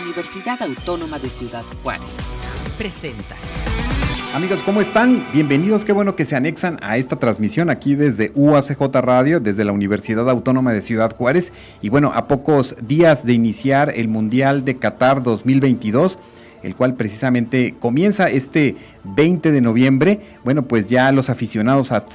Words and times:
Universidad 0.00 0.60
Autónoma 0.62 1.18
de 1.18 1.30
Ciudad 1.30 1.64
Juárez. 1.82 2.18
Presenta. 2.76 3.36
Amigos, 4.34 4.62
¿cómo 4.62 4.82
están? 4.82 5.26
Bienvenidos, 5.32 5.84
qué 5.84 5.92
bueno 5.92 6.14
que 6.16 6.26
se 6.26 6.36
anexan 6.36 6.78
a 6.82 6.98
esta 6.98 7.16
transmisión 7.16 7.70
aquí 7.70 7.94
desde 7.94 8.30
UACJ 8.34 8.80
Radio, 9.00 9.40
desde 9.40 9.64
la 9.64 9.72
Universidad 9.72 10.28
Autónoma 10.28 10.72
de 10.72 10.82
Ciudad 10.82 11.16
Juárez. 11.16 11.52
Y 11.80 11.88
bueno, 11.88 12.12
a 12.14 12.28
pocos 12.28 12.76
días 12.86 13.24
de 13.24 13.32
iniciar 13.32 13.92
el 13.96 14.08
Mundial 14.08 14.64
de 14.64 14.76
Qatar 14.76 15.22
2022 15.22 16.18
el 16.66 16.74
cual 16.74 16.94
precisamente 16.94 17.76
comienza 17.78 18.28
este 18.28 18.74
20 19.04 19.52
de 19.52 19.60
noviembre. 19.60 20.20
Bueno, 20.44 20.66
pues 20.66 20.88
ya 20.88 21.12
los 21.12 21.30
aficionados 21.30 21.92
al 21.92 22.06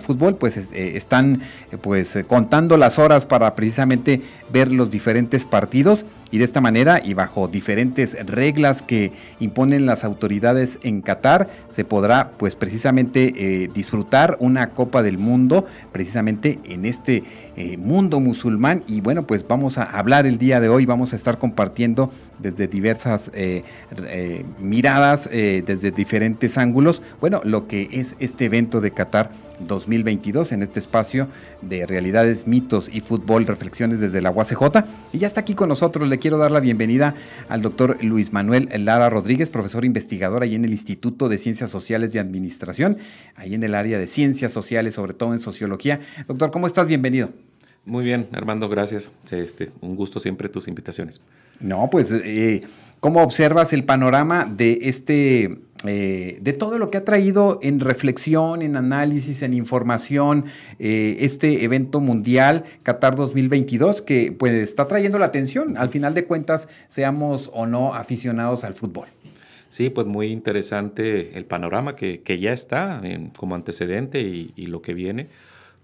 fútbol, 0.00 0.36
pues 0.36 0.56
eh, 0.56 0.96
están 0.96 1.42
eh, 1.70 1.76
pues 1.76 2.18
contando 2.26 2.78
las 2.78 2.98
horas 2.98 3.26
para 3.26 3.54
precisamente 3.54 4.22
ver 4.50 4.72
los 4.72 4.88
diferentes 4.88 5.44
partidos 5.44 6.06
y 6.30 6.38
de 6.38 6.44
esta 6.44 6.62
manera 6.62 7.00
y 7.04 7.12
bajo 7.12 7.46
diferentes 7.46 8.16
reglas 8.26 8.82
que 8.82 9.12
imponen 9.38 9.84
las 9.84 10.04
autoridades 10.04 10.80
en 10.82 11.02
Qatar 11.02 11.48
se 11.68 11.84
podrá 11.84 12.32
pues 12.38 12.56
precisamente 12.56 13.32
eh, 13.36 13.68
disfrutar 13.72 14.38
una 14.40 14.70
Copa 14.70 15.02
del 15.02 15.18
Mundo 15.18 15.66
precisamente 15.92 16.58
en 16.64 16.86
este 16.86 17.22
mundo 17.78 18.20
musulmán 18.20 18.82
y 18.86 19.02
bueno 19.02 19.26
pues 19.26 19.46
vamos 19.46 19.76
a 19.76 19.82
hablar 19.82 20.26
el 20.26 20.38
día 20.38 20.60
de 20.60 20.70
hoy, 20.70 20.86
vamos 20.86 21.12
a 21.12 21.16
estar 21.16 21.38
compartiendo 21.38 22.10
desde 22.38 22.68
diversas 22.68 23.30
eh, 23.34 23.64
miradas 24.58 25.28
eh, 25.32 25.62
desde 25.66 25.90
diferentes 25.90 26.58
ángulos, 26.58 27.02
bueno, 27.20 27.40
lo 27.44 27.66
que 27.66 27.88
es 27.90 28.16
este 28.20 28.46
evento 28.46 28.80
de 28.80 28.92
Qatar 28.92 29.30
2022 29.60 30.52
en 30.52 30.62
este 30.62 30.78
espacio 30.78 31.28
de 31.62 31.86
realidades, 31.86 32.46
mitos 32.46 32.88
y 32.92 33.00
fútbol, 33.00 33.46
reflexiones 33.46 34.00
desde 34.00 34.20
la 34.20 34.30
UACJ. 34.30 34.84
Y 35.12 35.18
ya 35.18 35.26
está 35.26 35.40
aquí 35.40 35.54
con 35.54 35.68
nosotros, 35.68 36.08
le 36.08 36.18
quiero 36.18 36.38
dar 36.38 36.52
la 36.52 36.60
bienvenida 36.60 37.14
al 37.48 37.62
doctor 37.62 38.02
Luis 38.02 38.32
Manuel 38.32 38.68
Lara 38.84 39.10
Rodríguez, 39.10 39.50
profesor 39.50 39.84
investigador 39.84 40.42
ahí 40.42 40.54
en 40.54 40.64
el 40.64 40.70
Instituto 40.70 41.28
de 41.28 41.38
Ciencias 41.38 41.70
Sociales 41.70 42.12
de 42.12 42.20
Administración, 42.20 42.98
ahí 43.36 43.54
en 43.54 43.62
el 43.62 43.74
área 43.74 43.98
de 43.98 44.06
ciencias 44.06 44.52
sociales, 44.52 44.94
sobre 44.94 45.14
todo 45.14 45.32
en 45.32 45.40
sociología. 45.40 46.00
Doctor, 46.26 46.50
¿cómo 46.50 46.66
estás? 46.66 46.86
Bienvenido. 46.86 47.49
Muy 47.84 48.04
bien, 48.04 48.28
Armando, 48.32 48.68
gracias. 48.68 49.10
Este, 49.30 49.70
un 49.80 49.96
gusto 49.96 50.20
siempre 50.20 50.48
tus 50.48 50.68
invitaciones. 50.68 51.20
No, 51.60 51.88
pues, 51.90 52.12
eh, 52.12 52.62
¿cómo 53.00 53.22
observas 53.22 53.72
el 53.72 53.84
panorama 53.84 54.46
de 54.46 54.78
este, 54.82 55.58
eh, 55.86 56.38
de 56.40 56.52
todo 56.52 56.78
lo 56.78 56.90
que 56.90 56.98
ha 56.98 57.04
traído 57.04 57.58
en 57.62 57.80
reflexión, 57.80 58.62
en 58.62 58.76
análisis, 58.76 59.42
en 59.42 59.54
información, 59.54 60.44
eh, 60.78 61.18
este 61.20 61.64
evento 61.64 62.00
mundial 62.00 62.64
Qatar 62.82 63.16
2022 63.16 64.02
que 64.02 64.32
pues 64.32 64.52
está 64.54 64.86
trayendo 64.86 65.18
la 65.18 65.26
atención, 65.26 65.76
al 65.76 65.88
final 65.88 66.12
de 66.14 66.24
cuentas, 66.24 66.68
seamos 66.86 67.50
o 67.54 67.66
no 67.66 67.94
aficionados 67.94 68.64
al 68.64 68.74
fútbol? 68.74 69.08
Sí, 69.70 69.88
pues 69.88 70.06
muy 70.06 70.28
interesante 70.28 71.38
el 71.38 71.44
panorama 71.44 71.94
que, 71.94 72.38
ya 72.40 72.52
está 72.52 73.00
como 73.36 73.54
antecedente 73.54 74.20
y, 74.20 74.52
y, 74.56 74.66
lo 74.66 74.82
que 74.82 74.94
viene, 74.94 75.28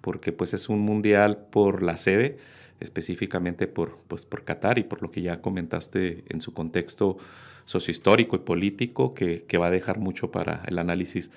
porque 0.07 0.31
pues 0.31 0.55
es 0.55 0.69
un 0.69 0.83
mundial 0.83 1.49
por 1.51 1.83
la 1.83 1.97
sede, 1.97 2.39
específicamente 2.79 3.67
por, 3.67 3.99
pues, 4.07 4.25
por 4.25 4.45
Qatar 4.45 4.79
y 4.79 4.85
por 4.85 5.03
lo 5.03 5.11
que 5.11 5.21
ya 5.21 5.41
comentaste 5.43 6.23
en 6.29 6.41
su 6.41 6.55
contexto 6.55 7.19
sociohistórico 7.65 8.37
y 8.37 8.39
político, 8.39 9.15
que, 9.15 9.43
que, 9.49 9.59
va 9.59 9.67
a 9.67 9.71
dejar 9.73 9.99
mucho 9.99 10.31
para 10.31 10.63
el 10.69 10.79
análisis 10.79 11.33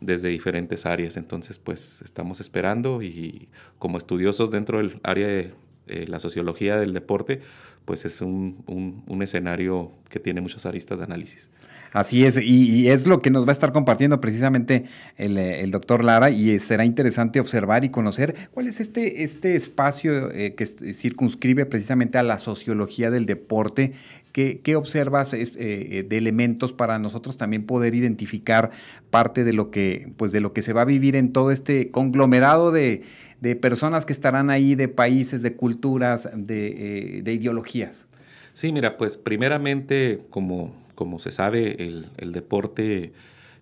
desde 0.00 0.30
diferentes 0.30 0.86
áreas. 0.86 1.18
Entonces, 1.18 1.58
pues 1.58 2.00
estamos 2.00 2.40
esperando 2.40 3.02
y 3.02 3.48
como 3.78 3.98
estudiosos 3.98 4.50
dentro 4.50 4.78
del 4.78 4.98
área 5.02 5.28
de 5.28 5.52
la 5.86 6.18
sociología 6.18 6.78
del 6.78 6.92
deporte, 6.92 7.40
pues 7.84 8.04
es 8.04 8.20
un, 8.20 9.02
un, 9.06 9.22
escenario 9.22 9.92
que 10.08 10.18
tiene 10.18 10.40
muchas 10.40 10.64
aristas 10.66 10.98
de 10.98 11.04
análisis. 11.04 11.50
Así 11.92 12.24
es, 12.24 12.40
y, 12.42 12.88
es 12.88 13.06
lo 13.06 13.20
que 13.20 13.30
nos 13.30 13.46
va 13.46 13.50
a 13.50 13.52
estar 13.52 13.72
compartiendo 13.72 14.20
precisamente 14.20 14.84
el, 15.16 15.38
el, 15.38 15.70
doctor 15.70 16.02
Lara, 16.02 16.30
y 16.30 16.58
será 16.58 16.84
interesante 16.84 17.38
observar 17.38 17.84
y 17.84 17.90
conocer 17.90 18.34
cuál 18.50 18.66
es 18.66 18.80
este, 18.80 19.22
este 19.22 19.54
espacio 19.54 20.30
eh, 20.32 20.54
que 20.56 20.66
circunscribe 20.66 21.66
precisamente 21.66 22.18
a 22.18 22.24
la 22.24 22.40
sociología 22.40 23.12
del 23.12 23.26
deporte. 23.26 23.92
¿Qué, 24.32 24.60
qué 24.64 24.74
observas 24.74 25.34
eh, 25.34 25.44
eh, 25.56 26.04
de 26.08 26.16
elementos 26.16 26.72
para 26.72 26.98
nosotros 26.98 27.36
también 27.36 27.64
poder 27.64 27.94
identificar 27.94 28.72
parte 29.10 29.44
de 29.44 29.52
lo 29.52 29.70
que, 29.70 30.12
pues 30.16 30.32
de 30.32 30.40
lo 30.40 30.52
que 30.52 30.62
se 30.62 30.72
va 30.72 30.82
a 30.82 30.86
vivir 30.86 31.14
en 31.14 31.32
todo 31.32 31.52
este 31.52 31.90
conglomerado 31.90 32.72
de, 32.72 33.02
de 33.44 33.56
personas 33.56 34.06
que 34.06 34.14
estarán 34.14 34.48
ahí, 34.48 34.74
de 34.74 34.88
países, 34.88 35.42
de 35.42 35.54
culturas, 35.54 36.30
de, 36.34 37.20
de 37.22 37.32
ideologías? 37.34 38.06
Sí, 38.54 38.72
mira, 38.72 38.96
pues 38.96 39.18
primeramente, 39.18 40.20
como, 40.30 40.74
como 40.94 41.18
se 41.18 41.30
sabe, 41.30 41.84
el, 41.84 42.06
el 42.16 42.32
deporte 42.32 43.12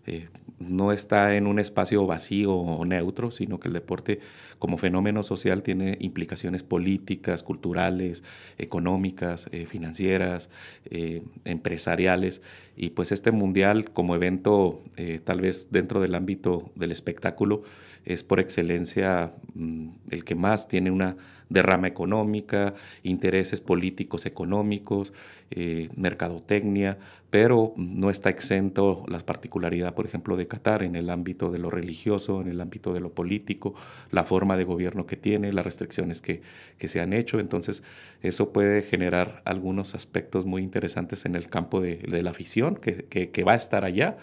eh, 0.07 0.29
no 0.61 0.93
está 0.93 1.35
en 1.35 1.49
un 1.49 1.59
espacio 1.59 2.07
vacío 2.07 2.55
o 2.55 2.85
neutro, 2.85 3.33
sino 3.33 3.59
que 3.59 3.67
el 3.67 3.75
deporte 3.75 4.21
como 4.61 4.79
fenómeno 4.79 5.25
social 5.25 5.65
tiene 5.65 5.97
implicaciones 5.99 6.63
políticas, 6.63 7.43
culturales, 7.43 8.23
económicas, 8.59 9.49
eh, 9.51 9.67
financieras, 9.67 10.51
eh, 10.85 11.25
empresariales. 11.45 12.43
Y 12.77 12.91
pues 12.91 13.11
este 13.11 13.33
mundial 13.33 13.91
como 13.91 14.15
evento, 14.15 14.85
tal 15.25 15.41
vez 15.41 15.73
dentro 15.73 16.01
del 16.01 16.15
ámbito 16.15 16.71
del 16.77 16.93
espectáculo, 16.93 17.65
es 18.05 18.23
por 18.23 18.41
excelencia 18.41 19.35
mm, 19.55 19.89
el 20.11 20.25
que 20.25 20.35
más 20.35 20.69
tiene 20.69 20.91
una 20.91 21.17
derrama 21.53 21.87
económica, 21.87 22.75
intereses 23.03 23.61
políticos 23.61 24.27
económicos, 24.27 25.13
eh, 25.51 25.89
mercadotecnia, 25.97 26.99
pero 27.31 27.75
no 27.77 28.11
está 28.11 28.31
exento 28.31 29.05
la 29.07 29.19
particularidad, 29.19 29.95
por 29.95 30.07
ejemplo, 30.07 30.37
de 30.37 30.49
Qatar 30.49 30.83
en 30.83 30.97
el 30.97 31.11
ámbito 31.11 31.51
de 31.51 31.59
lo 31.59 31.71
religioso, 31.71 32.41
en 32.41 32.49
el 32.49 32.61
ámbito 32.61 32.95
de 32.95 33.01
lo 33.01 33.13
político, 33.13 33.75
la 34.11 34.25
forma 34.25 34.57
de 34.57 34.65
gobierno 34.65 35.07
que 35.07 35.17
tiene, 35.17 35.53
las 35.53 35.65
restricciones 35.65 36.23
que, 36.23 36.41
que 36.79 36.89
se 36.89 37.01
han 37.01 37.13
hecho. 37.13 37.39
Entonces, 37.39 37.83
eso 38.23 38.53
puede 38.53 38.83
generar 38.83 39.43
algunos 39.45 39.95
aspectos 39.95 40.47
muy 40.47 40.63
interesantes 40.63 41.27
en 41.27 41.37
el 41.37 41.49
campo 41.49 41.81
de, 41.81 41.97
de 41.97 42.23
la 42.23 42.31
afición, 42.31 42.77
que, 42.77 43.05
que, 43.05 43.31
que 43.31 43.45
va 43.45 43.53
a 43.53 43.57
estar 43.57 43.85
allá 43.85 44.17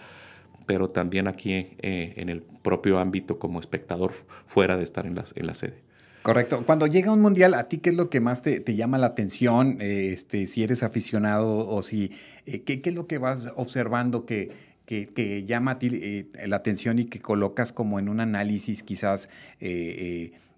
pero 0.69 0.91
también 0.91 1.27
aquí 1.27 1.51
eh, 1.79 2.13
en 2.17 2.29
el 2.29 2.43
propio 2.43 2.99
ámbito 2.99 3.39
como 3.39 3.59
espectador 3.59 4.13
fuera 4.45 4.77
de 4.77 4.83
estar 4.83 5.07
en 5.07 5.15
la, 5.15 5.25
en 5.33 5.47
la 5.47 5.55
sede. 5.55 5.81
Correcto. 6.21 6.63
Cuando 6.63 6.85
llega 6.85 7.11
un 7.11 7.21
mundial, 7.21 7.55
¿a 7.55 7.63
ti 7.63 7.79
qué 7.79 7.89
es 7.89 7.95
lo 7.95 8.11
que 8.11 8.19
más 8.19 8.43
te, 8.43 8.61
llama 8.75 8.99
la 8.99 9.07
atención? 9.07 9.81
Eh, 9.81 10.11
este, 10.13 10.45
si 10.45 10.61
eres 10.61 10.83
aficionado 10.83 11.67
o 11.67 11.81
si, 11.81 12.11
eh, 12.45 12.61
¿qué, 12.61 12.79
es 12.85 12.93
lo 12.93 13.07
que 13.07 13.17
vas 13.17 13.47
observando 13.55 14.27
que, 14.27 14.51
que, 14.85 15.43
llama 15.47 15.71
a 15.71 15.79
ti 15.79 16.29
la 16.45 16.57
atención 16.57 16.99
y 16.99 17.05
que 17.05 17.19
colocas 17.19 17.73
como 17.73 17.97
en 17.97 18.07
un 18.07 18.19
análisis 18.19 18.83
quizás 18.83 19.27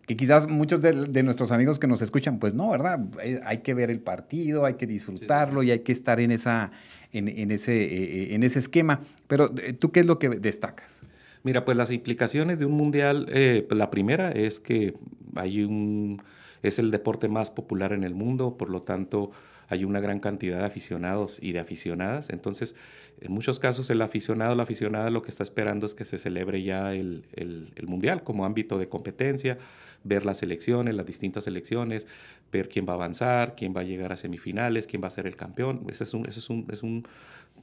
que 0.08 0.18
quizás 0.18 0.50
muchos 0.50 0.82
de, 0.82 1.24
nuestros 1.24 1.52
amigos 1.52 1.80
que 1.80 1.88
nos 1.88 2.02
escuchan, 2.02 2.40
pues 2.40 2.54
no, 2.54 2.70
¿verdad? 2.70 3.00
Hay 3.46 3.60
que 3.60 3.74
ver 3.74 3.90
el 3.90 4.02
partido, 4.02 4.66
hay 4.66 4.74
que 4.74 4.88
disfrutarlo 4.88 5.64
y 5.64 5.72
hay 5.72 5.80
que 5.80 5.92
estar 5.92 6.20
en, 6.20 6.32
esa, 6.32 6.72
en, 7.14 7.52
ese, 7.52 7.84
eh, 7.84 7.88
eh, 7.88 8.36
en 8.36 8.44
ese 8.44 8.60
esquema. 8.60 9.00
Pero 9.28 9.54
eh, 9.58 9.74
tú, 9.74 9.92
¿qué 9.92 10.02
es 10.02 10.06
lo 10.06 10.20
que 10.20 10.30
destacas? 10.30 11.02
Mira, 11.44 11.66
pues 11.66 11.76
las 11.76 11.92
implicaciones 11.92 12.60
de 12.60 12.66
un 12.66 12.74
mundial, 12.74 13.26
pues 13.28 13.78
la 13.78 13.90
primera 13.90 14.32
es 14.32 14.60
que 14.60 14.94
hay 15.36 15.64
un, 15.64 16.22
es 16.62 16.78
el 16.78 16.92
deporte 16.92 17.30
más 17.30 17.50
popular 17.50 17.94
en 17.94 18.04
el 18.04 18.14
mundo, 18.14 18.58
por 18.58 18.70
lo 18.70 18.84
tanto 18.84 19.32
hay 19.68 19.84
una 19.84 20.00
gran 20.00 20.20
cantidad 20.20 20.60
de 20.60 20.66
aficionados 20.66 21.40
y 21.42 21.54
de 21.54 21.60
aficionadas. 21.60 22.30
Entonces, 22.30 22.76
en 23.22 23.32
muchos 23.32 23.58
casos 23.58 23.90
el 23.90 24.02
aficionado, 24.04 24.54
la 24.54 24.64
aficionada 24.64 25.10
lo 25.10 25.24
que 25.24 25.30
está 25.30 25.42
esperando 25.42 25.88
es 25.88 25.96
que 25.96 26.06
se 26.06 26.20
celebre 26.20 26.62
ya 26.62 26.94
el, 26.94 27.26
el, 27.34 27.72
el 27.76 27.88
mundial 27.88 28.24
como 28.24 28.46
ámbito 28.46 28.78
de 28.78 28.88
competencia, 28.88 29.58
ver 30.04 30.26
las 30.26 30.44
elecciones, 30.44 30.94
las 30.94 31.06
distintas 31.06 31.48
elecciones, 31.48 32.06
ver 32.52 32.70
quién 32.70 32.86
va 32.88 32.94
a 32.94 32.96
avanzar, 32.96 33.56
quién 33.56 33.74
va 33.76 33.82
a 33.82 33.84
llegar 33.84 34.12
a 34.12 34.18
semifinales, 34.18 34.88
quién 34.88 35.02
va 35.02 35.08
a 35.08 35.12
ser 35.12 35.28
el 35.28 35.36
campeón. 35.36 35.86
Ese 35.90 36.04
es 36.04 36.14
un, 36.14 36.28
ese 36.28 36.40
es 36.40 36.50
un, 36.50 36.68
es 36.72 36.84
un 36.84 37.08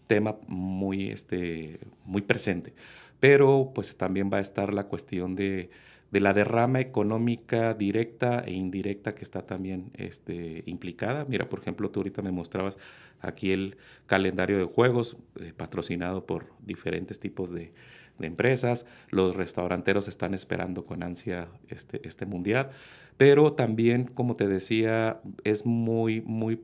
tema 0.06 0.36
muy, 0.48 1.08
este, 1.08 1.80
muy 2.04 2.22
presente. 2.22 2.74
Pero 3.20 3.72
pues 3.74 3.96
también 3.96 4.30
va 4.32 4.38
a 4.38 4.40
estar 4.40 4.72
la 4.72 4.84
cuestión 4.84 5.34
de, 5.34 5.70
de 6.10 6.20
la 6.20 6.32
derrama 6.32 6.80
económica 6.80 7.74
directa 7.74 8.40
e 8.40 8.52
indirecta 8.52 9.14
que 9.14 9.24
está 9.24 9.42
también 9.42 9.90
este, 9.94 10.62
implicada. 10.66 11.24
Mira, 11.28 11.48
por 11.48 11.60
ejemplo, 11.60 11.90
tú 11.90 12.00
ahorita 12.00 12.22
me 12.22 12.30
mostrabas 12.30 12.78
aquí 13.20 13.50
el 13.50 13.76
calendario 14.06 14.58
de 14.58 14.64
juegos 14.64 15.16
eh, 15.40 15.52
patrocinado 15.56 16.24
por 16.24 16.52
diferentes 16.64 17.18
tipos 17.18 17.50
de, 17.50 17.72
de 18.18 18.26
empresas, 18.26 18.86
los 19.10 19.36
restauranteros 19.36 20.08
están 20.08 20.34
esperando 20.34 20.84
con 20.84 21.02
ansia 21.02 21.48
este, 21.68 22.06
este 22.06 22.26
mundial, 22.26 22.70
pero 23.18 23.52
también, 23.52 24.04
como 24.04 24.36
te 24.36 24.48
decía, 24.48 25.20
es 25.44 25.66
muy, 25.66 26.22
muy 26.22 26.62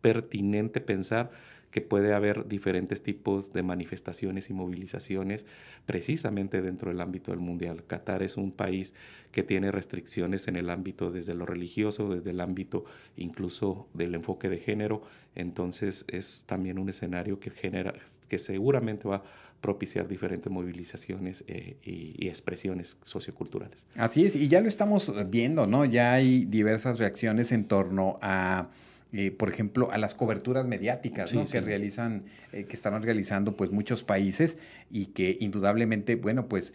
pertinente 0.00 0.80
pensar 0.80 1.30
que 1.70 1.80
puede 1.80 2.14
haber 2.14 2.46
diferentes 2.46 3.02
tipos 3.02 3.52
de 3.52 3.64
manifestaciones 3.64 4.48
y 4.48 4.54
movilizaciones 4.54 5.44
precisamente 5.86 6.62
dentro 6.62 6.90
del 6.90 7.00
ámbito 7.00 7.32
del 7.32 7.40
mundial. 7.40 7.82
Qatar 7.84 8.22
es 8.22 8.36
un 8.36 8.52
país 8.52 8.94
que 9.32 9.42
tiene 9.42 9.72
restricciones 9.72 10.46
en 10.46 10.54
el 10.54 10.70
ámbito 10.70 11.10
desde 11.10 11.34
lo 11.34 11.46
religioso, 11.46 12.14
desde 12.14 12.30
el 12.30 12.40
ámbito 12.40 12.84
incluso 13.16 13.88
del 13.92 14.14
enfoque 14.14 14.48
de 14.48 14.58
género, 14.58 15.02
entonces 15.34 16.04
es 16.12 16.44
también 16.46 16.78
un 16.78 16.90
escenario 16.90 17.40
que 17.40 17.50
genera 17.50 17.92
que 18.28 18.38
seguramente 18.38 19.08
va 19.08 19.24
propiciar 19.64 20.06
diferentes 20.06 20.52
movilizaciones 20.52 21.42
eh, 21.48 21.78
y, 21.82 22.14
y, 22.18 22.28
expresiones 22.28 22.98
socioculturales. 23.02 23.86
Así 23.96 24.26
es, 24.26 24.36
y 24.36 24.48
ya 24.48 24.60
lo 24.60 24.68
estamos 24.68 25.10
viendo, 25.30 25.66
¿no? 25.66 25.86
Ya 25.86 26.12
hay 26.12 26.44
diversas 26.44 26.98
reacciones 26.98 27.50
en 27.50 27.64
torno 27.64 28.18
a 28.20 28.68
eh, 29.14 29.30
por 29.30 29.48
ejemplo, 29.48 29.90
a 29.90 29.96
las 29.96 30.14
coberturas 30.14 30.66
mediáticas 30.66 31.32
que 31.50 31.60
realizan, 31.62 32.24
eh, 32.52 32.64
que 32.64 32.76
están 32.76 33.00
realizando 33.02 33.56
pues 33.56 33.70
muchos 33.70 34.04
países 34.04 34.58
y 34.90 35.06
que 35.06 35.38
indudablemente, 35.40 36.16
bueno, 36.16 36.46
pues 36.46 36.74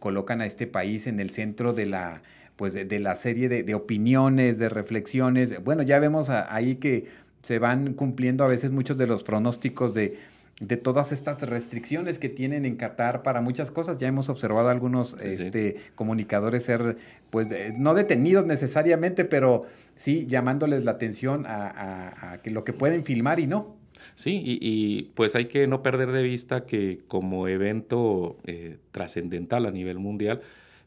colocan 0.00 0.40
a 0.40 0.46
este 0.46 0.66
país 0.66 1.06
en 1.06 1.20
el 1.20 1.30
centro 1.30 1.72
de 1.72 1.86
la 1.86 2.22
pues 2.56 2.72
de, 2.72 2.98
la 2.98 3.14
serie 3.14 3.48
de, 3.48 3.74
opiniones, 3.74 4.58
de 4.58 4.68
reflexiones. 4.68 5.62
Bueno, 5.62 5.84
ya 5.84 6.00
vemos 6.00 6.30
ahí 6.30 6.76
que 6.76 7.06
se 7.42 7.60
van 7.60 7.94
cumpliendo 7.94 8.42
a 8.44 8.48
veces 8.48 8.72
muchos 8.72 8.96
de 8.96 9.06
los 9.06 9.22
pronósticos 9.22 9.94
de 9.94 10.18
de 10.60 10.76
todas 10.76 11.12
estas 11.12 11.40
restricciones 11.42 12.18
que 12.18 12.28
tienen 12.28 12.64
en 12.64 12.76
Qatar 12.76 13.22
para 13.22 13.40
muchas 13.40 13.70
cosas. 13.70 13.98
Ya 13.98 14.08
hemos 14.08 14.28
observado 14.28 14.68
algunos 14.68 15.14
este, 15.22 15.76
comunicadores 15.94 16.64
ser, 16.64 16.96
pues, 17.30 17.48
no 17.78 17.94
detenidos 17.94 18.44
necesariamente, 18.44 19.24
pero 19.24 19.64
sí 19.94 20.26
llamándoles 20.26 20.84
la 20.84 20.92
atención 20.92 21.44
a, 21.46 22.40
que 22.42 22.50
lo 22.50 22.64
que 22.64 22.72
pueden 22.72 23.04
filmar 23.04 23.38
y 23.38 23.46
no. 23.46 23.76
Sí, 24.14 24.42
y, 24.44 25.10
pues 25.14 25.36
hay 25.36 25.46
que 25.46 25.66
no 25.68 25.82
perder 25.82 26.10
de 26.10 26.22
vista 26.24 26.66
que 26.66 27.00
como 27.06 27.46
evento 27.46 28.36
eh, 28.44 28.78
trascendental 28.90 29.64
a 29.64 29.70
nivel 29.70 29.98
mundial, 29.98 30.40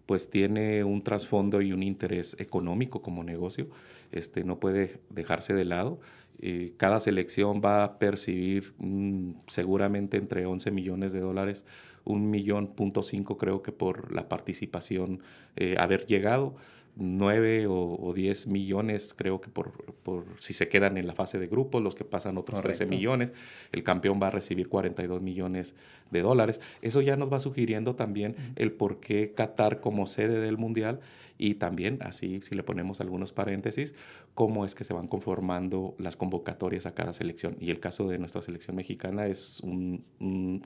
pues 0.06 0.29
tiene 0.29 0.83
un 0.83 1.01
trasfondo 1.01 1.62
y 1.62 1.71
un 1.71 1.83
interés 1.83 2.35
económico 2.39 3.01
como 3.01 3.24
negocio, 3.24 3.67
este, 4.12 4.44
no 4.44 4.59
puede 4.59 5.00
dejarse 5.09 5.53
de 5.53 5.63
lado. 5.63 6.00
Eh, 6.41 6.73
cada 6.77 6.99
selección 6.99 7.61
va 7.63 7.83
a 7.83 7.99
percibir 7.99 8.73
mm, 8.79 9.33
seguramente 9.47 10.17
entre 10.17 10.45
11 10.45 10.71
millones 10.71 11.13
de 11.13 11.19
dólares, 11.19 11.65
un 12.03 12.31
millón 12.31 12.67
punto 12.67 13.03
cinco 13.03 13.38
creo 13.38 13.61
que 13.61 13.71
por 13.71 14.11
la 14.11 14.27
participación 14.27 15.21
eh, 15.55 15.75
haber 15.77 16.05
llegado. 16.07 16.55
9 16.97 17.67
o, 17.69 18.11
10 18.13 18.47
millones, 18.47 19.13
creo 19.13 19.39
que 19.39 19.49
por, 19.49 19.71
por, 20.03 20.25
si 20.39 20.53
se 20.53 20.67
quedan 20.67 20.97
en 20.97 21.07
la 21.07 21.13
fase 21.13 21.39
de 21.39 21.47
grupos, 21.47 21.81
los 21.81 21.95
que 21.95 22.03
pasan 22.03 22.38
otros 22.38 22.61
13 22.61 22.85
millones, 22.85 23.33
el 23.71 23.83
campeón 23.83 24.19
va 24.21 24.27
a 24.27 24.29
recibir 24.29 24.67
42 24.67 25.21
millones 25.21 25.75
de 26.11 26.21
dólares. 26.21 26.59
Eso 26.81 26.99
ya 27.01 27.15
nos 27.15 27.31
va 27.31 27.39
sugiriendo 27.39 27.95
también 27.95 28.35
el 28.57 28.73
por 28.73 28.99
qué 28.99 29.33
Qatar 29.33 29.79
como 29.79 30.05
sede 30.05 30.41
del 30.41 30.57
Mundial 30.57 30.99
y 31.41 31.55
también, 31.55 31.97
así 32.01 32.39
si 32.41 32.53
le 32.53 32.61
ponemos 32.61 33.01
algunos 33.01 33.33
paréntesis, 33.33 33.95
cómo 34.35 34.63
es 34.63 34.75
que 34.75 34.83
se 34.83 34.93
van 34.93 35.07
conformando 35.07 35.95
las 35.97 36.15
convocatorias 36.15 36.85
a 36.85 36.93
cada 36.93 37.13
selección. 37.13 37.57
Y 37.59 37.71
el 37.71 37.79
caso 37.79 38.07
de 38.07 38.19
nuestra 38.19 38.43
selección 38.43 38.75
mexicana 38.75 39.25
es 39.25 39.59
un, 39.61 40.05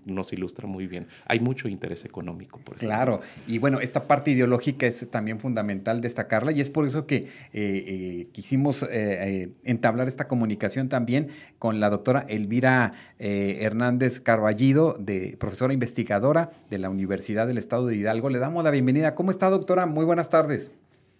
nos 0.05 0.33
ilustra 0.33 0.67
muy 0.67 0.85
bien. 0.87 1.07
Hay 1.27 1.39
mucho 1.39 1.69
interés 1.69 2.03
económico. 2.03 2.59
Por 2.59 2.75
eso. 2.75 2.87
Claro, 2.87 3.21
y 3.47 3.57
bueno, 3.57 3.79
esta 3.79 4.05
parte 4.05 4.31
ideológica 4.31 4.85
es 4.85 5.09
también 5.09 5.39
fundamental 5.39 6.01
destacarla 6.01 6.51
y 6.51 6.59
es 6.59 6.69
por 6.69 6.85
eso 6.85 7.07
que 7.07 7.15
eh, 7.15 7.27
eh, 7.53 8.27
quisimos 8.33 8.83
eh, 8.91 9.53
entablar 9.63 10.09
esta 10.09 10.27
comunicación 10.27 10.89
también 10.89 11.29
con 11.57 11.79
la 11.79 11.89
doctora 11.89 12.25
Elvira 12.27 12.91
Hernández 13.17 14.19
Carballido, 14.19 14.97
de, 14.99 15.37
profesora 15.39 15.71
investigadora 15.71 16.49
de 16.69 16.79
la 16.79 16.89
Universidad 16.89 17.47
del 17.47 17.59
Estado 17.59 17.87
de 17.87 17.95
Hidalgo. 17.95 18.29
Le 18.29 18.39
damos 18.39 18.61
la 18.65 18.71
bienvenida. 18.71 19.15
¿Cómo 19.15 19.31
está, 19.31 19.49
doctora? 19.49 19.85
Muy 19.85 20.03
buenas 20.03 20.29
tardes. 20.29 20.64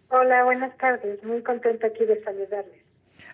Hola, 0.10 0.44
buenas 0.44 0.78
tardes. 0.78 1.24
Muy 1.24 1.42
contenta 1.42 1.88
aquí 1.88 2.06
de 2.06 2.24
saludarles. 2.24 2.86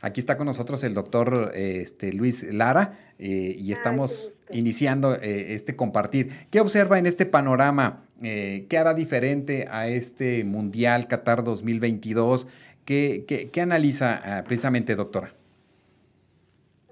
Aquí 0.02 0.20
está 0.20 0.38
con 0.38 0.48
nosotros 0.48 0.84
el 0.84 0.94
doctor 0.94 1.52
este, 1.54 2.12
Luis 2.14 2.52
Lara 2.54 2.94
eh, 3.20 3.56
y 3.58 3.72
estamos 3.72 4.36
iniciando 4.50 5.16
eh, 5.16 5.54
este 5.54 5.76
compartir. 5.76 6.28
¿Qué 6.50 6.60
observa 6.60 6.98
en 6.98 7.06
este 7.06 7.26
panorama? 7.26 8.00
Eh, 8.24 8.66
¿Qué 8.70 8.78
hará 8.78 8.94
diferente 8.94 9.66
a 9.70 9.88
este 9.88 10.44
Mundial 10.44 11.08
Qatar 11.08 11.44
2022? 11.44 12.48
¿Qué, 12.86 13.26
qué, 13.52 13.62
analiza 13.62 14.20
ah, 14.24 14.44
precisamente, 14.44 14.96
doctora? 14.96 15.34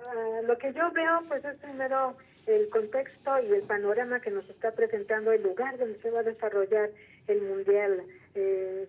Ah, 0.05 0.41
lo 0.45 0.57
que 0.57 0.71
yo 0.73 0.91
veo, 0.91 1.21
pues 1.27 1.43
es 1.45 1.57
primero 1.57 2.15
el 2.45 2.69
contexto 2.69 3.39
y 3.39 3.53
el 3.53 3.61
panorama 3.63 4.19
que 4.19 4.31
nos 4.31 4.47
está 4.49 4.71
presentando 4.71 5.31
el 5.31 5.43
lugar 5.43 5.77
donde 5.77 5.99
se 6.01 6.11
va 6.11 6.19
a 6.19 6.23
desarrollar 6.23 6.89
el 7.27 7.41
Mundial. 7.41 8.03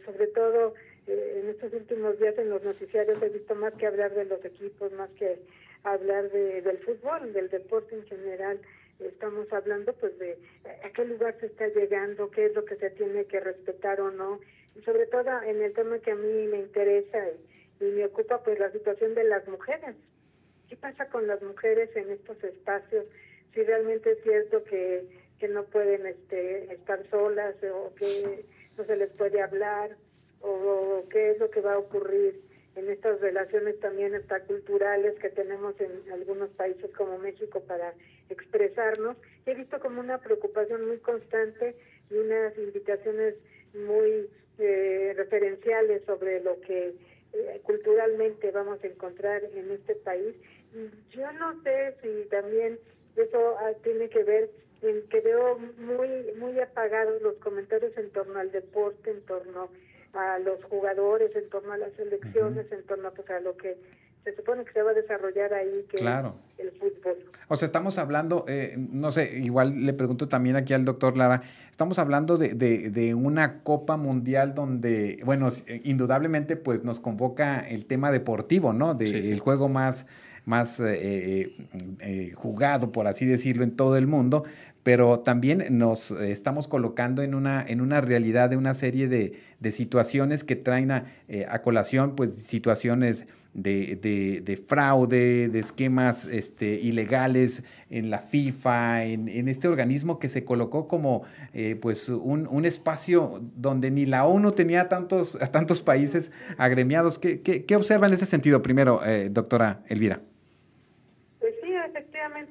Sobre 0.05 0.27
todo 0.29 0.75
en 1.07 1.49
estos 1.49 1.73
últimos 1.73 2.19
días 2.19 2.39
en 2.39 2.51
los 2.51 2.63
noticiarios 2.63 3.21
he 3.23 3.29
visto 3.29 3.55
más 3.55 3.75
que 3.75 3.87
hablar 3.87 4.15
de 4.15 4.25
los 4.25 4.45
equipos, 4.45 4.93
más 4.93 5.11
que 5.11 5.39
hablar 5.83 6.31
de, 6.31 6.63
del 6.63 6.79
fútbol, 6.79 7.33
del 7.33 7.49
deporte 7.49 7.95
en 7.95 8.05
general. 8.07 8.61
Estamos 8.99 9.51
hablando 9.53 9.93
pues 9.95 10.19
de 10.19 10.39
a 10.85 10.91
qué 10.91 11.05
lugar 11.05 11.37
se 11.41 11.47
está 11.47 11.69
llegando, 11.69 12.31
qué 12.31 12.47
es 12.47 12.55
lo 12.55 12.65
que 12.65 12.77
se 12.77 12.91
tiene 12.91 13.25
que 13.25 13.41
respetar 13.41 14.01
o 14.01 14.11
no. 14.11 14.41
Y 14.77 14.83
sobre 14.83 15.07
todo 15.07 15.43
en 15.43 15.63
el 15.63 15.73
tema 15.73 15.99
que 15.99 16.13
a 16.13 16.17
mí 16.17 16.47
me 16.47 16.59
interesa 16.59 17.19
y, 17.29 17.85
me 17.85 18.05
ocupa 18.05 18.43
pues 18.43 18.59
la 18.59 18.71
situación 18.71 19.15
de 19.15 19.25
las 19.25 19.49
mujeres. 19.49 19.97
¿Qué 20.69 20.77
pasa 20.77 21.09
con 21.09 21.27
las 21.27 21.43
mujeres 21.43 21.89
en 21.97 22.11
estos 22.11 22.43
espacios? 22.45 23.07
Si 23.55 23.63
realmente 23.63 24.13
es 24.13 24.23
cierto 24.23 24.63
que, 24.65 25.07
que 25.39 25.49
no 25.49 25.65
pueden 25.65 26.05
este, 26.05 26.73
estar 26.75 27.03
solas 27.09 27.57
o 27.65 27.95
que 27.95 28.45
se 28.85 28.97
les 28.97 29.11
puede 29.11 29.41
hablar 29.41 29.97
o 30.41 31.05
qué 31.11 31.31
es 31.31 31.39
lo 31.39 31.51
que 31.51 31.61
va 31.61 31.75
a 31.75 31.79
ocurrir 31.79 32.41
en 32.77 32.89
estas 32.89 33.21
relaciones 33.21 33.79
también 33.81 34.15
hasta 34.15 34.41
culturales 34.45 35.19
que 35.19 35.29
tenemos 35.31 35.75
en 35.81 36.13
algunos 36.13 36.51
países 36.51 36.91
como 36.97 37.19
México 37.19 37.61
para 37.61 37.93
expresarnos. 38.29 39.17
He 39.47 39.55
visto 39.55 39.81
como 39.81 40.01
una 40.01 40.19
preocupación 40.19 40.87
muy 40.87 40.99
constante 40.99 41.75
y 42.11 42.15
unas 42.15 42.57
invitaciones 42.57 43.35
muy 43.75 44.31
eh, 44.59 45.15
referenciales 45.17 46.03
sobre 46.05 46.41
lo 46.43 46.61
que 46.61 46.95
eh, 47.33 47.61
culturalmente 47.63 48.51
vamos 48.51 48.83
a 48.83 48.87
encontrar 48.87 49.43
en 49.45 49.71
este 49.71 49.95
país. 49.97 50.35
Yo 51.11 51.33
no 51.33 51.61
sé 51.63 51.95
si 52.03 52.29
también 52.29 52.79
eso 53.17 53.57
ah, 53.59 53.73
tiene 53.83 54.09
que 54.09 54.23
ver 54.23 54.51
en 54.83 55.09
que 55.09 55.21
veo 55.21 55.59
muy 55.79 56.09
muy 56.39 56.59
apagados 56.61 57.21
los 57.23 57.37
comentarios 57.37 57.97
en 57.97 58.11
torno 58.11 58.39
al 58.39 58.51
deporte, 58.51 59.11
en 59.11 59.21
torno 59.23 59.69
a 60.15 60.39
los 60.39 60.63
jugadores, 60.65 61.35
en 61.37 61.49
torno 61.51 61.73
a 61.73 61.79
las 61.79 61.97
elecciones, 61.99 62.71
en 62.73 62.83
torno 62.85 63.11
pues, 63.13 63.29
a 63.31 63.41
lo 63.41 63.57
que 63.57 63.77
se 64.25 64.35
supone 64.37 64.65
que 64.65 64.73
se 64.73 64.83
va 64.83 64.91
a 64.91 64.95
desarrollar 64.95 65.55
ahí, 65.55 65.87
que 65.91 65.99
claro. 65.99 66.35
Es 66.61 66.73
el 66.73 66.79
fútbol. 66.79 67.17
O 67.49 67.57
sea, 67.57 67.67
estamos 67.67 67.99
hablando, 67.99 68.45
eh, 68.47 68.77
no 68.79 69.11
sé, 69.11 69.39
igual 69.39 69.85
le 69.85 69.93
pregunto 69.93 70.29
también 70.29 70.55
aquí 70.55 70.73
al 70.73 70.85
doctor 70.85 71.17
Lara, 71.17 71.43
estamos 71.71 71.99
hablando 71.99 72.37
de, 72.37 72.55
de, 72.55 72.91
de, 72.91 73.15
una 73.15 73.63
Copa 73.63 73.97
Mundial 73.97 74.55
donde, 74.55 75.19
bueno, 75.25 75.49
indudablemente 75.83 76.57
pues 76.57 76.85
nos 76.85 77.01
convoca 77.01 77.59
el 77.59 77.87
tema 77.87 78.13
deportivo, 78.13 78.73
¿no? 78.73 78.95
De 78.95 79.19
el 79.19 79.41
juego 79.41 79.69
más 79.69 80.07
más 80.45 80.81
eh, 80.81 80.99
eh, 81.03 81.57
eh, 82.01 82.33
jugado, 82.35 82.93
por 82.93 83.07
así 83.07 83.27
decirlo, 83.27 83.65
en 83.65 83.73
todo 83.73 83.97
el 83.97 84.07
mundo, 84.07 84.45
pero 84.83 85.21
también 85.21 85.67
nos 85.71 86.11
estamos 86.11 86.67
colocando 86.67 87.23
en 87.23 87.35
una, 87.35 87.63
en 87.67 87.81
una 87.81 88.01
realidad 88.01 88.49
de 88.49 88.57
una 88.57 88.75
serie 88.75 89.09
de, 89.09 89.33
situaciones 89.71 90.43
que 90.43 90.57
traen 90.57 90.91
a, 90.91 91.05
colación, 91.63 92.17
pues 92.17 92.35
situaciones 92.35 93.27
de, 93.53 94.65
fraude, 94.67 95.49
de 95.51 95.59
esquemas 95.59 96.25
este, 96.51 96.67
ilegales 96.67 97.63
en 97.91 98.11
la 98.11 98.19
FIFA, 98.19 99.05
en, 99.05 99.49
este 99.49 99.69
organismo 99.69 100.19
que 100.19 100.29
se 100.29 100.45
colocó 100.45 100.89
como 100.89 101.23
pues 101.81 102.09
un, 102.09 102.65
espacio 102.65 103.41
donde 103.57 103.91
ni 103.91 104.05
la 104.05 104.27
ONU 104.27 104.53
tenía 104.53 104.89
tantos, 104.89 105.41
a 105.41 105.47
tantos 105.53 105.83
países 105.83 106.33
agremiados. 106.59 107.19
¿Qué, 107.19 107.41
qué, 107.43 107.77
observa 107.77 108.07
en 108.07 108.13
ese 108.13 108.27
sentido 108.27 108.63
primero, 108.63 109.01
doctora 109.31 109.83
Elvira? 109.89 110.21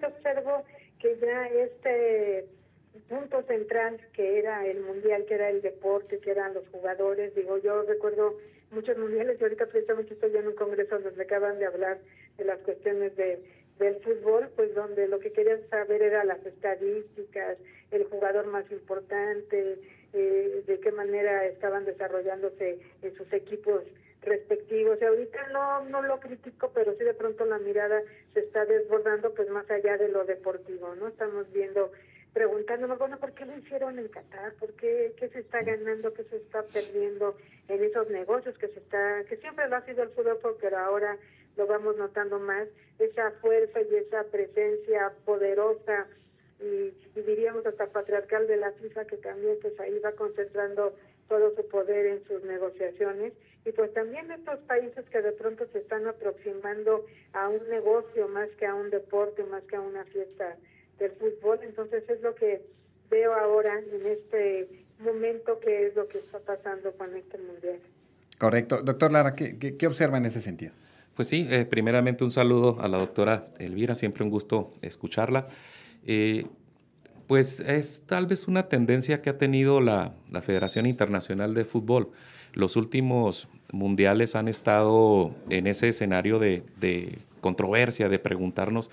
observo 0.07 0.63
que 0.99 1.17
ya 1.21 1.47
este 1.47 2.45
punto 3.07 3.41
central 3.43 3.99
que 4.13 4.39
era 4.39 4.65
el 4.65 4.81
mundial, 4.81 5.25
que 5.25 5.35
era 5.35 5.49
el 5.49 5.61
deporte, 5.61 6.19
que 6.19 6.31
eran 6.31 6.53
los 6.53 6.67
jugadores, 6.69 7.33
digo, 7.35 7.57
yo 7.57 7.83
recuerdo 7.83 8.35
muchos 8.71 8.97
mundiales 8.97 9.37
y 9.39 9.43
ahorita 9.43 9.65
precisamente 9.67 10.13
estoy 10.13 10.35
en 10.35 10.47
un 10.47 10.55
congreso 10.55 10.99
donde 10.99 11.23
acaban 11.23 11.57
de 11.57 11.65
hablar 11.65 11.99
de 12.37 12.45
las 12.45 12.59
cuestiones 12.59 13.15
de 13.15 13.39
del 13.79 13.95
fútbol, 14.01 14.49
pues 14.55 14.75
donde 14.75 15.07
lo 15.07 15.19
que 15.19 15.31
querían 15.31 15.61
saber 15.69 16.01
era 16.01 16.23
las 16.25 16.45
estadísticas, 16.45 17.57
el 17.91 18.03
jugador 18.05 18.45
más 18.47 18.69
importante, 18.71 19.79
eh, 20.13 20.63
de 20.67 20.79
qué 20.79 20.91
manera 20.91 21.45
estaban 21.45 21.85
desarrollándose 21.85 22.79
en 23.01 23.15
sus 23.15 23.31
equipos 23.31 23.83
respectivos. 24.21 24.99
Y 25.01 25.05
ahorita 25.05 25.47
no, 25.53 25.85
no 25.85 26.01
lo 26.01 26.19
critico, 26.19 26.71
pero 26.73 26.93
sí 26.97 27.03
de 27.03 27.13
pronto 27.13 27.45
la 27.45 27.57
mirada 27.57 28.01
se 28.33 28.41
está 28.41 28.65
desbordando, 28.65 29.33
pues 29.33 29.49
más 29.49 29.69
allá 29.71 29.97
de 29.97 30.09
lo 30.09 30.25
deportivo, 30.25 30.93
¿no? 30.95 31.07
Estamos 31.07 31.51
viendo 31.53 31.91
preguntándome, 32.33 32.95
bueno, 32.95 33.17
¿por 33.17 33.31
qué 33.33 33.45
lo 33.45 33.57
hicieron 33.57 33.97
en 33.97 34.07
Qatar? 34.07 34.53
¿Por 34.53 34.73
qué, 34.73 35.13
qué 35.17 35.29
se 35.29 35.39
está 35.39 35.61
ganando? 35.61 36.13
¿Qué 36.13 36.23
se 36.25 36.37
está 36.37 36.63
perdiendo 36.63 37.35
en 37.67 37.83
esos 37.83 38.09
negocios 38.09 38.57
que 38.57 38.67
se 38.67 38.79
está, 38.79 39.23
que 39.27 39.37
siempre 39.37 39.67
lo 39.67 39.77
ha 39.77 39.85
sido 39.85 40.03
el 40.03 40.09
fútbol, 40.09 40.37
pero 40.59 40.77
ahora 40.77 41.17
lo 41.57 41.67
vamos 41.67 41.97
notando 41.97 42.39
más, 42.39 42.67
esa 42.99 43.31
fuerza 43.41 43.81
y 43.81 43.95
esa 43.95 44.23
presencia 44.25 45.13
poderosa 45.25 46.07
y, 46.59 46.93
diríamos 47.19 47.65
hasta 47.65 47.87
patriarcal 47.87 48.47
de 48.47 48.57
la 48.57 48.71
FIFA 48.73 49.05
que 49.05 49.17
también 49.17 49.57
pues 49.61 49.79
ahí 49.79 49.97
va 49.99 50.11
concentrando 50.13 50.93
todo 51.27 51.55
su 51.55 51.67
poder 51.67 52.05
en 52.05 52.23
sus 52.25 52.43
negociaciones 52.43 53.33
y 53.65 53.71
pues 53.71 53.93
también 53.93 54.31
estos 54.31 54.59
países 54.59 55.05
que 55.09 55.21
de 55.21 55.31
pronto 55.33 55.65
se 55.71 55.79
están 55.79 56.07
aproximando 56.07 57.05
a 57.33 57.49
un 57.49 57.67
negocio 57.69 58.27
más 58.29 58.49
que 58.57 58.65
a 58.65 58.73
un 58.73 58.89
deporte, 58.89 59.43
más 59.43 59.63
que 59.63 59.75
a 59.75 59.81
una 59.81 60.05
fiesta 60.05 60.57
del 60.97 61.11
fútbol, 61.11 61.59
entonces 61.63 62.03
es 62.09 62.21
lo 62.21 62.35
que 62.35 62.61
veo 63.09 63.33
ahora 63.33 63.79
en 63.79 64.05
este 64.07 64.67
momento 64.99 65.59
que 65.59 65.87
es 65.87 65.95
lo 65.95 66.07
que 66.07 66.17
está 66.17 66.39
pasando 66.39 66.91
con 66.93 67.15
este 67.15 67.37
mundial. 67.37 67.79
Correcto. 68.37 68.81
Doctor 68.81 69.11
Lara, 69.11 69.33
¿qué, 69.33 69.57
qué, 69.57 69.87
observa 69.87 70.17
en 70.17 70.25
ese 70.25 70.41
sentido? 70.41 70.71
Pues 71.19 71.27
sí, 71.27 71.45
eh, 71.49 71.65
primeramente 71.65 72.23
un 72.23 72.31
saludo 72.31 72.77
a 72.79 72.87
la 72.87 72.97
doctora 72.97 73.43
Elvira, 73.57 73.93
siempre 73.95 74.23
un 74.23 74.29
gusto 74.29 74.71
escucharla. 74.81 75.49
Eh, 76.05 76.45
pues 77.27 77.59
es 77.59 78.05
tal 78.05 78.25
vez 78.25 78.47
una 78.47 78.69
tendencia 78.69 79.21
que 79.21 79.29
ha 79.29 79.37
tenido 79.37 79.81
la, 79.81 80.13
Federación 80.41 80.85
Internacional 80.85 81.53
de 81.55 81.65
Fútbol. 81.65 82.09
Los 82.53 82.77
últimos 82.77 83.49
mundiales 83.73 84.37
han 84.37 84.47
estado 84.47 85.35
en 85.49 85.67
ese 85.67 85.89
escenario 85.89 86.39
de, 86.39 86.63
de 86.79 87.17
controversia, 87.41 88.07
de 88.07 88.19
preguntarnos 88.19 88.89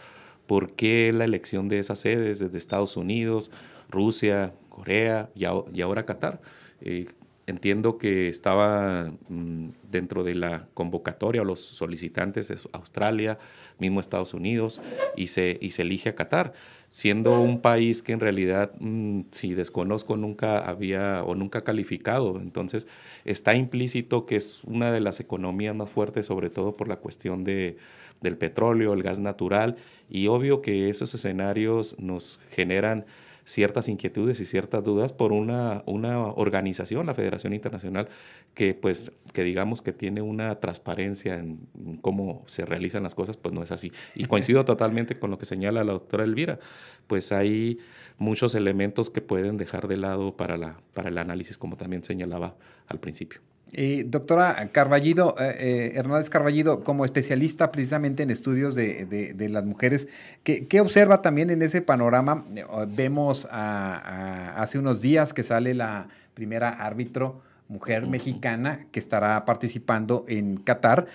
por 0.49 0.73
qué 0.73 1.13
la 1.13 1.23
elección 1.23 1.69
de 1.69 1.79
esas 1.79 2.01
sedes 2.01 2.41
desde 2.41 2.59
Estados 2.59 2.97
Unidos, 2.97 3.53
Rusia, 3.89 4.53
Corea 4.69 5.31
y, 5.37 5.45
ahora 5.45 6.05
Qatar. 6.05 6.41
Eh, 6.81 7.07
entiendo 7.47 7.97
que 7.97 8.29
estaba 8.29 9.13
mm, 9.29 9.69
dentro 9.91 10.25
de 10.25 10.35
la 10.35 10.69
convocatoria 10.75 11.43
o 11.43 11.45
los 11.45 11.61
solicitantes 11.61 12.51
es 12.51 12.69
Australia, 12.73 13.39
mismo 13.79 14.01
Estados 14.01 14.35
Unidos, 14.35 14.81
y 15.17 15.29
se, 15.29 15.59
y 15.61 15.71
se 15.71 15.83
elige 15.83 16.09
a 16.09 16.15
Qatar, 16.17 16.53
siendo 16.91 17.41
un 17.41 17.61
país 17.61 18.03
que 18.03 18.13
en 18.13 18.21
realidad, 18.21 18.73
mm, 18.81 19.23
si 19.31 19.55
desconozco, 19.55 20.17
nunca 20.17 20.59
había 20.59 21.23
o 21.23 21.35
nunca 21.35 21.63
calificado. 21.63 22.41
Entonces, 22.41 22.89
está 23.25 23.55
implícito 23.55 24.27
que 24.27 24.37
es 24.37 24.65
una 24.65 24.91
de 24.93 25.01
las 25.01 25.21
economías 25.21 25.75
más 25.77 25.91
fuertes, 25.91 26.27
sobre 26.27 26.51
todo 26.51 26.77
por 26.77 26.89
la 26.89 26.97
cuestión 26.97 27.45
de, 27.45 27.77
del 28.21 28.37
petróleo, 28.37 28.93
el 28.93 29.05
gas 29.05 29.21
natural, 29.21 29.77
y 30.11 30.27
obvio 30.27 30.63
que 30.63 30.89
esos 30.89 31.15
escenarios 31.15 31.97
nos 32.01 32.41
generan 32.51 33.07
ciertas 33.47 33.89
inquietudes 33.89 34.41
y 34.41 34.45
ciertas 34.45 34.83
dudas 34.83 35.13
por 35.13 35.33
una, 35.33 35.83
una 35.87 36.27
organización, 36.27 37.07
la 37.07 37.15
Federación 37.15 37.55
Internacional, 37.55 38.09
que 38.55 38.75
pues 38.75 39.13
que 39.33 39.45
digamos 39.45 39.83
que 39.83 39.93
tiene 39.93 40.21
una 40.21 40.57
transparencia 40.57 41.37
en 41.37 41.69
cómo 42.03 42.43
se 42.47 42.67
realizan 42.67 43.05
las 43.05 43.15
cosas, 43.15 43.37
pues 43.37 43.55
no 43.55 43.63
es 43.63 43.71
así. 43.71 43.93
Y 44.17 44.25
coincido 44.27 44.65
totalmente 44.65 45.19
con 45.19 45.31
lo 45.31 45.39
que 45.39 45.47
señala 45.47 45.85
la 45.85 45.93
doctora 45.93 46.25
Elvira, 46.25 46.59
pues 47.07 47.31
hay 47.31 47.79
muchos 48.19 48.55
elementos 48.57 49.11
que 49.11 49.21
pueden 49.21 49.57
dejar 49.57 49.87
de 49.87 49.97
lado 49.97 50.37
para, 50.37 50.57
la, 50.57 50.77
para 50.93 51.09
el 51.09 51.19
análisis, 51.19 51.57
como 51.57 51.77
también 51.77 52.03
señalaba 52.03 52.57
al 52.89 52.99
principio. 52.99 53.41
Eh, 53.73 54.05
doctora 54.07 54.69
Carballido, 54.71 55.35
eh, 55.41 55.57
eh, 55.59 55.93
Hernández 55.97 56.31
Carballido, 56.31 56.85
como 56.85 57.05
especialista 57.05 57.73
precisamente 57.73 58.23
en 58.23 58.31
estudios 58.31 58.77
de, 58.77 59.49
las 59.51 59.65
mujeres, 59.65 60.07
¿qué, 60.45 60.81
observa 60.81 61.21
también 61.21 61.51
en 61.51 61.63
ese 61.63 61.83
panorama? 61.83 62.45
Vemos 62.89 63.49
hace 63.51 64.79
unos 64.79 65.03
días 65.03 65.35
que 65.35 65.43
sale 65.43 65.75
la 65.75 66.07
primera 66.35 66.69
árbitro 66.69 67.43
mujer 67.69 68.07
mexicana 68.07 68.87
que 68.93 69.01
estará 69.01 69.45
participando 69.45 70.25
en 70.29 70.59
Qatar. 70.59 71.09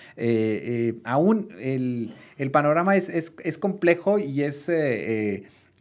aún 1.04 1.48
el, 1.58 2.50
panorama 2.52 2.96
es, 2.96 3.08
es, 3.08 3.58
complejo 3.58 4.18
y 4.18 4.42
es 4.42 4.70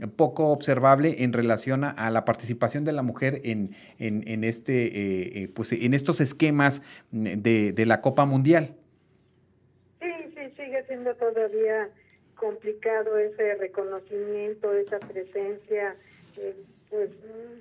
poco 0.09 0.47
observable 0.47 1.23
en 1.23 1.33
relación 1.33 1.83
a, 1.83 2.09
la 2.09 2.25
participación 2.25 2.83
de 2.85 2.91
la 2.91 3.03
mujer 3.03 3.41
en, 3.43 3.75
en, 3.99 4.43
este, 4.43 4.85
eh, 4.85 5.43
eh, 5.43 5.47
pues, 5.53 5.71
en 5.73 5.93
estos 5.93 6.21
esquemas 6.21 6.81
de, 7.11 7.71
de, 7.71 7.85
la 7.85 8.01
Copa 8.01 8.25
Mundial. 8.25 8.75
Sí, 9.99 10.07
sí, 10.35 10.41
sigue 10.57 10.83
siendo 10.87 11.13
todavía 11.15 11.89
complicado 12.35 13.17
ese 13.17 13.55
reconocimiento, 13.55 14.73
esa 14.73 14.99
presencia, 14.99 15.95
eh, 16.37 16.55
pues 16.89 17.09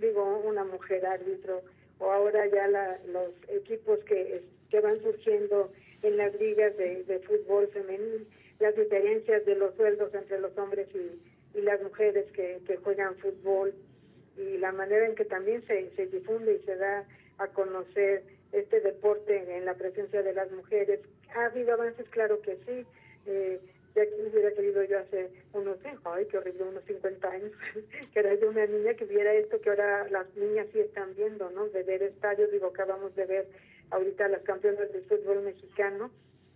digo, 0.01 0.43
una 0.47 0.65
mujer 0.65 1.05
árbitro, 1.05 1.63
o 1.99 2.11
ahora 2.11 2.47
ya 2.47 2.67
los 3.13 3.31
equipos 3.49 3.99
que, 4.05 4.43
que 4.71 4.81
van 4.81 4.99
surgiendo 5.03 5.71
en 6.03 6.17
las 6.17 6.35
ligas 6.41 6.75
de, 6.79 7.05
de 7.05 7.19
fútbol 7.19 7.69
femenino, 7.69 8.25
las 8.59 8.75
diferencias 8.75 9.45
de 9.45 9.55
los 9.57 9.75
sueldos 9.75 10.15
entre 10.15 10.41
los 10.41 10.57
hombres 10.57 10.89
y 10.95 11.21
y 11.55 11.61
las 11.63 11.83
mujeres 11.83 12.31
que, 12.33 12.61
que 12.67 12.77
juegan 12.79 13.17
fútbol 13.17 13.75
y 14.37 14.59
la 14.59 14.73
manera 14.73 15.07
en 15.07 15.15
que 15.15 15.25
también 15.25 15.67
se, 15.67 15.91
se 15.97 16.07
difunde 16.07 16.55
y 16.55 16.65
se 16.65 16.77
da 16.77 17.05
a 17.39 17.49
conocer 17.49 18.23
este 18.53 18.81
deporte 18.81 19.57
en 19.57 19.65
la 19.65 19.75
presencia 19.75 20.23
de 20.23 20.33
las 20.33 20.51
mujeres. 20.53 21.01
¿Ha 21.35 21.47
habido 21.47 21.75
avances? 21.75 22.09
Claro 22.11 22.41
que 22.41 22.57
sí. 22.67 22.87
Eh, 23.27 23.61
ya 23.95 24.07
que 24.07 24.15
hubiera 24.23 24.53
querido 24.53 24.85
yo 24.85 24.99
hace 24.99 25.31
unos, 25.53 25.79
ay, 26.05 26.27
qué 26.27 26.39
horrible, 26.39 26.63
unos 26.65 26.85
50 26.85 27.29
años, 27.29 27.53
que 28.13 28.21
era 28.21 28.35
yo 28.35 28.51
una 28.51 28.67
niña 28.67 28.95
que 28.95 29.05
viera 29.05 29.35
esto 29.35 29.61
que 29.61 29.71
ahora 29.71 30.09
las 30.11 30.33
niñas 30.37 30.69
sí 30.73 30.79
están 30.79 31.15
viendo, 31.17 31.51
¿no? 31.51 31.69
De 31.69 31.83
ver 31.83 32.03
estadios, 32.03 32.51
digo, 32.53 32.69
acabamos 32.69 33.15
de 33.17 33.27
ver 33.27 33.49
ahorita 33.91 34.29
las 34.29 34.43
campeonas 34.43 34.93
del 34.93 35.03
fútbol 35.05 35.43
mexicano, 35.43 36.11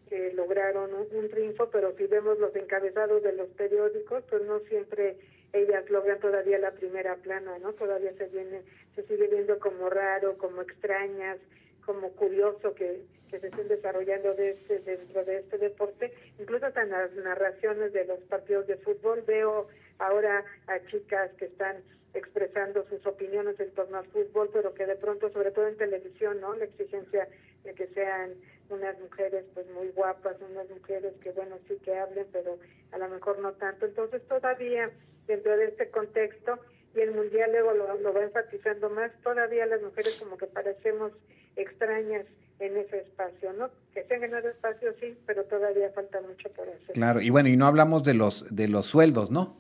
que 0.09 0.33
lograron 0.33 0.91
un, 0.95 1.29
triunfo, 1.29 1.71
pero 1.71 1.95
si 1.97 2.07
vemos 2.07 2.39
los 2.39 2.55
encabezados 2.55 3.23
de 3.23 3.33
los 3.33 3.49
periódicos, 3.51 4.23
pues 4.29 4.43
no 4.43 4.61
siempre 4.61 5.17
ellas 5.53 5.89
logran 5.89 6.21
todavía 6.21 6.59
la 6.59 6.73
primera 6.73 7.17
plana, 7.17 7.59
¿no? 7.59 7.73
Todavía 7.73 8.13
se 8.15 8.27
viene, 8.27 8.63
se 8.95 9.03
sigue 9.05 9.29
viendo 9.29 9.59
como 9.59 9.89
raro, 9.89 10.37
como 10.39 10.63
extrañas, 10.63 11.39
como 11.85 12.11
curioso 12.13 12.75
que, 12.75 13.03
que 13.31 13.41
se 13.41 13.49
estén 13.49 13.69
desarrollando 13.69 14.35
de 14.35 14.51
este, 14.51 14.81
dentro 14.81 15.25
de 15.25 15.39
este 15.39 15.59
deporte. 15.59 16.13
Incluso 16.39 16.67
hasta 16.67 16.83
en 16.83 16.91
las 16.91 17.13
narraciones 17.15 17.93
de 17.93 18.05
los 18.05 18.21
partidos 18.21 18.67
de 18.67 18.77
fútbol 18.77 19.23
veo 19.27 19.67
ahora 19.99 20.45
a 20.67 20.81
chicas 20.87 21.31
que 21.39 21.47
están 21.47 21.83
expresando 22.15 22.87
sus 22.89 23.05
opiniones 23.07 23.59
en 23.59 23.71
torno 23.73 23.99
al 23.99 24.07
fútbol, 24.07 24.51
pero 24.53 24.73
que 24.75 24.87
de 24.87 24.97
pronto, 24.97 25.31
sobre 25.31 25.51
todo 25.51 25.67
en 25.67 25.77
televisión, 25.77 26.41
¿no? 26.41 26.55
La 26.55 26.65
exigencia 26.65 27.29
de 27.65 27.75
que 27.75 27.87
sean 27.89 28.35
unas 28.69 28.99
mujeres 29.01 29.45
pues 29.55 29.67
muy 29.71 29.89
guapas, 29.89 30.37
unas 30.51 30.69
mujeres 30.71 31.15
que 31.23 31.31
bueno 31.33 31.57
sí 31.69 31.77
que 31.85 31.97
hablen, 31.97 32.27
pero 32.33 32.59
a 32.93 32.99
lo 32.99 33.09
mejor 33.09 33.39
no 33.39 33.53
tanto. 33.53 33.87
Entonces 33.87 34.23
todavía 34.29 34.91
dentro 35.27 35.57
de 35.57 35.67
este 35.67 35.91
contexto 35.91 36.59
y 36.95 37.01
el 37.01 37.13
mundial 37.13 37.51
luego 37.53 37.73
lo, 37.73 37.95
lo 38.01 38.13
va 38.13 38.23
enfatizando 38.23 38.89
más, 38.91 39.11
todavía 39.23 39.67
las 39.67 39.83
mujeres 39.83 40.17
como 40.21 40.37
que 40.37 40.47
parecemos 40.47 41.13
extrañas 41.57 42.27
en 42.61 42.77
ese 42.77 42.99
espacio, 42.99 43.53
¿no? 43.53 43.71
Que 43.93 44.05
se 44.05 44.15
han 44.15 44.21
ganado 44.21 44.49
espacio 44.49 44.95
sí, 45.01 45.17
pero 45.27 45.45
todavía 45.45 45.91
falta 45.91 46.21
mucho 46.21 46.49
por 46.51 46.69
hacer. 46.69 46.95
Claro, 46.95 47.21
y 47.21 47.31
bueno, 47.31 47.49
y 47.49 47.57
no 47.57 47.67
hablamos 47.67 48.05
de 48.05 48.15
los 48.15 48.55
de 48.55 48.69
los 48.69 48.87
sueldos, 48.87 49.31
¿no? 49.31 49.57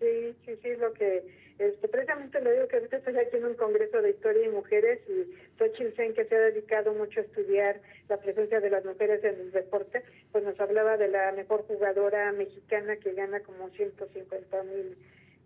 Sí, 0.00 0.36
sí, 0.44 0.58
sí, 0.62 0.76
lo 0.76 0.92
que 0.92 1.37
este, 1.58 1.88
precisamente 1.88 2.40
le 2.40 2.52
digo 2.52 2.68
que 2.68 2.76
ahorita 2.76 2.98
estoy 2.98 3.16
aquí 3.18 3.36
en 3.36 3.46
un 3.46 3.54
congreso 3.54 4.00
de 4.00 4.10
historia 4.10 4.44
y 4.44 4.48
mujeres 4.48 5.00
y 5.08 5.34
Xochitl 5.58 6.14
que 6.14 6.24
se 6.24 6.36
ha 6.36 6.40
dedicado 6.40 6.94
mucho 6.94 7.18
a 7.18 7.24
estudiar 7.24 7.80
la 8.08 8.16
presencia 8.18 8.60
de 8.60 8.70
las 8.70 8.84
mujeres 8.84 9.24
en 9.24 9.40
el 9.40 9.50
deporte, 9.50 10.04
pues 10.30 10.44
nos 10.44 10.58
hablaba 10.60 10.96
de 10.96 11.08
la 11.08 11.32
mejor 11.32 11.66
jugadora 11.66 12.30
mexicana 12.30 12.96
que 12.96 13.12
gana 13.12 13.40
como 13.40 13.70
150 13.70 14.62
mil 14.62 14.96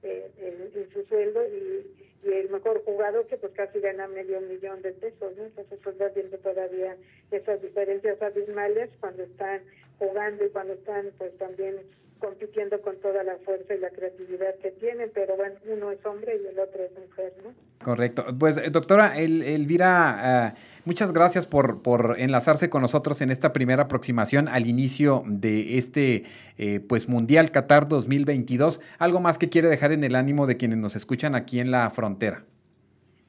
eh, 0.02 0.30
en, 0.38 0.92
su 0.92 1.02
sueldo 1.04 1.46
y, 1.46 2.10
el 2.22 2.50
mejor 2.50 2.84
jugador 2.84 3.26
que 3.26 3.36
pues 3.36 3.52
casi 3.52 3.80
gana 3.80 4.06
medio 4.06 4.40
millón 4.40 4.80
de 4.80 4.92
pesos, 4.92 5.36
¿no? 5.36 5.44
Entonces 5.44 5.80
pues 5.82 6.00
va 6.00 6.08
viendo 6.10 6.38
todavía 6.38 6.96
esas 7.32 7.60
diferencias 7.60 8.22
abismales 8.22 8.90
cuando 9.00 9.24
están 9.24 9.62
jugando 9.98 10.44
y 10.44 10.50
cuando 10.50 10.74
están 10.74 11.10
pues 11.18 11.36
también 11.38 11.80
compitiendo 12.22 12.80
con 12.80 12.96
toda 13.00 13.24
la 13.24 13.36
fuerza 13.44 13.74
y 13.74 13.78
la 13.80 13.90
creatividad 13.90 14.54
que 14.62 14.70
tienen, 14.70 15.10
pero 15.12 15.36
bueno, 15.36 15.56
uno 15.66 15.90
es 15.90 15.98
hombre 16.06 16.40
y 16.40 16.46
el 16.46 16.58
otro 16.60 16.84
es 16.84 16.92
mujer, 16.92 17.34
¿no? 17.42 17.52
Correcto. 17.82 18.24
Pues 18.38 18.58
eh, 18.58 18.70
doctora 18.70 19.18
Elvira, 19.18 20.54
eh, 20.54 20.60
muchas 20.84 21.12
gracias 21.12 21.48
por, 21.48 21.82
por 21.82 22.14
enlazarse 22.18 22.70
con 22.70 22.80
nosotros 22.80 23.20
en 23.22 23.32
esta 23.32 23.52
primera 23.52 23.82
aproximación 23.82 24.46
al 24.46 24.68
inicio 24.68 25.24
de 25.26 25.78
este 25.78 26.22
eh, 26.58 26.78
pues 26.78 27.08
Mundial 27.08 27.50
Qatar 27.50 27.88
2022. 27.88 28.80
¿Algo 29.00 29.20
más 29.20 29.36
que 29.36 29.48
quiere 29.48 29.66
dejar 29.66 29.90
en 29.90 30.04
el 30.04 30.14
ánimo 30.14 30.46
de 30.46 30.56
quienes 30.56 30.78
nos 30.78 30.94
escuchan 30.94 31.34
aquí 31.34 31.58
en 31.58 31.72
la 31.72 31.90
frontera? 31.90 32.44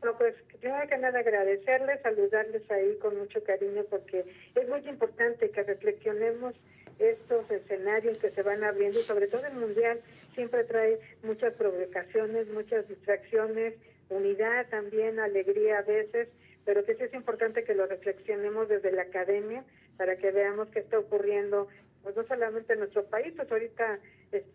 No, 0.03 0.15
pues 0.19 0.35
primero 0.61 0.87
que 0.87 0.97
nada 0.99 1.17
agradecerles, 1.17 1.99
saludarles 2.03 2.69
ahí 2.69 2.95
con 3.01 3.17
mucho 3.17 3.43
cariño 3.43 3.81
porque 3.89 4.23
es 4.53 4.69
muy 4.69 4.87
importante 4.87 5.49
que 5.49 5.63
reflexionemos 5.63 6.53
estos 6.99 7.49
escenarios 7.51 8.17
que 8.17 8.31
se 8.31 8.43
van 8.43 8.63
abriendo 8.63 8.99
y 8.99 9.03
sobre 9.03 9.27
todo 9.27 9.45
el 9.45 9.53
mundial 9.53 9.99
siempre 10.33 10.63
trae 10.63 10.99
muchas 11.23 11.53
provocaciones, 11.53 12.47
muchas 12.49 12.87
distracciones, 12.87 13.75
unidad 14.09 14.67
también, 14.69 15.19
alegría 15.19 15.79
a 15.79 15.83
veces, 15.83 16.29
pero 16.65 16.85
que 16.85 16.95
sí 16.95 17.03
es 17.03 17.13
importante 17.13 17.63
que 17.63 17.75
lo 17.75 17.85
reflexionemos 17.85 18.69
desde 18.69 18.91
la 18.91 19.03
academia 19.03 19.63
para 19.97 20.15
que 20.17 20.31
veamos 20.31 20.69
qué 20.69 20.79
está 20.79 20.99
ocurriendo, 20.99 21.67
pues 22.03 22.15
no 22.15 22.23
solamente 22.27 22.73
en 22.73 22.79
nuestro 22.79 23.05
país, 23.05 23.33
pues 23.35 23.49
ahorita 23.51 23.99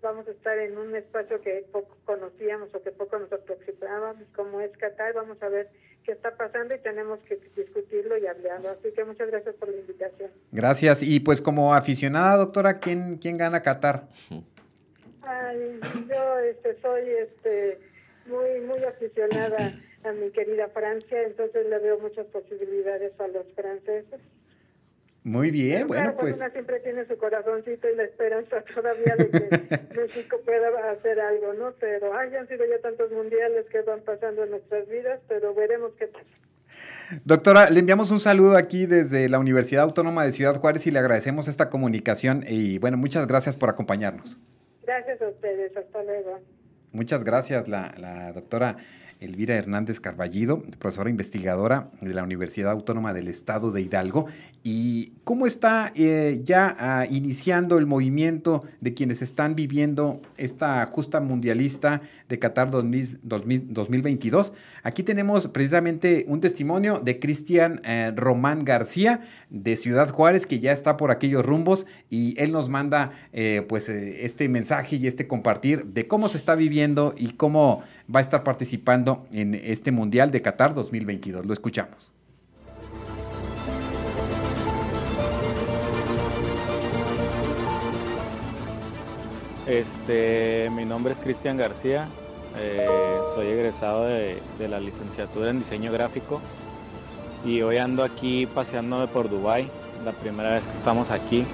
vamos 0.03 0.29
a 0.29 0.33
estar 0.33 0.59
en 0.59 0.77
un 0.77 0.95
espacio 0.95 1.41
que 1.41 1.65
poco 1.73 1.97
conocíamos 2.05 2.75
o 2.75 2.83
que 2.83 2.91
poco 2.91 3.19
nos 3.19 3.33
aproximábamos, 3.33 4.25
como 4.37 4.61
es 4.61 4.71
Qatar, 4.77 5.15
vamos 5.15 5.43
a 5.43 5.49
ver 5.49 5.69
qué 6.05 6.13
está 6.13 6.37
pasando 6.37 6.75
y 6.75 6.79
tenemos 6.79 7.21
que 7.21 7.39
discutirlo 7.57 8.19
y 8.19 8.27
hablarlo. 8.27 8.71
Así 8.71 8.93
que 8.95 9.05
muchas 9.05 9.31
gracias 9.31 9.55
por 9.57 9.69
la 9.69 9.79
invitación. 9.79 10.31
Gracias. 10.53 11.03
Y 11.03 11.21
pues 11.21 11.41
como 11.41 11.75
aficionada, 11.75 12.37
doctora, 12.37 12.75
¿quién, 12.75 13.17
quién 13.17 13.39
gana 13.39 13.63
Qatar? 13.63 14.09
Ay, 15.23 15.81
yo 16.09 16.39
este, 16.41 16.81
soy 16.81 17.11
este, 17.11 17.79
muy, 18.27 18.61
muy 18.61 18.85
aficionada 18.85 19.73
a 20.05 20.13
mi 20.13 20.31
querida 20.31 20.69
Francia, 20.69 21.23
entonces 21.23 21.67
le 21.67 21.79
veo 21.79 21.99
muchas 21.99 22.27
posibilidades 22.27 23.13
a 23.19 23.29
los 23.29 23.47
franceses. 23.55 24.21
Muy 25.29 25.51
bien, 25.51 25.87
bueno, 25.87 26.15
pues. 26.19 26.39
Una 26.39 26.49
siempre 26.51 26.81
tiene 26.81 27.07
su 27.07 27.19
corazoncito 27.19 27.87
y 27.87 27.97
la 27.97 28.05
esperanza 28.05 28.65
todavía 28.75 29.15
de 29.15 29.29
que 29.29 30.01
México 30.01 30.41
pueda 30.43 30.69
hacer 30.91 31.21
algo, 31.21 31.53
¿no? 31.53 31.73
Pero, 31.79 32.17
ay, 32.19 32.35
han 32.35 32.49
sido 32.49 32.65
ya 32.65 32.81
tantos 32.81 33.13
mundiales 33.13 33.67
que 33.71 33.83
van 33.83 34.01
pasando 34.01 34.45
en 34.45 34.53
nuestras 34.53 34.89
vidas, 34.89 35.21
pero 35.29 35.55
veremos 35.55 35.93
qué 35.99 36.07
pasa. 36.07 36.25
Doctora, 37.27 37.69
le 37.69 37.81
enviamos 37.81 38.11
un 38.11 38.21
saludo 38.21 38.57
aquí 38.57 38.87
desde 38.87 39.29
la 39.29 39.39
Universidad 39.39 39.83
Autónoma 39.85 40.25
de 40.25 40.33
Ciudad 40.33 40.57
Juárez 40.57 40.87
y 40.87 40.91
le 40.93 40.99
agradecemos 40.99 41.47
esta 41.47 41.69
comunicación 41.69 42.45
y 42.47 42.79
bueno, 42.79 42.97
muchas 42.97 43.27
gracias 43.27 43.55
por 43.57 43.69
acompañarnos. 43.69 44.39
Gracias 44.83 45.21
a 45.21 45.29
ustedes, 45.29 45.77
hasta 45.77 46.05
luego. 46.05 46.41
Muchas 46.93 47.23
gracias, 47.25 47.69
la, 47.69 47.95
la 47.99 48.33
doctora 48.33 48.79
Elvira 49.21 49.57
Hernández 49.57 50.01
Carballido, 50.01 50.63
profesora 50.79 51.11
investigadora 51.11 51.91
de 52.01 52.15
la 52.15 52.23
Universidad 52.23 52.73
Autónoma 52.73 53.13
del 53.13 53.29
Estado 53.29 53.73
de 53.73 53.83
Hidalgo. 53.83 54.27
¿Y 54.63 55.13
cómo 55.25 55.47
está 55.47 55.93
eh, 55.97 56.41
ya 56.45 56.77
ah, 56.79 57.07
iniciando 57.11 57.79
el 57.79 57.87
movimiento 57.87 58.63
de 58.81 58.95
quienes 58.95 59.23
están 59.23 59.55
viviendo 59.55 60.21
esta 60.37 60.85
justa 60.87 61.21
mundialista 61.21 62.01
de 62.29 62.39
Qatar 62.39 62.71
2022? 62.71 64.53
Aquí 64.83 65.03
tenemos 65.03 65.49
precisamente 65.49 66.25
un 66.29 66.41
testimonio 66.41 67.01
de 67.01 67.19
Cristian 67.19 67.81
eh, 67.85 68.13
Román 68.15 68.65
García 68.65 69.21
de 69.51 69.77
Ciudad 69.77 70.11
Juárez, 70.11 70.47
que 70.47 70.61
ya 70.61 70.73
está 70.73 70.97
por 70.97 71.11
aquellos 71.11 71.45
rumbos 71.45 71.87
y 72.09 72.41
él 72.41 72.53
nos 72.53 72.69
manda 72.69 73.11
eh, 73.33 73.65
pues 73.69 73.89
este 73.89 74.49
mensaje 74.49 74.97
y 74.97 75.07
este 75.07 75.27
compartir 75.27 75.87
de 75.87 76.07
cómo 76.07 76.29
se 76.29 76.39
está 76.39 76.55
viviendo 76.55 77.15
y 77.17 77.33
cómo 77.33 77.83
va 78.15 78.21
a 78.21 78.23
estar 78.23 78.43
participando 78.43 79.27
en 79.33 79.55
este 79.55 79.93
Mundial 79.93 80.31
de 80.31 80.41
Qatar 80.41 80.75
2022. 80.75 81.45
Lo 81.45 81.53
escuchamos. 81.53 82.13
Este, 89.67 90.71
mi 90.73 90.87
nombre 90.87 91.13
es 91.13 91.21
Cristian 91.21 91.59
García, 91.59 92.09
eh, 92.59 92.89
soy 93.35 93.49
egresado 93.49 94.07
de, 94.07 94.41
la 94.67 94.81
licenciatura 94.81 95.51
en 95.51 95.59
diseño 95.59 95.93
gráfico 95.93 96.41
y 97.45 97.61
hoy 97.61 97.77
ando 97.77 98.03
aquí 98.03 98.47
paseándome 98.47 99.09
por 99.09 99.29
Dubai, 99.29 99.71
la 100.07 100.13
primera 100.13 100.55
vez 100.55 100.67
que 100.67 100.73
estamos 100.73 101.11
aquí 101.11 101.45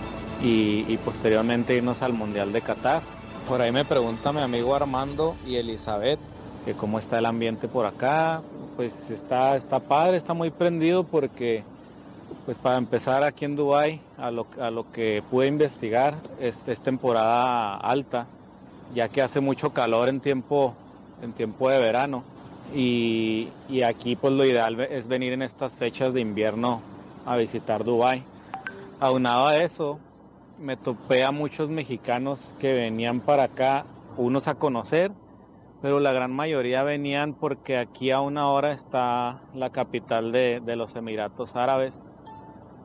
y, 0.41 0.85
y 0.87 0.97
posteriormente 1.05 1.75
irnos 1.75 2.03
al 2.03 2.13
Mundial 2.13 2.53
de 2.53 2.63
Qatar. 2.63 3.03
Por 3.49 3.61
ahí 3.61 3.73
me 3.73 3.85
pregunta 3.85 4.33
mi 4.33 4.43
amigo 4.43 4.77
Armando 4.77 5.35
y 5.45 5.57
Elizabeth 5.57 6.21
que 6.65 6.75
cómo 6.75 6.99
está 6.99 7.19
el 7.19 7.27
ambiente 7.27 7.69
por 7.69 7.87
acá. 7.87 8.43
Pues 8.77 9.11
está, 9.11 9.57
está 9.57 9.79
padre, 9.79 10.17
está 10.17 10.35
muy 10.35 10.51
prendido 10.51 11.05
porque, 11.05 11.63
pues 12.45 12.59
para 12.59 12.77
empezar 12.77 13.23
aquí 13.23 13.45
en 13.45 13.55
Dubai, 13.55 14.01
a 14.19 14.31
lo, 14.31 14.47
a 14.61 14.71
lo 14.71 14.91
que 14.91 15.23
pude 15.31 15.47
investigar, 15.47 16.15
es, 16.41 16.65
temporada 16.83 17.77
alta, 17.77 18.27
ya 18.95 19.09
que 19.09 19.23
hace 19.23 19.41
mucho 19.41 19.73
calor 19.73 20.09
en 20.09 20.21
tiempo, 20.21 20.75
en 21.23 21.33
tiempo 21.33 21.71
de 21.71 21.79
verano. 21.79 22.25
Y, 22.75 23.49
y 23.69 23.83
aquí 23.83 24.17
pues 24.17 24.33
lo 24.33 24.45
ideal 24.45 24.81
es 24.81 25.07
venir 25.07 25.33
en 25.35 25.43
estas 25.43 25.75
fechas 25.75 26.15
de 26.15 26.21
invierno 26.21 26.81
a 27.27 27.37
visitar 27.37 27.85
Dubai. 27.85 28.25
Aunado 28.99 29.47
a 29.47 29.57
eso, 29.59 29.99
me 30.61 30.77
topé 30.77 31.23
a 31.23 31.31
muchos 31.31 31.69
mexicanos 31.69 32.57
que 32.59 32.73
venían 32.73 33.21
para 33.21 33.45
acá, 33.45 33.85
unos 34.17 34.49
a 34.49 34.55
conocer 34.55 35.13
pero 35.85 36.01
la 36.01 36.13
gran 36.13 36.33
mayoría 36.33 36.83
venían 36.83 37.35
porque 37.35 37.77
aquí 37.77 38.11
a 38.11 38.23
una 38.23 38.49
hora 38.49 38.73
está 38.73 39.43
la 39.53 39.69
capital 39.71 40.33
de, 40.33 40.63
los 40.77 40.97
Emiratos 40.97 41.57
Árabes, 41.57 42.07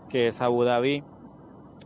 que 0.09 0.27
es 0.27 0.41
Abu 0.41 0.65
Dhabi, 0.65 1.05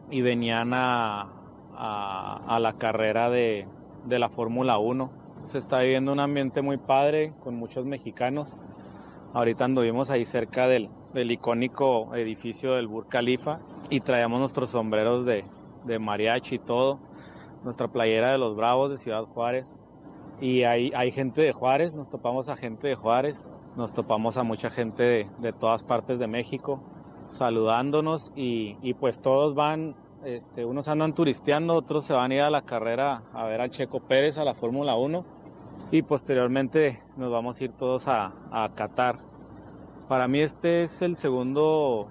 y 0.09 0.21
venían 0.23 0.71
a, 0.73 1.29
la 1.77 2.75
carrera 2.79 3.29
de, 3.29 3.67
la 4.07 4.27
Fórmula 4.27 4.79
1. 4.79 5.11
Se 5.43 5.59
está 5.59 5.81
viviendo 5.81 6.11
un 6.11 6.19
ambiente 6.19 6.63
muy 6.63 6.77
padre 6.77 7.35
con 7.41 7.53
muchos 7.57 7.85
mexicanos. 7.85 8.57
Ahorita 9.35 9.65
anduvimos 9.65 10.09
ahí 10.09 10.25
cerca 10.25 10.65
del, 10.65 10.89
icónico 11.13 12.15
edificio 12.15 12.73
del 12.73 12.87
Burj 12.87 13.09
Khalifa 13.09 13.59
y 13.91 13.99
traíamos 13.99 14.39
nuestros 14.39 14.71
sombreros 14.71 15.25
de, 15.25 15.45
de 15.85 15.99
mariachi 15.99 16.55
y 16.55 16.57
todo, 16.57 16.97
nuestra 17.63 17.87
playera 17.87 18.31
de 18.31 18.39
los 18.39 18.55
Bravos 18.55 18.89
de 18.89 18.97
Ciudad 18.97 19.25
Juárez 19.25 19.82
y 20.43 20.65
hay, 20.65 20.91
hay 20.93 21.09
gente 21.13 21.41
de 21.41 21.53
Juárez, 21.53 21.95
nos 21.95 22.09
topamos 22.09 22.49
a 22.49 22.57
gente 22.57 22.89
de 22.89 22.95
Juárez, 22.95 23.49
nos 23.77 23.93
topamos 23.93 24.35
a 24.35 24.43
mucha 24.43 24.69
gente 24.69 25.29
de, 25.39 25.53
todas 25.53 25.85
partes 25.85 26.19
de 26.19 26.27
México 26.27 26.81
saludándonos 27.29 28.33
y, 28.35 28.75
y 28.81 28.93
pues 28.93 29.19
todos 29.19 29.55
van, 29.55 29.95
este, 30.25 30.65
unos 30.65 30.89
andan 30.89 31.15
turisteando, 31.15 31.73
otros 31.75 32.03
se 32.03 32.11
van 32.11 32.31
a 32.31 32.35
ir 32.35 32.41
a 32.41 32.49
la 32.49 32.63
carrera 32.63 33.23
a 33.33 33.45
ver 33.45 33.61
a 33.61 33.69
Checo 33.69 34.01
Pérez, 34.01 34.37
a 34.37 34.43
la 34.43 34.53
Fórmula 34.53 34.95
1 34.95 35.23
y 35.91 36.01
posteriormente 36.01 37.01
nos 37.15 37.31
vamos 37.31 37.61
a 37.61 37.63
ir 37.63 37.71
todos 37.71 38.09
a, 38.09 38.33
a 38.51 38.69
Qatar. 38.75 39.19
Para 40.09 40.27
mí 40.27 40.39
este 40.41 40.83
es 40.83 41.01
el 41.01 41.15
segundo, 41.15 42.09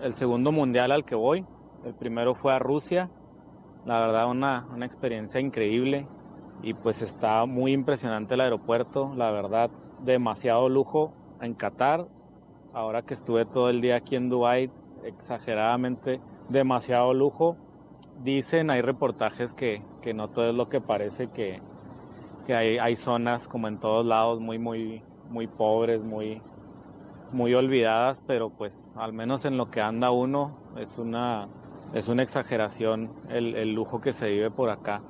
el 0.00 0.14
segundo 0.14 0.52
mundial 0.52 0.92
al 0.92 1.04
que 1.04 1.16
voy. 1.16 1.44
El 1.84 1.94
primero 1.94 2.36
fue 2.36 2.52
a 2.52 2.60
Rusia. 2.60 3.10
La 3.84 3.98
verdad 3.98 4.30
una, 4.30 4.68
una 4.72 4.86
experiencia 4.86 5.40
increíble 5.40 6.06
y 6.62 6.74
pues 6.74 7.02
está 7.02 7.44
muy 7.46 7.72
impresionante 7.72 8.34
el 8.34 8.40
aeropuerto, 8.40 9.12
la 9.16 9.30
verdad, 9.30 9.70
demasiado 10.04 10.68
lujo 10.68 11.12
en 11.40 11.54
Qatar. 11.54 12.06
Ahora 12.72 13.02
que 13.02 13.14
estuve 13.14 13.44
todo 13.44 13.70
el 13.70 13.80
día 13.80 13.96
aquí 13.96 14.16
en 14.16 14.28
Dubai, 14.28 14.70
exageradamente 15.04 16.20
demasiado 16.48 17.14
lujo. 17.14 17.56
Dicen, 18.22 18.70
hay 18.70 18.80
reportajes 18.80 19.52
que, 19.52 19.82
que 20.00 20.14
no 20.14 20.28
todo 20.28 20.48
es 20.48 20.54
lo 20.54 20.68
que 20.68 20.80
parece, 20.80 21.28
que, 21.28 21.60
que 22.46 22.54
hay, 22.54 22.78
hay, 22.78 22.96
zonas 22.96 23.48
como 23.48 23.68
en 23.68 23.78
todos 23.78 24.06
lados 24.06 24.40
muy, 24.40 24.58
muy, 24.58 25.02
muy 25.30 25.46
pobres, 25.46 26.02
muy, 26.02 26.40
muy 27.32 27.54
olvidadas, 27.54 28.22
pero 28.26 28.50
pues 28.50 28.92
al 28.96 29.12
menos 29.12 29.44
en 29.44 29.56
lo 29.56 29.70
que 29.70 29.80
anda 29.80 30.10
uno 30.10 30.52
es 30.78 30.98
una, 30.98 31.48
es 31.92 32.08
una 32.08 32.22
exageración 32.22 33.10
el, 33.28 33.56
el 33.56 33.74
lujo 33.74 34.00
que 34.00 34.12
se 34.12 34.30
vive 34.30 34.50
por 34.50 34.70
acá 34.70 35.02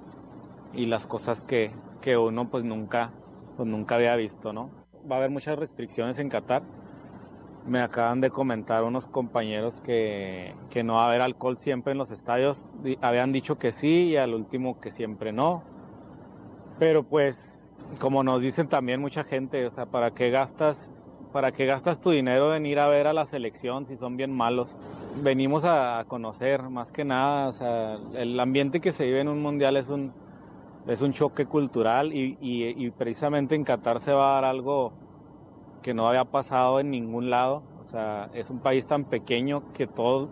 y 0.76 0.86
las 0.86 1.06
cosas 1.06 1.42
que, 1.42 1.70
que 2.00 2.16
uno 2.16 2.50
pues 2.50 2.64
nunca, 2.64 3.10
pues 3.56 3.68
nunca 3.68 3.96
había 3.96 4.16
visto, 4.16 4.52
¿no? 4.52 4.70
Va 5.10 5.16
a 5.16 5.18
haber 5.18 5.30
muchas 5.30 5.58
restricciones 5.58 6.18
en 6.18 6.28
Qatar. 6.28 6.62
Me 7.66 7.80
acaban 7.80 8.20
de 8.20 8.30
comentar 8.30 8.84
unos 8.84 9.06
compañeros 9.06 9.80
que, 9.80 10.54
que 10.70 10.82
no 10.82 10.94
va 10.94 11.04
a 11.04 11.08
haber 11.08 11.22
alcohol 11.22 11.56
siempre 11.56 11.92
en 11.92 11.98
los 11.98 12.10
estadios. 12.10 12.68
Habían 13.00 13.32
dicho 13.32 13.58
que 13.58 13.72
sí 13.72 14.08
y 14.08 14.16
al 14.16 14.34
último 14.34 14.80
que 14.80 14.90
siempre 14.90 15.32
no. 15.32 15.62
Pero 16.78 17.04
pues, 17.04 17.80
como 17.98 18.22
nos 18.22 18.42
dicen 18.42 18.68
también 18.68 19.00
mucha 19.00 19.24
gente, 19.24 19.66
o 19.66 19.70
sea, 19.70 19.86
¿para 19.86 20.10
qué 20.10 20.30
gastas 20.30 20.90
¿Para 21.34 21.50
qué 21.50 21.66
gastas 21.66 22.00
tu 22.00 22.12
dinero 22.12 22.54
en 22.54 22.64
ir 22.64 22.78
a 22.78 22.86
ver 22.86 23.08
a 23.08 23.12
la 23.12 23.26
selección 23.26 23.86
si 23.86 23.96
son 23.96 24.16
bien 24.16 24.30
malos? 24.30 24.78
Venimos 25.20 25.64
a 25.64 26.04
conocer, 26.06 26.62
más 26.62 26.92
que 26.92 27.04
nada, 27.04 27.48
o 27.48 27.52
sea, 27.52 27.98
el 28.14 28.38
ambiente 28.38 28.80
que 28.80 28.92
se 28.92 29.04
vive 29.04 29.18
en 29.18 29.26
un 29.26 29.42
mundial 29.42 29.76
es 29.76 29.88
un, 29.88 30.12
es 30.86 31.00
un 31.00 31.12
choque 31.12 31.46
cultural 31.46 32.10
y, 32.12 32.90
precisamente 32.96 33.54
en 33.54 33.64
Qatar 33.64 34.00
se 34.00 34.12
va 34.12 34.32
a 34.32 34.34
dar 34.34 34.44
algo 34.44 34.92
que 35.82 35.94
no 35.94 36.08
había 36.08 36.24
pasado 36.24 36.80
en 36.80 36.90
ningún 36.90 37.30
lado. 37.30 37.62
O 37.80 37.84
sea, 37.84 38.30
es 38.34 38.50
un 38.50 38.58
país 38.58 38.86
tan 38.86 39.04
pequeño 39.04 39.72
que 39.72 39.86
todos, 39.86 40.30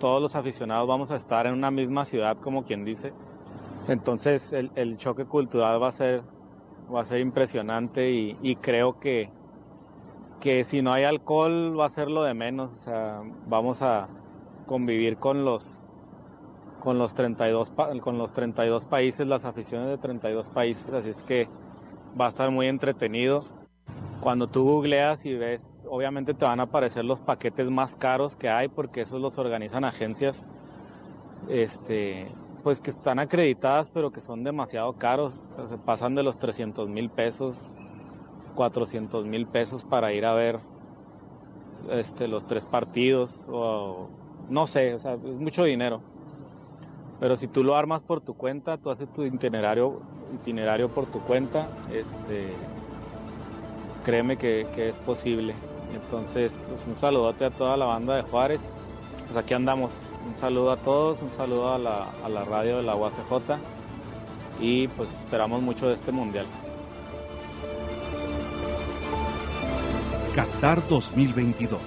los 0.00 0.36
aficionados 0.36 0.86
vamos 0.86 1.10
a 1.10 1.16
estar 1.16 1.46
en 1.46 1.54
una 1.54 1.70
misma 1.70 2.04
ciudad, 2.04 2.36
como 2.36 2.64
quien 2.64 2.84
dice. 2.84 3.12
Entonces 3.88 4.52
el, 4.52 4.96
choque 4.96 5.24
cultural 5.24 5.82
va 5.82 5.88
a 5.88 5.92
ser, 5.92 6.22
va 6.94 7.00
a 7.00 7.04
ser 7.04 7.20
impresionante 7.20 8.10
y, 8.10 8.56
creo 8.56 8.98
que, 8.98 9.30
que 10.40 10.64
si 10.64 10.82
no 10.82 10.92
hay 10.92 11.04
alcohol 11.04 11.78
va 11.78 11.86
a 11.86 11.90
ser 11.90 12.10
lo 12.10 12.22
de 12.22 12.34
menos, 12.34 12.72
o 12.72 12.76
sea, 12.76 13.22
vamos 13.46 13.80
a 13.80 14.08
convivir 14.66 15.16
con 15.16 15.44
los 15.44 15.83
con 16.84 16.98
los 16.98 17.14
32 17.14 17.72
con 18.00 18.18
los 18.18 18.34
32 18.34 18.84
países, 18.84 19.26
las 19.26 19.46
aficiones 19.46 19.88
de 19.88 19.96
32 19.96 20.50
países, 20.50 20.92
así 20.92 21.08
es 21.08 21.22
que 21.22 21.48
va 22.20 22.26
a 22.26 22.28
estar 22.28 22.50
muy 22.50 22.68
entretenido. 22.68 23.44
Cuando 24.20 24.46
tú 24.48 24.64
googleas 24.64 25.24
y 25.24 25.34
ves, 25.34 25.72
obviamente 25.88 26.34
te 26.34 26.44
van 26.44 26.60
a 26.60 26.64
aparecer 26.64 27.04
los 27.06 27.20
paquetes 27.20 27.70
más 27.70 27.96
caros 27.96 28.36
que 28.36 28.50
hay 28.50 28.68
porque 28.68 29.00
esos 29.00 29.20
los 29.20 29.38
organizan 29.38 29.84
agencias 29.84 30.46
este 31.48 32.26
pues 32.62 32.80
que 32.80 32.88
están 32.88 33.18
acreditadas 33.18 33.90
pero 33.90 34.10
que 34.10 34.22
son 34.22 34.44
demasiado 34.44 34.94
caros, 34.94 35.44
o 35.50 35.54
sea, 35.54 35.68
se 35.68 35.76
pasan 35.76 36.14
de 36.14 36.22
los 36.22 36.38
300 36.38 36.88
mil 36.88 37.10
pesos 37.10 37.72
400 38.54 39.26
mil 39.26 39.46
pesos 39.46 39.84
para 39.84 40.12
ir 40.12 40.24
a 40.24 40.34
ver 40.34 40.60
este, 41.90 42.28
los 42.28 42.46
tres 42.46 42.66
partidos 42.66 43.46
o 43.48 44.08
no 44.48 44.66
sé, 44.66 44.94
o 44.94 44.98
sea, 44.98 45.14
es 45.14 45.20
mucho 45.20 45.64
dinero. 45.64 46.02
Pero 47.24 47.36
si 47.36 47.48
tú 47.48 47.64
lo 47.64 47.74
armas 47.74 48.02
por 48.02 48.20
tu 48.20 48.34
cuenta, 48.34 48.76
tú 48.76 48.90
haces 48.90 49.10
tu 49.10 49.24
itinerario, 49.24 49.98
itinerario 50.34 50.90
por 50.90 51.06
tu 51.06 51.20
cuenta, 51.20 51.70
este, 51.90 52.52
créeme 54.04 54.36
que, 54.36 54.68
es 54.76 54.98
posible. 54.98 55.54
Entonces, 55.94 56.66
pues 56.68 56.86
un 56.86 56.94
saludote 56.94 57.46
a 57.46 57.50
toda 57.50 57.78
la 57.78 57.86
banda 57.86 58.14
de 58.16 58.20
Juárez. 58.24 58.60
Pues 59.24 59.38
aquí 59.38 59.54
andamos. 59.54 59.96
Un 60.28 60.36
saludo 60.36 60.70
a 60.70 60.76
todos, 60.76 61.22
un 61.22 61.32
saludo 61.32 61.72
a 61.72 61.78
la, 61.78 62.10
a 62.22 62.28
la 62.28 62.44
radio 62.44 62.76
de 62.76 62.82
la 62.82 62.94
UACJ 62.94 63.56
y 64.60 64.88
pues 64.88 65.10
esperamos 65.16 65.62
mucho 65.62 65.88
de 65.88 65.94
este 65.94 66.12
mundial. 66.12 66.44
Qatar 70.34 70.86
2022. 70.88 71.80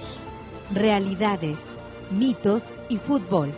Realidades, 0.72 1.76
mitos 2.10 2.76
y 2.88 2.96
fútbol. 2.96 3.52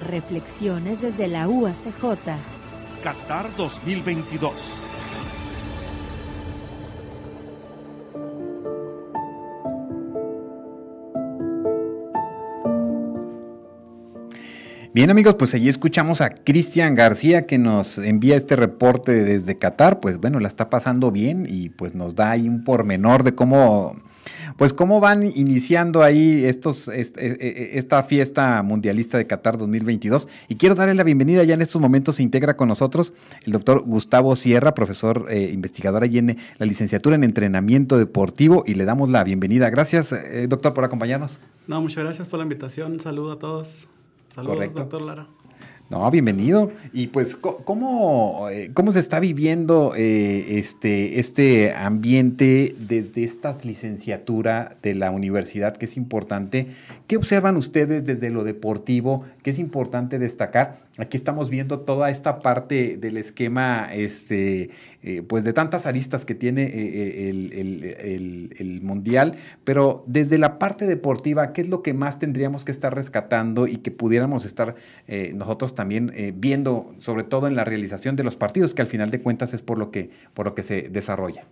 Reflexiones 0.00 1.02
desde 1.02 1.28
la 1.28 1.48
UACJ. 1.48 2.38
Qatar 3.02 3.54
2022. 3.56 4.93
Bien 14.94 15.10
amigos, 15.10 15.34
pues 15.34 15.52
allí 15.56 15.68
escuchamos 15.68 16.20
a 16.20 16.30
Cristian 16.30 16.94
García 16.94 17.46
que 17.46 17.58
nos 17.58 17.98
envía 17.98 18.36
este 18.36 18.54
reporte 18.54 19.24
desde 19.24 19.58
Qatar, 19.58 19.98
pues 19.98 20.18
bueno, 20.18 20.38
la 20.38 20.46
está 20.46 20.70
pasando 20.70 21.10
bien 21.10 21.46
y 21.48 21.70
pues 21.70 21.96
nos 21.96 22.14
da 22.14 22.30
ahí 22.30 22.48
un 22.48 22.62
pormenor 22.62 23.24
de 23.24 23.34
cómo, 23.34 23.96
pues 24.56 24.72
cómo 24.72 25.00
van 25.00 25.24
iniciando 25.24 26.04
ahí 26.04 26.44
estos, 26.44 26.86
e, 26.86 27.00
e, 27.00 27.70
esta 27.76 28.04
fiesta 28.04 28.62
mundialista 28.62 29.18
de 29.18 29.26
Qatar 29.26 29.58
2022. 29.58 30.28
Y 30.46 30.54
quiero 30.54 30.76
darle 30.76 30.94
la 30.94 31.02
bienvenida, 31.02 31.42
ya 31.42 31.54
en 31.54 31.62
estos 31.62 31.82
momentos 31.82 32.14
se 32.14 32.22
integra 32.22 32.56
con 32.56 32.68
nosotros 32.68 33.12
el 33.46 33.52
doctor 33.52 33.82
Gustavo 33.84 34.36
Sierra, 34.36 34.76
profesor 34.76 35.26
eh, 35.28 35.50
investigador 35.52 36.04
allí 36.04 36.18
en 36.18 36.38
la 36.58 36.66
licenciatura 36.66 37.16
en 37.16 37.24
entrenamiento 37.24 37.98
deportivo 37.98 38.62
y 38.64 38.74
le 38.74 38.84
damos 38.84 39.10
la 39.10 39.24
bienvenida. 39.24 39.70
Gracias, 39.70 40.12
eh, 40.12 40.46
doctor, 40.48 40.72
por 40.72 40.84
acompañarnos. 40.84 41.40
No, 41.66 41.80
muchas 41.80 42.04
gracias 42.04 42.28
por 42.28 42.38
la 42.38 42.44
invitación. 42.44 43.00
Saludo 43.00 43.32
a 43.32 43.40
todos. 43.40 43.88
Saludos, 44.34 44.74
doctor 44.74 45.00
Lara. 45.00 45.28
No, 45.90 46.10
bienvenido. 46.10 46.72
Y 46.92 47.08
pues, 47.08 47.36
¿cómo, 47.36 48.48
eh, 48.50 48.70
cómo 48.74 48.90
se 48.90 48.98
está 48.98 49.20
viviendo 49.20 49.92
eh, 49.94 50.58
este, 50.58 51.20
este 51.20 51.72
ambiente 51.72 52.74
desde 52.78 53.22
esta 53.22 53.54
licenciatura 53.62 54.76
de 54.82 54.94
la 54.94 55.12
universidad, 55.12 55.76
que 55.76 55.84
es 55.84 55.96
importante? 55.96 56.66
¿Qué 57.06 57.16
observan 57.16 57.56
ustedes 57.56 58.04
desde 58.04 58.30
lo 58.30 58.42
deportivo, 58.42 59.24
que 59.44 59.50
es 59.50 59.60
importante 59.60 60.18
destacar? 60.18 60.74
Aquí 60.98 61.16
estamos 61.16 61.48
viendo 61.48 61.78
toda 61.78 62.10
esta 62.10 62.40
parte 62.40 62.96
del 62.96 63.18
esquema, 63.18 63.88
este, 63.92 64.70
eh, 65.04 65.22
pues 65.22 65.44
de 65.44 65.52
tantas 65.52 65.86
aristas 65.86 66.24
que 66.24 66.34
tiene 66.34 66.64
el, 67.30 67.52
el, 68.58 68.80
Mundial, 68.82 69.36
pero 69.64 70.04
desde 70.06 70.36
la 70.36 70.58
parte 70.58 70.86
deportiva, 70.86 71.52
¿qué 71.52 71.60
es 71.62 71.68
lo 71.68 71.82
que 71.82 71.94
más 71.94 72.18
tendríamos 72.18 72.64
que 72.64 72.72
estar 72.72 72.94
rescatando 72.94 73.66
y 73.66 73.76
que 73.76 73.90
pudiéramos 73.90 74.44
estar 74.44 74.74
nosotros 75.34 75.74
también 75.74 76.10
eh, 76.14 76.32
viendo, 76.36 76.94
sobre 76.98 77.24
todo 77.24 77.46
en 77.46 77.56
la 77.56 77.64
realización 77.64 78.16
de 78.16 78.24
los 78.24 78.36
partidos, 78.36 78.74
que 78.74 78.82
al 78.82 78.88
final 78.88 79.10
de 79.10 79.20
cuentas 79.20 79.54
es 79.54 79.62
por 79.62 79.78
lo 79.78 79.90
que, 79.90 80.10
por 80.32 80.46
lo 80.46 80.54
que 80.54 80.62
se 80.62 80.82
desarrolla. 80.82 81.46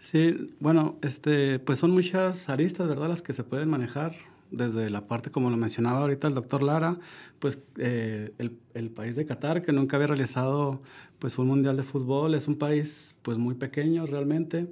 Sí, 0.00 0.54
bueno, 0.60 0.96
este, 1.02 1.58
pues 1.58 1.78
son 1.78 1.90
muchas 1.90 2.48
aristas, 2.48 2.88
¿verdad?, 2.88 3.08
las 3.08 3.22
que 3.22 3.32
se 3.32 3.44
pueden 3.44 3.68
manejar 3.68 4.12
desde 4.50 4.90
la 4.90 5.06
parte, 5.06 5.30
como 5.30 5.50
lo 5.50 5.56
mencionaba 5.56 6.00
ahorita 6.00 6.28
el 6.28 6.34
doctor 6.34 6.62
Lara, 6.62 6.96
pues 7.38 7.60
eh, 7.76 8.32
el, 8.38 8.58
el, 8.74 8.90
país 8.90 9.16
de 9.16 9.26
Qatar, 9.26 9.62
que 9.62 9.72
nunca 9.72 9.96
había 9.96 10.06
realizado 10.06 10.80
pues 11.18 11.38
un 11.38 11.48
mundial 11.48 11.76
de 11.76 11.82
fútbol, 11.82 12.34
es 12.34 12.48
un 12.48 12.56
país 12.56 13.14
pues 13.22 13.38
muy 13.38 13.54
pequeño 13.54 14.06
realmente. 14.06 14.66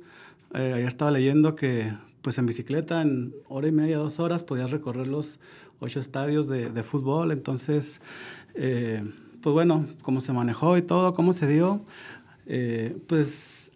Eh, 0.55 0.73
ayer 0.75 0.89
estaba 0.89 1.11
leyendo 1.11 1.57
que 1.57 1.93
pues 2.23 2.39
en 2.39 2.47
bicicleta 2.47 3.03
en 3.03 3.35
hora 3.49 3.69
y 3.69 3.73
media, 3.73 3.99
dos 3.99 4.19
horas 4.19 4.43
podías 4.43 4.71
recorrer 4.71 5.07
los 5.07 5.39
ocho 5.81 6.01
estadios 6.01 6.49
de, 6.49 6.71
de 6.71 6.83
fútbol, 6.83 7.31
entonces 7.31 8.01
eh, 8.55 9.03
pues 9.43 9.53
bueno, 9.53 9.87
cómo 10.03 10.21
se 10.21 10.33
manejó 10.33 10.77
y 10.77 10.83
todo, 10.83 11.15
cómo 11.15 11.33
se 11.33 11.47
dio, 11.47 11.83
eh, 12.47 12.97
pues 13.07 13.71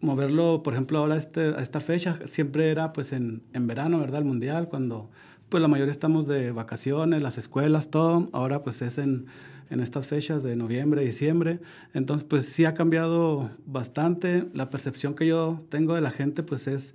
moverlo, 0.00 0.62
por 0.62 0.74
ejemplo, 0.74 0.98
ahora 0.98 1.16
este, 1.16 1.40
a 1.40 1.62
esta 1.62 1.80
fecha, 1.80 2.18
siempre 2.26 2.70
era 2.70 2.92
pues 2.92 3.12
en, 3.12 3.42
en, 3.52 3.66
verano, 3.66 3.98
¿verdad? 3.98 4.20
El 4.20 4.26
Mundial, 4.26 4.68
cuando 4.68 5.10
pues 5.48 5.62
la 5.62 5.68
mayoría 5.68 5.92
estamos 5.92 6.26
de 6.26 6.50
vacaciones, 6.50 7.22
las 7.22 7.38
escuelas, 7.38 7.90
todo, 7.90 8.28
ahora 8.32 8.62
pues 8.62 8.82
es 8.82 8.98
en, 8.98 9.26
en 9.70 9.80
estas 9.80 10.06
fechas 10.06 10.42
de 10.42 10.56
noviembre, 10.56 11.04
diciembre, 11.04 11.60
entonces 11.94 12.26
pues 12.26 12.46
sí 12.46 12.64
ha 12.64 12.74
cambiado 12.74 13.50
bastante, 13.66 14.48
la 14.54 14.70
percepción 14.70 15.14
que 15.14 15.26
yo 15.26 15.62
tengo 15.68 15.94
de 15.94 16.00
la 16.00 16.10
gente 16.10 16.42
pues 16.42 16.66
es... 16.66 16.94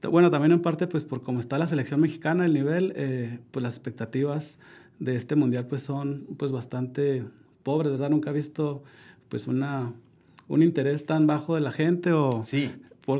Bueno, 0.00 0.30
también 0.30 0.52
en 0.52 0.62
parte 0.62 0.86
pues 0.86 1.02
por 1.02 1.22
cómo 1.22 1.40
está 1.40 1.58
la 1.58 1.66
selección 1.66 2.00
mexicana, 2.00 2.46
el 2.46 2.54
nivel, 2.54 2.92
eh, 2.94 3.40
pues 3.50 3.64
las 3.64 3.74
expectativas 3.74 4.58
de 5.00 5.16
este 5.16 5.34
mundial 5.34 5.66
pues 5.66 5.82
son 5.82 6.26
pues 6.36 6.52
bastante 6.52 7.24
pobres, 7.64 7.92
¿verdad? 7.92 8.10
Nunca 8.10 8.30
he 8.30 8.32
visto 8.32 8.84
pues 9.28 9.48
una, 9.48 9.92
un 10.46 10.62
interés 10.62 11.04
tan 11.04 11.26
bajo 11.26 11.56
de 11.56 11.62
la 11.62 11.72
gente 11.72 12.12
o 12.12 12.44
sí 12.44 12.70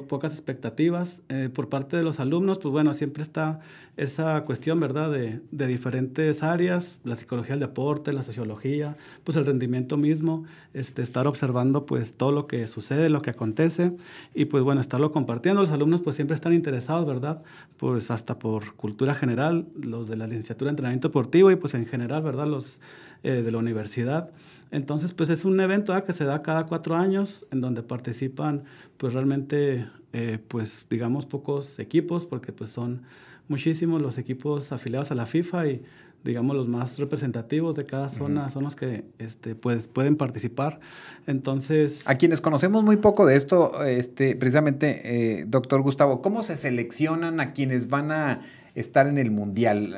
pocas 0.07 0.33
expectativas. 0.35 1.23
Eh, 1.31 1.49
por 1.53 1.69
parte 1.69 1.97
de 1.97 2.03
los 2.03 2.21
alumnos, 2.21 2.59
pues 2.59 2.73
bueno, 2.73 2.93
siempre 2.93 3.23
está 3.23 3.61
esa 3.97 4.45
cuestión, 4.45 4.79
¿verdad?, 4.79 5.11
de, 5.11 5.41
diferentes 5.67 6.43
áreas, 6.43 6.99
la 7.05 7.17
psicología 7.17 7.55
del 7.55 7.61
deporte, 7.61 8.13
la 8.13 8.23
sociología, 8.23 8.97
pues 9.25 9.37
el 9.37 9.47
rendimiento 9.47 9.97
mismo, 9.97 10.45
este, 10.75 11.03
estar 11.03 11.27
observando 11.27 11.87
pues 11.87 12.15
todo 12.15 12.33
lo 12.33 12.47
que 12.47 12.67
sucede, 12.67 13.09
lo 13.09 13.23
que 13.23 13.31
acontece 13.31 13.93
y 14.35 14.45
pues 14.45 14.63
bueno, 14.63 14.81
estarlo 14.81 15.11
compartiendo. 15.11 15.61
Los 15.63 15.73
alumnos 15.73 16.03
pues 16.03 16.17
siempre 16.17 16.35
están 16.35 16.53
interesados, 16.53 17.07
¿verdad?, 17.07 17.43
pues 17.79 18.11
hasta 18.11 18.39
por 18.39 18.75
cultura 18.75 19.15
general, 19.15 19.67
los 19.75 20.09
de 20.09 20.17
la 20.17 20.27
licenciatura 20.27 20.69
de 20.69 20.73
entrenamiento 20.73 21.09
deportivo 21.09 21.51
y 21.51 21.57
pues 21.57 21.75
en 21.75 21.87
general, 21.87 22.23
¿verdad?, 22.23 22.47
los 22.47 22.81
eh, 23.25 23.43
de 23.43 23.51
la 23.51 23.59
universidad. 23.59 24.31
Entonces, 24.71 25.13
pues 25.13 25.31
es 25.31 25.45
un 25.45 25.59
evento 25.61 25.93
que 26.05 26.13
se 26.13 26.25
da 26.25 26.43
cada 26.43 26.67
cuatro 26.67 26.97
años, 26.97 27.47
en 27.51 27.61
donde 27.61 27.83
participan, 27.83 28.65
pues 28.97 29.13
realmente, 29.15 29.89
eh, 30.13 30.39
pues 30.47 30.87
digamos, 30.91 31.27
pocos 31.27 31.79
equipos, 31.79 32.27
porque 32.27 32.53
pues 32.53 32.71
son 32.71 33.03
muchísimos 33.49 34.03
los 34.03 34.19
equipos 34.19 34.73
afiliados 34.73 35.11
a 35.11 35.15
la 35.15 35.27
FIFA 35.27 35.67
y 35.69 35.83
digamos 36.25 36.57
los 36.57 36.69
más 36.69 36.99
representativos 36.99 37.77
de 37.77 37.87
cada 37.87 38.09
zona 38.09 38.51
son 38.51 38.65
los 38.65 38.77
que 38.77 39.05
este, 39.19 39.55
pues, 39.55 39.87
pueden 39.87 40.17
participar. 40.17 40.81
Entonces... 41.27 42.07
A 42.09 42.17
quienes 42.17 42.41
conocemos 42.41 42.83
muy 42.83 42.97
poco 42.97 43.25
de 43.25 43.37
esto, 43.37 43.85
este, 43.85 44.37
precisamente, 44.37 45.41
eh, 45.41 45.45
doctor 45.47 45.81
Gustavo, 45.83 46.21
¿cómo 46.21 46.43
se 46.43 46.57
seleccionan 46.57 47.41
a 47.41 47.53
quienes 47.53 47.89
van 47.89 48.11
a 48.13 48.41
estar 48.79 49.07
en 49.07 49.19
el 49.19 49.31
Mundial? 49.31 49.97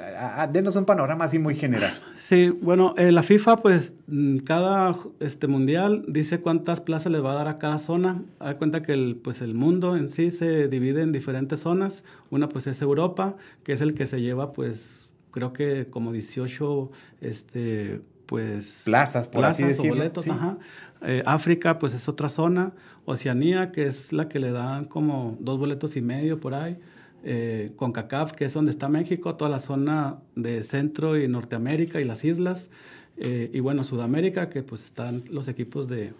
denos 0.52 0.76
un 0.76 0.84
panorama 0.84 1.24
así 1.24 1.38
muy 1.38 1.54
general. 1.54 1.92
Sí, 2.16 2.48
bueno, 2.48 2.94
eh, 2.96 3.12
la 3.12 3.22
FIFA 3.22 3.56
pues 3.58 3.94
mm, 4.06 4.38
cada 4.38 4.94
este 5.20 5.46
Mundial 5.46 6.04
dice 6.08 6.40
cuántas 6.40 6.80
plazas 6.80 7.12
le 7.12 7.20
va 7.20 7.32
a 7.32 7.34
dar 7.34 7.48
a 7.48 7.58
cada 7.58 7.78
zona. 7.78 8.22
Da 8.38 8.56
cuenta 8.56 8.82
que 8.82 8.92
el, 8.92 9.16
pues, 9.22 9.42
el 9.42 9.54
mundo 9.54 9.96
en 9.96 10.10
sí 10.10 10.30
se 10.30 10.68
divide 10.68 11.02
en 11.02 11.12
diferentes 11.12 11.60
zonas. 11.60 12.04
Una 12.30 12.48
pues 12.48 12.66
es 12.66 12.80
Europa, 12.82 13.36
que 13.64 13.72
es 13.72 13.80
el 13.80 13.94
que 13.94 14.06
se 14.06 14.20
lleva 14.20 14.52
pues 14.52 15.10
creo 15.30 15.52
que 15.52 15.86
como 15.86 16.12
18 16.12 16.90
este, 17.20 18.00
pues 18.26 18.82
plazas, 18.84 19.28
por 19.28 19.44
así 19.44 19.62
decirlo. 19.62 19.96
boletos, 19.96 20.28
ajá. 20.28 20.58
Eh, 21.02 21.22
África, 21.24 21.78
pues 21.78 21.94
es 21.94 22.08
otra 22.08 22.28
zona. 22.28 22.72
Oceanía, 23.04 23.72
que 23.72 23.86
es 23.86 24.12
la 24.12 24.28
que 24.28 24.38
le 24.38 24.52
dan 24.52 24.84
como 24.84 25.36
dos 25.40 25.58
boletos 25.58 25.96
y 25.96 26.00
medio 26.00 26.38
por 26.40 26.54
ahí 26.54 26.76
eh, 27.24 27.72
CONCACAF, 27.76 28.32
que 28.32 28.44
es 28.46 28.52
donde 28.54 28.70
está 28.70 28.88
México, 28.88 29.34
toda 29.34 29.50
la 29.50 29.58
zona 29.58 30.18
de 30.36 30.62
Centro 30.62 31.18
y 31.18 31.28
Norteamérica 31.28 32.00
y 32.00 32.04
las 32.04 32.24
islas, 32.24 32.70
eh, 33.16 33.50
y 33.52 33.60
bueno, 33.60 33.84
Sudamérica, 33.84 34.48
que 34.48 34.62
pues 34.62 34.84
están 34.84 35.22
los 35.30 35.48
equipos 35.48 35.88
de, 35.88 36.12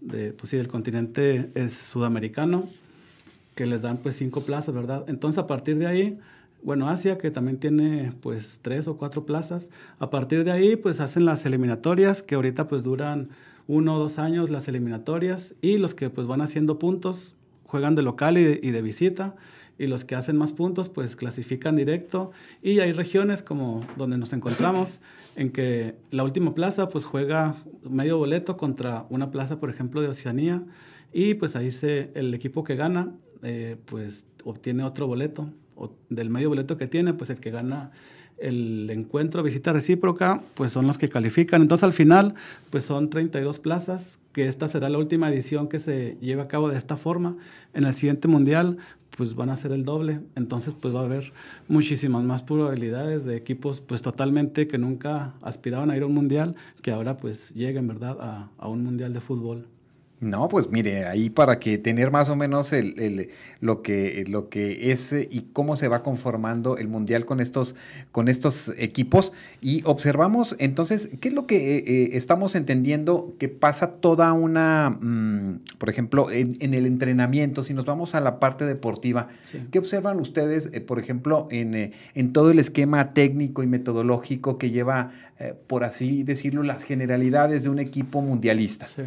de 0.00 0.32
pues 0.32 0.50
sí, 0.50 0.56
del 0.56 0.68
continente 0.68 1.50
es 1.54 1.72
sudamericano. 1.72 2.64
que 3.54 3.66
les 3.66 3.82
dan 3.82 3.96
pues 3.98 4.16
cinco 4.16 4.42
plazas, 4.42 4.74
¿verdad? 4.74 5.04
Entonces 5.08 5.38
a 5.38 5.46
partir 5.46 5.78
de 5.78 5.86
ahí, 5.86 6.18
bueno, 6.62 6.88
Asia 6.88 7.16
que 7.18 7.30
también 7.30 7.58
tiene 7.58 8.12
pues 8.20 8.58
tres 8.62 8.86
o 8.86 8.96
cuatro 8.98 9.24
plazas, 9.24 9.70
a 9.98 10.10
partir 10.10 10.44
de 10.44 10.52
ahí 10.52 10.76
pues 10.76 11.00
hacen 11.00 11.24
las 11.24 11.46
eliminatorias 11.46 12.22
que 12.22 12.34
ahorita 12.34 12.68
pues 12.68 12.82
duran 12.82 13.30
uno 13.66 13.94
o 13.96 13.98
dos 13.98 14.18
años 14.18 14.50
las 14.50 14.68
eliminatorias 14.68 15.54
y 15.62 15.78
los 15.78 15.94
que 15.94 16.10
pues 16.10 16.26
van 16.26 16.42
haciendo 16.42 16.78
puntos 16.78 17.34
juegan 17.64 17.94
de 17.94 18.02
local 18.02 18.36
y 18.38 18.44
de, 18.44 18.60
y 18.62 18.70
de 18.70 18.82
visita 18.82 19.34
y 19.78 19.86
los 19.86 20.04
que 20.04 20.14
hacen 20.14 20.36
más 20.36 20.52
puntos 20.52 20.88
pues 20.88 21.16
clasifican 21.16 21.76
directo. 21.76 22.32
Y 22.62 22.80
hay 22.80 22.92
regiones 22.92 23.42
como 23.42 23.84
donde 23.96 24.18
nos 24.18 24.32
encontramos 24.32 25.00
en 25.36 25.50
que 25.50 25.96
la 26.10 26.24
última 26.24 26.54
plaza 26.54 26.88
pues 26.88 27.04
juega 27.04 27.56
medio 27.82 28.18
boleto 28.18 28.56
contra 28.56 29.06
una 29.10 29.30
plaza 29.30 29.60
por 29.60 29.70
ejemplo 29.70 30.00
de 30.00 30.08
Oceanía 30.08 30.62
y 31.12 31.34
pues 31.34 31.56
ahí 31.56 31.70
se, 31.70 32.10
el 32.14 32.34
equipo 32.34 32.64
que 32.64 32.76
gana 32.76 33.14
eh, 33.42 33.76
pues 33.84 34.26
obtiene 34.44 34.82
otro 34.82 35.06
boleto 35.06 35.50
o 35.74 35.92
del 36.08 36.30
medio 36.30 36.48
boleto 36.48 36.76
que 36.76 36.86
tiene 36.86 37.12
pues 37.12 37.30
el 37.30 37.38
que 37.38 37.50
gana 37.50 37.92
el 38.38 38.88
encuentro 38.90 39.42
visita 39.42 39.72
recíproca, 39.72 40.42
pues 40.54 40.70
son 40.70 40.86
los 40.86 40.98
que 40.98 41.08
califican. 41.08 41.62
Entonces 41.62 41.84
al 41.84 41.92
final, 41.92 42.34
pues 42.70 42.84
son 42.84 43.10
32 43.10 43.58
plazas, 43.58 44.18
que 44.32 44.46
esta 44.48 44.68
será 44.68 44.88
la 44.88 44.98
última 44.98 45.30
edición 45.30 45.68
que 45.68 45.78
se 45.78 46.16
lleve 46.20 46.42
a 46.42 46.48
cabo 46.48 46.68
de 46.68 46.76
esta 46.76 46.96
forma. 46.96 47.36
En 47.72 47.84
el 47.84 47.94
siguiente 47.94 48.28
mundial, 48.28 48.78
pues 49.16 49.34
van 49.34 49.50
a 49.50 49.56
ser 49.56 49.72
el 49.72 49.84
doble. 49.84 50.20
Entonces, 50.34 50.74
pues 50.78 50.94
va 50.94 51.00
a 51.00 51.04
haber 51.04 51.32
muchísimas 51.68 52.22
más 52.24 52.42
probabilidades 52.42 53.24
de 53.24 53.36
equipos, 53.36 53.80
pues 53.80 54.02
totalmente 54.02 54.68
que 54.68 54.78
nunca 54.78 55.34
aspiraban 55.40 55.90
a 55.90 55.96
ir 55.96 56.02
a 56.02 56.06
un 56.06 56.14
mundial, 56.14 56.54
que 56.82 56.90
ahora 56.90 57.16
pues 57.16 57.54
lleguen, 57.54 57.88
¿verdad?, 57.88 58.18
a, 58.20 58.50
a 58.58 58.68
un 58.68 58.84
mundial 58.84 59.12
de 59.12 59.20
fútbol. 59.20 59.66
No, 60.18 60.48
pues 60.48 60.70
mire, 60.70 61.04
ahí 61.04 61.28
para 61.28 61.58
que 61.58 61.76
tener 61.76 62.10
más 62.10 62.30
o 62.30 62.36
menos 62.36 62.72
el, 62.72 63.28
lo, 63.60 63.82
que, 63.82 64.24
lo 64.26 64.48
que 64.48 64.90
es 64.90 65.12
eh, 65.12 65.28
y 65.30 65.42
cómo 65.42 65.76
se 65.76 65.88
va 65.88 66.02
conformando 66.02 66.78
el 66.78 66.88
mundial 66.88 67.26
con 67.26 67.38
estos, 67.38 67.74
con 68.12 68.28
estos 68.28 68.72
equipos. 68.78 69.34
Y 69.60 69.82
observamos 69.84 70.56
entonces, 70.58 71.10
¿qué 71.20 71.28
es 71.28 71.34
lo 71.34 71.46
que 71.46 71.76
eh, 71.76 71.84
eh, 71.86 72.08
estamos 72.12 72.54
entendiendo 72.54 73.34
que 73.38 73.50
pasa 73.50 73.88
toda 73.88 74.32
una, 74.32 74.88
mm, 74.88 75.60
por 75.76 75.90
ejemplo, 75.90 76.30
en, 76.30 76.72
el 76.72 76.86
entrenamiento, 76.86 77.62
si 77.62 77.74
nos 77.74 77.84
vamos 77.84 78.14
a 78.14 78.20
la 78.20 78.40
parte 78.40 78.64
deportiva, 78.64 79.28
¿qué 79.70 79.78
observan 79.78 80.18
ustedes, 80.18 80.70
por 80.86 80.98
ejemplo, 80.98 81.46
en, 81.50 81.92
en, 82.14 82.32
todo 82.32 82.50
el 82.50 82.58
esquema 82.58 83.12
técnico 83.12 83.62
y 83.62 83.66
metodológico 83.66 84.56
que 84.56 84.70
lleva, 84.70 85.10
por 85.66 85.84
así 85.84 86.22
decirlo, 86.22 86.62
las 86.62 86.84
generalidades 86.84 87.64
de 87.64 87.68
un 87.68 87.78
equipo 87.78 88.22
mundialista? 88.22 88.86
Sí. 88.86 89.02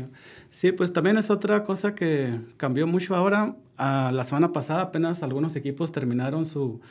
Sí, 0.51 0.71
pues 0.71 0.93
también 0.99 1.17
es 1.17 1.29
otra 1.29 1.63
cosa 1.63 1.95
que 1.95 2.41
cambió 2.57 2.85
mucho 2.85 3.15
ahora. 3.15 3.55
Ah, 3.77 4.11
la 4.13 4.25
semana 4.25 4.51
pasada 4.51 4.81
apenas 4.81 5.23
algunos 5.23 5.55
equipos 5.55 5.93
terminaron 5.93 6.45
su, 6.45 6.81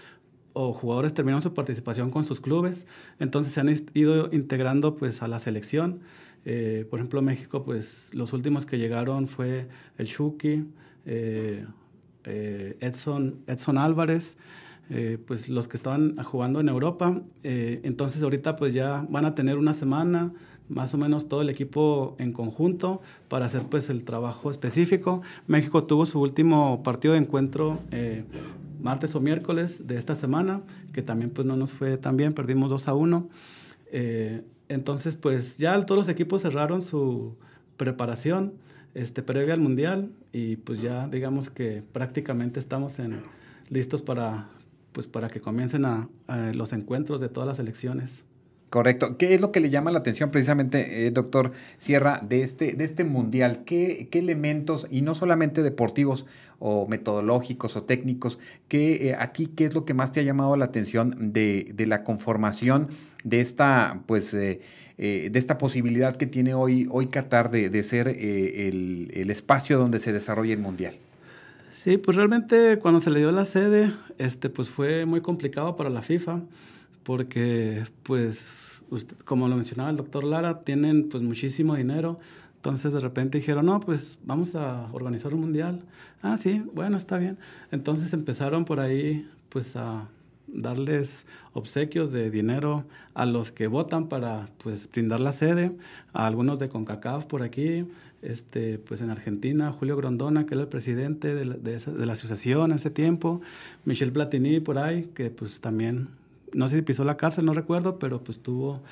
o 0.55 0.73
jugadores 0.73 1.13
terminaron 1.13 1.43
su 1.43 1.53
participación 1.53 2.11
con 2.11 2.25
sus 2.25 2.41
clubes, 2.41 2.87
entonces 3.19 3.53
se 3.53 3.61
han 3.61 3.69
ido 3.93 4.31
integrando 4.33 4.97
pues 4.97 5.21
a 5.21 5.29
la 5.29 5.39
selección. 5.39 6.01
Eh, 6.47 6.87
por 6.89 7.01
ejemplo, 7.01 7.21
México, 7.21 7.65
pues 7.65 8.09
los 8.15 8.33
últimos 8.33 8.65
que 8.65 8.79
llegaron 8.79 9.29
fue 9.29 9.69
el 9.99 10.07
Chucky, 10.07 10.65
eh, 11.05 11.67
eh, 12.25 12.79
Edson, 12.81 13.41
Edson 13.47 13.77
Álvarez, 13.77 14.39
pues 15.27 15.51
los 15.51 15.69
que 15.69 15.77
estaban 15.77 16.17
jugando 16.25 16.61
en 16.61 16.71
Europa. 16.71 17.21
entonces 17.43 18.23
ahorita 18.23 18.57
pues 18.57 18.73
ya 18.73 19.05
van 19.11 19.27
a 19.27 19.35
tener 19.35 19.59
una 19.59 19.75
semana 19.75 20.33
más 20.69 20.95
o 20.95 20.99
menos 20.99 21.29
todo 21.29 21.43
el 21.43 21.51
equipo 21.51 22.17
en 22.19 22.33
conjunto 22.33 23.01
para 23.29 23.47
hacer 23.47 23.63
pues 23.63 23.91
el 23.91 24.05
trabajo 24.05 24.51
específico. 24.51 25.23
México 25.47 25.85
tuvo 25.85 26.07
su 26.07 26.21
último 26.21 26.83
partido 26.83 27.15
de 27.15 27.21
encuentro 27.21 27.79
eh, 27.91 28.25
martes 28.81 29.15
o 29.15 29.21
miércoles 29.21 29.87
de 29.87 29.97
esta 29.97 30.15
semana, 30.15 30.63
que 30.93 31.03
también 31.03 31.31
pues 31.31 31.47
no 31.47 31.57
nos 31.57 31.73
fue 31.73 31.97
tan 31.97 32.17
bien, 32.17 32.33
perdimos 32.33 32.71
2 32.71 32.89
a 32.89 32.95
1. 32.95 33.29
Eh, 33.91 34.43
entonces 34.69 35.17
pues 35.17 35.59
ya 35.59 35.81
todos 35.87 35.99
los 35.99 36.09
equipos 36.09 36.43
cerraron 36.43 36.83
su 36.83 37.37
preparación 37.77 38.55
este, 38.95 39.23
previa 39.23 39.55
al 39.55 39.61
Mundial 39.61 40.11
y 40.33 40.57
pues 40.57 40.81
ya 40.81 41.09
digamos 41.09 41.51
que 41.51 41.83
prácticamente 41.93 42.61
estamos 42.61 42.99
en, 42.99 43.23
listos 43.71 44.03
para, 44.03 44.49
pues, 44.93 45.07
para 45.07 45.29
que 45.29 45.41
comiencen 45.41 45.85
a, 45.85 46.09
los 46.55 46.73
encuentros 46.73 47.21
de 47.21 47.29
todas 47.29 47.47
las 47.47 47.59
elecciones. 47.59 48.25
Correcto. 48.71 49.17
¿Qué 49.17 49.35
es 49.35 49.41
lo 49.41 49.51
que 49.51 49.61
le 49.61 49.71
llama 49.71 49.91
la 49.91 50.01
atención 50.01 50.31
precisamente, 50.31 51.07
eh, 51.07 51.11
doctor 51.11 51.53
Sierra, 51.79 52.21
de 52.23 52.43
este, 52.43 52.75
de 52.75 52.85
este 52.85 53.05
mundial? 53.05 53.65
¿Qué, 53.65 54.09
¿Qué, 54.11 54.19
elementos, 54.19 54.87
y 54.91 55.01
no 55.01 55.15
solamente 55.15 55.63
deportivos 55.63 56.27
o 56.59 56.87
metodológicos 56.87 57.77
o 57.77 57.83
técnicos, 57.85 58.39
que 58.69 59.09
eh, 59.09 59.17
aquí 59.19 59.47
qué 59.47 59.65
es 59.65 59.75
lo 59.75 59.87
que 59.87 59.95
más 59.95 60.13
te 60.13 60.21
ha 60.21 60.23
llamado 60.23 60.55
la 60.59 60.67
atención 60.67 61.33
de, 61.33 61.73
de 61.75 61.87
la 61.87 62.05
conformación 62.05 62.89
de 63.25 63.41
esta, 63.41 64.03
pues, 64.07 64.35
eh, 64.35 64.61
de 64.99 65.39
esta 65.39 65.57
posibilidad 65.57 66.15
que 66.15 66.27
tiene 66.27 66.53
hoy, 66.53 66.87
hoy 66.91 67.07
Qatar 67.07 67.51
de, 67.51 67.71
de 67.71 67.83
ser 67.83 68.09
el, 68.09 69.11
el 69.15 69.31
espacio 69.31 69.79
donde 69.79 69.99
se 69.99 70.13
desarrolla 70.13 70.53
el 70.53 70.59
mundial? 70.61 70.95
Sí, 71.73 71.97
pues 71.97 72.17
realmente 72.17 72.79
cuando 72.81 73.01
se 73.01 73.11
le 73.11 73.21
dio 73.21 73.33
la 73.33 73.45
sede, 73.47 73.95
este, 74.19 74.51
pues 74.51 74.69
fue 74.69 75.07
muy 75.07 75.23
complicado 75.23 75.77
para 75.77 75.89
la 75.89 76.03
FIFA 76.03 76.43
porque 77.09 77.85
pues 78.03 78.83
como 79.25 79.49
lo 79.49 79.57
mencionaba 79.57 79.89
el 79.89 79.97
doctor 79.97 80.25
Lara, 80.25 80.61
tienen 80.61 81.09
pues 81.09 81.23
muchísimo 81.23 81.75
dinero, 81.75 82.21
entonces 82.57 82.93
de 82.93 83.01
repente 83.01 83.39
dijeron, 83.39 83.65
no, 83.65 83.81
pues 83.81 84.19
vamos 84.25 84.55
a 84.55 84.91
organizar 84.93 85.33
un 85.33 85.41
mundial. 85.41 85.81
Ah, 86.21 86.37
sí, 86.37 86.63
bueno, 86.75 86.99
está 86.99 87.17
bien. 87.17 87.39
Entonces 87.71 88.13
empezaron 88.13 88.67
por 88.67 88.79
ahí 88.79 89.27
pues 89.49 89.75
a 89.75 90.07
darles 90.49 91.27
obsequios 91.55 92.13
de 92.13 92.31
dinero 92.31 92.85
a 93.15 93.25
los 93.25 93.53
que 93.53 93.69
votan 93.69 94.11
para 94.11 94.51
pues 94.63 94.87
brindar 94.93 95.21
la 95.21 95.33
sede, 95.33 95.73
a 96.13 96.27
algunos 96.27 96.59
de 96.59 96.69
CONCACAF 96.69 97.25
por 97.25 97.43
aquí, 97.43 97.87
este, 98.21 98.79
pues 98.79 99.01
en 99.01 99.09
Argentina, 99.09 99.73
Julio 99.73 99.97
Grondona, 99.97 100.45
que 100.45 100.53
era 100.53 100.65
el 100.65 100.69
presidente 100.69 101.35
de 101.35 101.47
la, 101.47 101.55
de, 101.55 101.79
de 101.79 102.05
la 102.05 102.13
asociación 102.13 102.71
en 102.71 102.77
ese 102.77 102.91
tiempo, 102.91 103.41
Michel 103.87 104.13
Platini 104.13 104.61
por 104.61 104.77
ahí, 104.77 105.05
que 105.15 105.31
pues 105.31 105.63
también 105.63 106.18
no 106.55 106.69
sé 106.69 106.77
si 106.77 106.83
pisó 106.83 107.05
la 107.05 107.17
cárcel, 107.17 107.45
no 107.45 107.55
recuerdo, 107.55 107.99
pero 107.99 108.23
pues 108.23 108.41
tuvo 108.41 108.83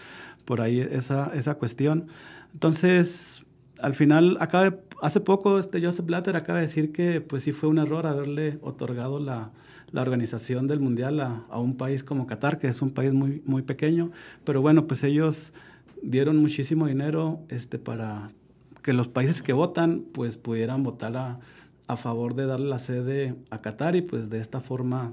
por 0.45 0.61
ahí 0.61 0.81
esa, 0.81 1.33
esa 1.35 1.57
cuestión. 1.57 2.07
Entonces, 2.53 3.45
al 3.81 3.95
final, 3.95 4.39
acaba 4.41 4.77
hace 5.03 5.21
poco 5.21 5.59
este 5.59 5.83
Joseph 5.83 6.07
Blatter 6.07 6.37
acaba 6.37 6.59
de 6.59 6.67
decir 6.67 6.93
que 6.93 7.21
pues 7.21 7.43
sí 7.43 7.53
fue 7.53 7.69
un 7.69 7.79
error 7.79 8.07
haberle 8.07 8.59
otorgado 8.63 9.21
la, 9.21 9.51
la 9.91 10.03
organización 10.03 10.67
del 10.67 10.81
Mundial 10.81 11.21
a, 11.21 11.45
a, 11.51 11.59
un 11.59 11.77
país 11.77 12.03
como 12.03 12.27
Qatar, 12.27 12.59
que 12.59 12.69
es 12.69 12.81
un 12.83 12.91
país 12.91 13.13
muy, 13.13 13.43
muy 13.45 13.63
pequeño, 13.63 14.11
pero 14.45 14.63
bueno, 14.63 14.87
pues 14.87 15.05
ellos 15.05 15.53
dieron 16.03 16.39
muchísimo 16.39 16.87
dinero 16.87 17.41
este, 17.49 17.79
para 17.79 18.31
que 18.83 18.93
los 18.93 19.09
países 19.09 19.43
que 19.43 19.53
votan 19.53 20.05
pues 20.13 20.37
pudieran 20.37 20.83
votar 20.83 21.17
a, 21.17 21.41
a 21.89 21.97
favor 21.97 22.35
de 22.35 22.47
darle 22.47 22.69
la 22.69 22.79
sede 22.79 23.35
a 23.51 23.61
Qatar 23.61 23.97
y 23.97 24.03
pues 24.03 24.31
de 24.31 24.41
esta 24.41 24.61
forma 24.61 25.13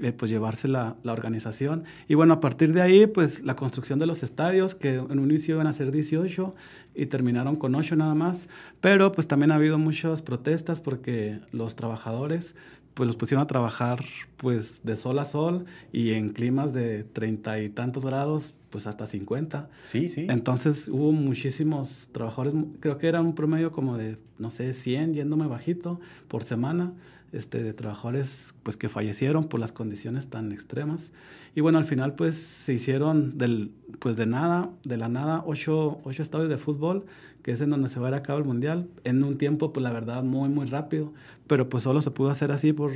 eh, 0.00 0.12
pues 0.12 0.30
llevarse 0.30 0.68
la, 0.68 0.96
la, 1.02 1.12
organización. 1.12 1.84
Y 2.06 2.14
bueno, 2.14 2.34
a 2.34 2.40
partir 2.40 2.72
de 2.72 2.82
ahí, 2.82 3.06
pues 3.06 3.42
la 3.42 3.56
construcción 3.56 3.98
de 3.98 4.06
los 4.06 4.22
estadios, 4.22 4.74
que 4.74 4.94
en 4.94 5.18
un 5.18 5.30
inicio 5.30 5.56
iban 5.56 5.66
a 5.66 5.72
ser 5.72 5.90
18 5.90 6.54
y 6.94 7.06
terminaron 7.06 7.56
con 7.56 7.74
8 7.74 7.96
nada 7.96 8.14
más, 8.14 8.48
pero 8.80 9.12
pues 9.12 9.26
también 9.26 9.50
ha 9.50 9.56
habido 9.56 9.78
muchas 9.78 10.22
protestas 10.22 10.80
porque 10.80 11.40
los 11.52 11.76
trabajadores 11.76 12.54
pues 12.98 13.06
los 13.06 13.16
pusieron 13.16 13.44
a 13.44 13.46
trabajar 13.46 14.04
pues 14.36 14.80
de 14.82 14.96
sol 14.96 15.20
a 15.20 15.24
sol 15.24 15.66
y 15.92 16.14
en 16.14 16.30
climas 16.30 16.72
de 16.72 17.04
treinta 17.04 17.60
y 17.60 17.68
tantos 17.68 18.04
grados, 18.04 18.54
pues 18.70 18.88
hasta 18.88 19.06
50. 19.06 19.70
Sí, 19.82 20.08
sí. 20.08 20.26
Entonces 20.28 20.88
hubo 20.88 21.12
muchísimos 21.12 22.08
trabajadores, 22.10 22.54
creo 22.80 22.98
que 22.98 23.06
era 23.06 23.20
un 23.20 23.36
promedio 23.36 23.70
como 23.70 23.96
de, 23.96 24.18
no 24.38 24.50
sé, 24.50 24.72
100 24.72 25.14
yéndome 25.14 25.46
bajito 25.46 26.00
por 26.26 26.42
semana 26.42 26.92
este, 27.32 27.62
de 27.62 27.72
trabajadores 27.72 28.54
pues, 28.62 28.76
que 28.76 28.88
fallecieron 28.88 29.48
por 29.48 29.60
las 29.60 29.72
condiciones 29.72 30.28
tan 30.28 30.52
extremas. 30.52 31.12
Y 31.54 31.60
bueno, 31.60 31.78
al 31.78 31.84
final 31.84 32.14
pues 32.14 32.36
se 32.36 32.74
hicieron 32.74 33.38
del, 33.38 33.72
pues, 33.98 34.16
de 34.16 34.26
nada, 34.26 34.70
de 34.84 34.96
la 34.96 35.08
nada, 35.08 35.42
ocho, 35.46 36.00
ocho 36.04 36.22
estadios 36.22 36.48
de 36.48 36.58
fútbol, 36.58 37.04
que 37.42 37.52
es 37.52 37.60
en 37.60 37.70
donde 37.70 37.88
se 37.88 38.00
va 38.00 38.08
a, 38.08 38.10
ir 38.10 38.14
a 38.14 38.22
cabo 38.22 38.38
el 38.38 38.44
Mundial, 38.44 38.88
en 39.04 39.22
un 39.24 39.38
tiempo, 39.38 39.72
pues 39.72 39.82
la 39.82 39.92
verdad, 39.92 40.22
muy, 40.22 40.48
muy 40.48 40.66
rápido, 40.66 41.12
pero 41.46 41.68
pues 41.68 41.82
solo 41.82 42.02
se 42.02 42.10
pudo 42.10 42.30
hacer 42.30 42.52
así 42.52 42.72
por 42.72 42.92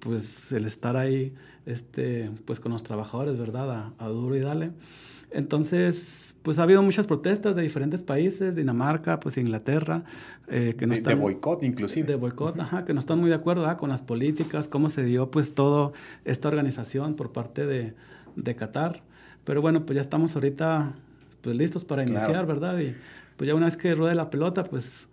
pues 0.00 0.52
el 0.52 0.64
estar 0.64 0.96
ahí 0.96 1.34
este, 1.66 2.30
pues 2.44 2.60
con 2.60 2.72
los 2.72 2.82
trabajadores, 2.82 3.38
¿verdad? 3.38 3.70
A, 3.70 3.92
a 3.98 4.08
duro 4.08 4.36
y 4.36 4.40
dale. 4.40 4.72
Entonces, 5.34 6.36
pues 6.42 6.60
ha 6.60 6.62
habido 6.62 6.82
muchas 6.82 7.06
protestas 7.06 7.56
de 7.56 7.62
diferentes 7.62 8.04
países, 8.04 8.54
Dinamarca, 8.54 9.18
pues 9.18 9.36
Inglaterra, 9.36 10.04
eh, 10.46 10.76
que 10.78 10.86
no 10.86 10.92
de, 10.92 10.98
están... 10.98 11.16
De 11.16 11.20
boicot 11.20 11.64
inclusive. 11.64 12.06
De 12.06 12.14
boicot, 12.14 12.58
ajá, 12.60 12.84
que 12.84 12.94
no 12.94 13.00
están 13.00 13.18
muy 13.18 13.30
de 13.30 13.34
acuerdo 13.34 13.76
con 13.76 13.90
las 13.90 14.00
políticas, 14.00 14.68
cómo 14.68 14.88
se 14.90 15.02
dio 15.02 15.30
pues 15.30 15.54
toda 15.54 15.92
esta 16.24 16.46
organización 16.46 17.14
por 17.14 17.32
parte 17.32 17.66
de, 17.66 17.94
de, 18.36 18.54
Qatar. 18.54 19.02
Pero 19.44 19.60
bueno, 19.60 19.84
pues 19.84 19.96
ya 19.96 20.00
estamos 20.00 20.36
ahorita 20.36 20.92
pues 21.42 21.56
listos 21.56 21.84
para 21.84 22.02
iniciar, 22.02 22.30
claro. 22.30 22.46
¿verdad? 22.46 22.78
Y 22.78 22.94
pues 23.36 23.48
ya 23.48 23.56
una 23.56 23.66
vez 23.66 23.76
que 23.76 23.92
ruede 23.94 24.14
la 24.14 24.30
pelota, 24.30 24.62
pues 24.62 25.08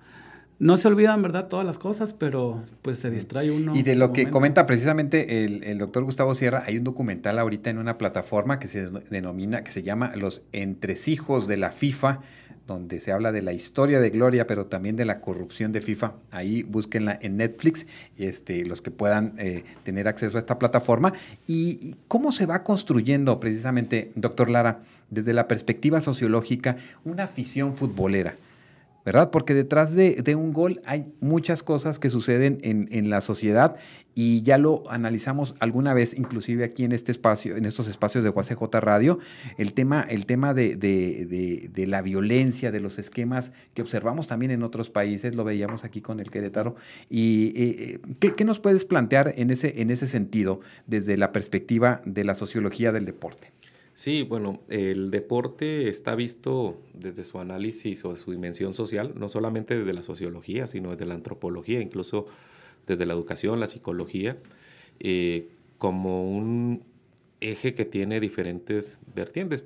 no 0.61 0.77
se 0.77 0.87
olvidan, 0.87 1.23
¿verdad? 1.23 1.47
Todas 1.47 1.65
las 1.65 1.79
cosas, 1.79 2.13
pero 2.13 2.63
pues 2.83 2.99
se 2.99 3.09
distrae 3.09 3.49
uno. 3.49 3.75
Y 3.75 3.81
de 3.81 3.95
lo 3.95 4.13
que 4.13 4.29
comenta 4.29 4.67
precisamente 4.67 5.43
el, 5.43 5.63
el, 5.63 5.79
doctor 5.79 6.03
Gustavo 6.03 6.35
Sierra, 6.35 6.61
hay 6.67 6.77
un 6.77 6.83
documental 6.83 7.39
ahorita 7.39 7.71
en 7.71 7.79
una 7.79 7.97
plataforma 7.97 8.59
que 8.59 8.67
se 8.67 8.87
denomina, 9.09 9.63
que 9.63 9.71
se 9.71 9.81
llama 9.81 10.11
Los 10.15 10.43
Entresijos 10.51 11.47
de 11.47 11.57
la 11.57 11.71
FIFA, 11.71 12.19
donde 12.67 12.99
se 12.99 13.11
habla 13.11 13.31
de 13.31 13.41
la 13.41 13.53
historia 13.53 13.99
de 13.99 14.11
Gloria, 14.11 14.45
pero 14.45 14.67
también 14.67 14.95
de 14.95 15.05
la 15.05 15.19
corrupción 15.19 15.71
de 15.71 15.81
FIFA. 15.81 16.13
Ahí 16.29 16.61
búsquenla 16.61 17.17
en 17.19 17.37
Netflix, 17.37 17.87
este, 18.19 18.63
los 18.63 18.83
que 18.83 18.91
puedan 18.91 19.33
eh, 19.39 19.63
tener 19.81 20.07
acceso 20.07 20.37
a 20.37 20.41
esta 20.41 20.59
plataforma. 20.59 21.11
¿Y 21.47 21.95
cómo 22.07 22.31
se 22.31 22.45
va 22.45 22.63
construyendo 22.63 23.39
precisamente, 23.39 24.11
doctor 24.13 24.51
Lara, 24.51 24.81
desde 25.09 25.33
la 25.33 25.47
perspectiva 25.47 26.01
sociológica, 26.01 26.77
una 27.03 27.23
afición 27.23 27.75
futbolera? 27.75 28.35
¿Verdad? 29.05 29.31
Porque 29.31 29.53
detrás 29.53 29.95
de, 29.95 30.35
un 30.35 30.53
gol 30.53 30.81
hay 30.85 31.11
muchas 31.19 31.63
cosas 31.63 31.99
que 31.99 32.09
suceden 32.09 32.59
en, 32.61 33.09
la 33.09 33.21
sociedad 33.21 33.75
y 34.13 34.41
ya 34.43 34.57
lo 34.57 34.83
analizamos 34.89 35.55
alguna 35.59 35.93
vez, 35.93 36.13
inclusive 36.13 36.63
aquí 36.63 36.83
en 36.83 36.91
este 36.91 37.11
espacio, 37.11 37.57
en 37.57 37.65
estos 37.65 37.87
espacios 37.87 38.23
de 38.23 38.29
UACJ 38.29 38.61
Radio, 38.79 39.19
el 39.57 39.73
tema, 39.73 40.05
el 40.07 40.25
tema 40.25 40.53
de, 40.53 41.85
la 41.87 42.01
violencia, 42.01 42.71
de 42.71 42.79
los 42.79 42.99
esquemas 42.99 43.51
que 43.73 43.81
observamos 43.81 44.27
también 44.27 44.51
en 44.51 44.63
otros 44.63 44.89
países, 44.89 45.35
lo 45.35 45.43
veíamos 45.43 45.83
aquí 45.83 46.01
con 46.01 46.19
el 46.19 46.29
Querétaro. 46.29 46.75
¿Y 47.09 47.53
eh, 47.55 47.99
¿qué, 48.19 48.35
¿qué, 48.35 48.45
nos 48.45 48.59
puedes 48.59 48.85
plantear 48.85 49.33
en 49.35 49.49
ese, 49.49 49.81
en 49.81 49.89
ese 49.89 50.07
sentido 50.07 50.61
desde 50.87 51.17
la 51.17 51.31
perspectiva 51.31 52.01
de 52.05 52.23
la 52.23 52.35
sociología 52.35 52.91
del 52.91 53.05
deporte? 53.05 53.51
Sí, 54.01 54.23
bueno, 54.23 54.59
el 54.67 55.11
deporte 55.11 55.87
está 55.87 56.15
visto 56.15 56.81
desde 56.95 57.23
su 57.23 57.37
análisis 57.37 58.03
o 58.03 58.17
su 58.17 58.31
dimensión 58.31 58.73
social, 58.73 59.13
no 59.15 59.29
solamente 59.29 59.77
desde 59.77 59.93
la 59.93 60.01
sociología, 60.01 60.65
sino 60.65 60.89
desde 60.89 61.05
la 61.05 61.13
antropología, 61.13 61.81
incluso 61.81 62.25
desde 62.87 63.05
la 63.05 63.13
educación, 63.13 63.59
la 63.59 63.67
psicología, 63.67 64.39
eh, 64.99 65.49
como 65.77 66.27
un 66.27 66.83
eje 67.41 67.75
que 67.75 67.85
tiene 67.85 68.19
diferentes 68.19 68.97
vertientes. 69.13 69.65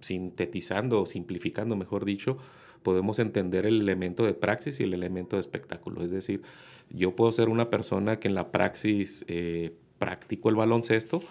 Sintetizando 0.00 1.02
o 1.02 1.04
simplificando, 1.04 1.76
mejor 1.76 2.06
dicho, 2.06 2.38
podemos 2.82 3.18
entender 3.18 3.66
el 3.66 3.82
elemento 3.82 4.24
de 4.24 4.32
praxis 4.32 4.80
y 4.80 4.84
el 4.84 4.94
elemento 4.94 5.36
de 5.36 5.40
espectáculo. 5.40 6.02
Es 6.02 6.10
decir, 6.10 6.40
yo 6.88 7.14
puedo 7.14 7.30
ser 7.32 7.50
una 7.50 7.68
persona 7.68 8.18
que 8.18 8.28
en 8.28 8.34
la 8.34 8.50
praxis 8.50 9.26
eh, 9.28 9.74
practico 9.98 10.48
el 10.48 10.56
baloncesto, 10.56 11.22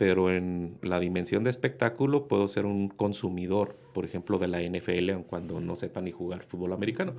pero 0.00 0.30
en 0.30 0.78
la 0.80 0.98
dimensión 0.98 1.44
de 1.44 1.50
espectáculo 1.50 2.26
puedo 2.26 2.48
ser 2.48 2.64
un 2.64 2.88
consumidor, 2.88 3.76
por 3.92 4.06
ejemplo, 4.06 4.38
de 4.38 4.48
la 4.48 4.62
NFL, 4.62 5.26
cuando 5.26 5.60
no 5.60 5.76
sepa 5.76 6.00
ni 6.00 6.10
jugar 6.10 6.42
fútbol 6.42 6.72
americano. 6.72 7.12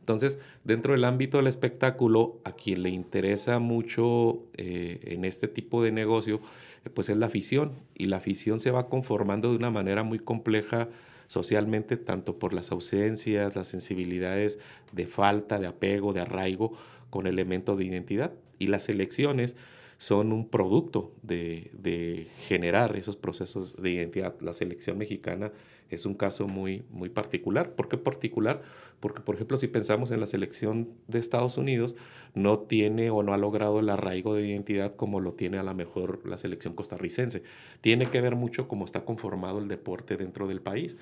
Entonces, 0.00 0.38
dentro 0.62 0.92
del 0.92 1.04
ámbito 1.04 1.38
del 1.38 1.46
espectáculo, 1.46 2.38
a 2.44 2.52
quien 2.52 2.82
le 2.82 2.90
interesa 2.90 3.58
mucho 3.58 4.42
eh, 4.58 5.00
en 5.04 5.24
este 5.24 5.48
tipo 5.48 5.82
de 5.82 5.92
negocio, 5.92 6.42
eh, 6.84 6.90
pues 6.90 7.08
es 7.08 7.16
la 7.16 7.24
afición. 7.24 7.72
Y 7.94 8.04
la 8.04 8.18
afición 8.18 8.60
se 8.60 8.70
va 8.70 8.90
conformando 8.90 9.48
de 9.48 9.56
una 9.56 9.70
manera 9.70 10.02
muy 10.02 10.18
compleja 10.18 10.90
socialmente, 11.28 11.96
tanto 11.96 12.38
por 12.38 12.52
las 12.52 12.70
ausencias, 12.70 13.56
las 13.56 13.68
sensibilidades 13.68 14.58
de 14.92 15.06
falta, 15.06 15.58
de 15.58 15.68
apego, 15.68 16.12
de 16.12 16.20
arraigo 16.20 16.76
con 17.08 17.26
elementos 17.26 17.78
de 17.78 17.86
identidad. 17.86 18.34
Y 18.58 18.66
las 18.66 18.90
elecciones, 18.90 19.56
son 19.98 20.32
un 20.32 20.48
producto 20.48 21.14
de, 21.22 22.26
generar 22.38 22.96
esos 22.96 23.16
procesos 23.16 23.76
de 23.80 23.90
identidad. 23.90 24.34
La 24.40 24.52
selección 24.52 24.98
mexicana 24.98 25.52
es 25.88 26.04
un 26.04 26.14
caso 26.14 26.48
muy, 26.48 26.84
muy 26.90 27.08
particular. 27.08 27.74
¿Por 27.74 27.88
qué 27.88 27.96
particular? 27.96 28.62
Porque, 29.00 29.20
por 29.20 29.36
ejemplo, 29.36 29.56
si 29.56 29.68
pensamos 29.68 30.10
en 30.10 30.20
la 30.20 30.26
selección 30.26 30.90
de 31.06 31.18
Estados 31.18 31.56
Unidos, 31.56 31.96
no 32.34 32.58
tiene 32.58 33.10
o 33.10 33.22
no 33.22 33.32
ha 33.32 33.38
logrado 33.38 33.80
el 33.80 33.88
arraigo 33.88 34.34
de 34.34 34.46
identidad 34.46 34.94
como 34.94 35.20
lo 35.20 35.32
tiene 35.32 35.58
a 35.58 35.62
lo 35.62 35.74
mejor 35.74 36.26
la 36.26 36.36
selección 36.36 36.74
costarricense. 36.74 37.42
Tiene 37.80 38.10
que 38.10 38.20
ver 38.20 38.36
mucho 38.36 38.68
cómo 38.68 38.84
está 38.84 39.04
conformado 39.04 39.58
el 39.58 39.68
deporte 39.68 40.16
dentro 40.16 40.46
del 40.46 40.60
país 40.60 40.96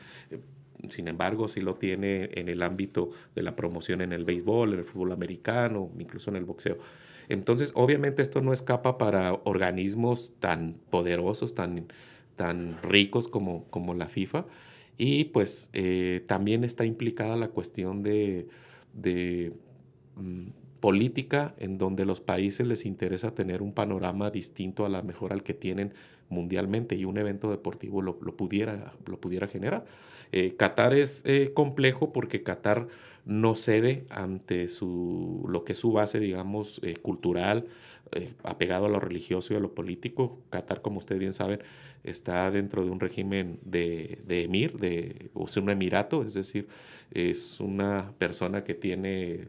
sin 0.91 1.09
embargo, 1.09 1.49
sí 1.49 1.61
lo 1.61 1.77
tiene 1.77 2.31
en 2.35 2.49
el 2.49 2.63
ámbito 2.63 3.11
de 3.35 3.43
la 3.43 3.57
promoción 3.57 4.01
en 4.01 4.13
el 4.13 4.25
béisbol, 4.25 4.75
en 4.75 4.79
el 4.81 4.85
fútbol 4.85 5.13
americano, 5.13 5.91
incluso 5.99 6.31
en 6.31 6.37
el 6.37 6.45
boxeo. 6.45 6.79
Entonces, 7.29 7.73
obviamente 7.75 8.23
esto 8.23 8.41
no 8.41 8.53
escapa 8.53 8.99
para 8.99 9.35
organismos 9.45 10.33
tan 10.41 10.77
poderosos, 10.91 11.55
tan, 11.55 11.87
tan 12.37 12.81
ricos 12.83 13.29
como, 13.29 13.65
como 13.71 13.95
la 13.95 14.07
FIFA. 14.07 14.47
Y 14.97 15.25
pues 15.25 15.71
eh, 15.73 16.25
también 16.27 16.65
está 16.65 16.85
implicada 16.85 17.37
la 17.37 17.49
cuestión 17.49 18.03
de, 18.03 18.49
mm, 20.15 20.49
política 20.81 21.55
en 21.59 21.79
donde 21.79 22.05
los 22.05 22.21
países 22.21 22.67
les 22.67 22.85
interesa 22.85 23.35
tener 23.35 23.63
un 23.63 23.73
panorama 23.73 24.31
distinto 24.31 24.85
a 24.85 24.89
la 24.89 25.03
mejor 25.03 25.33
al 25.33 25.43
que 25.43 25.55
tienen 25.55 25.95
mundialmente 26.29 26.95
y 26.95 27.05
un 27.05 27.19
evento 27.19 27.51
deportivo 27.51 28.03
lo, 28.03 28.19
pudiera, 28.19 28.93
lo 29.07 29.21
pudiera 29.21 29.47
generar. 29.49 29.87
Eh, 30.33 30.57
Qatar 30.57 30.95
es 30.95 31.23
eh, 31.25 31.53
complejo 31.55 32.13
porque 32.13 32.43
Qatar 32.43 32.89
no 33.25 33.57
cede 33.57 34.07
ante 34.11 34.69
su, 34.69 35.45
lo 35.49 35.65
que 35.65 35.73
es 35.73 35.79
su 35.79 35.93
base, 35.93 36.21
digamos, 36.21 36.81
eh, 36.83 36.97
cultural, 36.97 37.67
apegado 38.45 38.87
a 38.87 38.89
lo 38.89 39.01
religioso 39.01 39.55
y 39.55 39.57
a 39.57 39.61
lo 39.61 39.75
político. 39.75 40.39
Qatar, 40.51 40.83
como 40.83 40.99
ustedes 40.99 41.19
bien 41.19 41.33
saben, 41.33 41.61
está 42.05 42.49
dentro 42.51 42.85
de 42.85 42.91
un 42.91 43.01
régimen 43.01 43.59
de, 43.65 44.19
emir, 44.29 44.77
de, 44.77 45.31
o 45.35 45.49
sea, 45.49 45.63
un 45.63 45.71
emirato, 45.71 46.23
es 46.23 46.35
decir, 46.35 46.69
es 47.11 47.59
una 47.59 48.13
persona 48.19 48.63
que 48.63 48.75
tiene, 48.75 49.49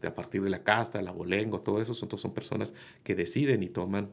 de 0.00 0.08
a 0.08 0.14
partir 0.14 0.42
de 0.42 0.50
la 0.50 0.62
casta, 0.62 1.00
el 1.00 1.08
abolengo, 1.08 1.60
todo 1.60 1.80
eso, 1.80 1.94
son, 1.94 2.10
son 2.18 2.34
personas 2.34 2.74
que 3.02 3.14
deciden 3.14 3.62
y 3.62 3.68
toman 3.68 4.10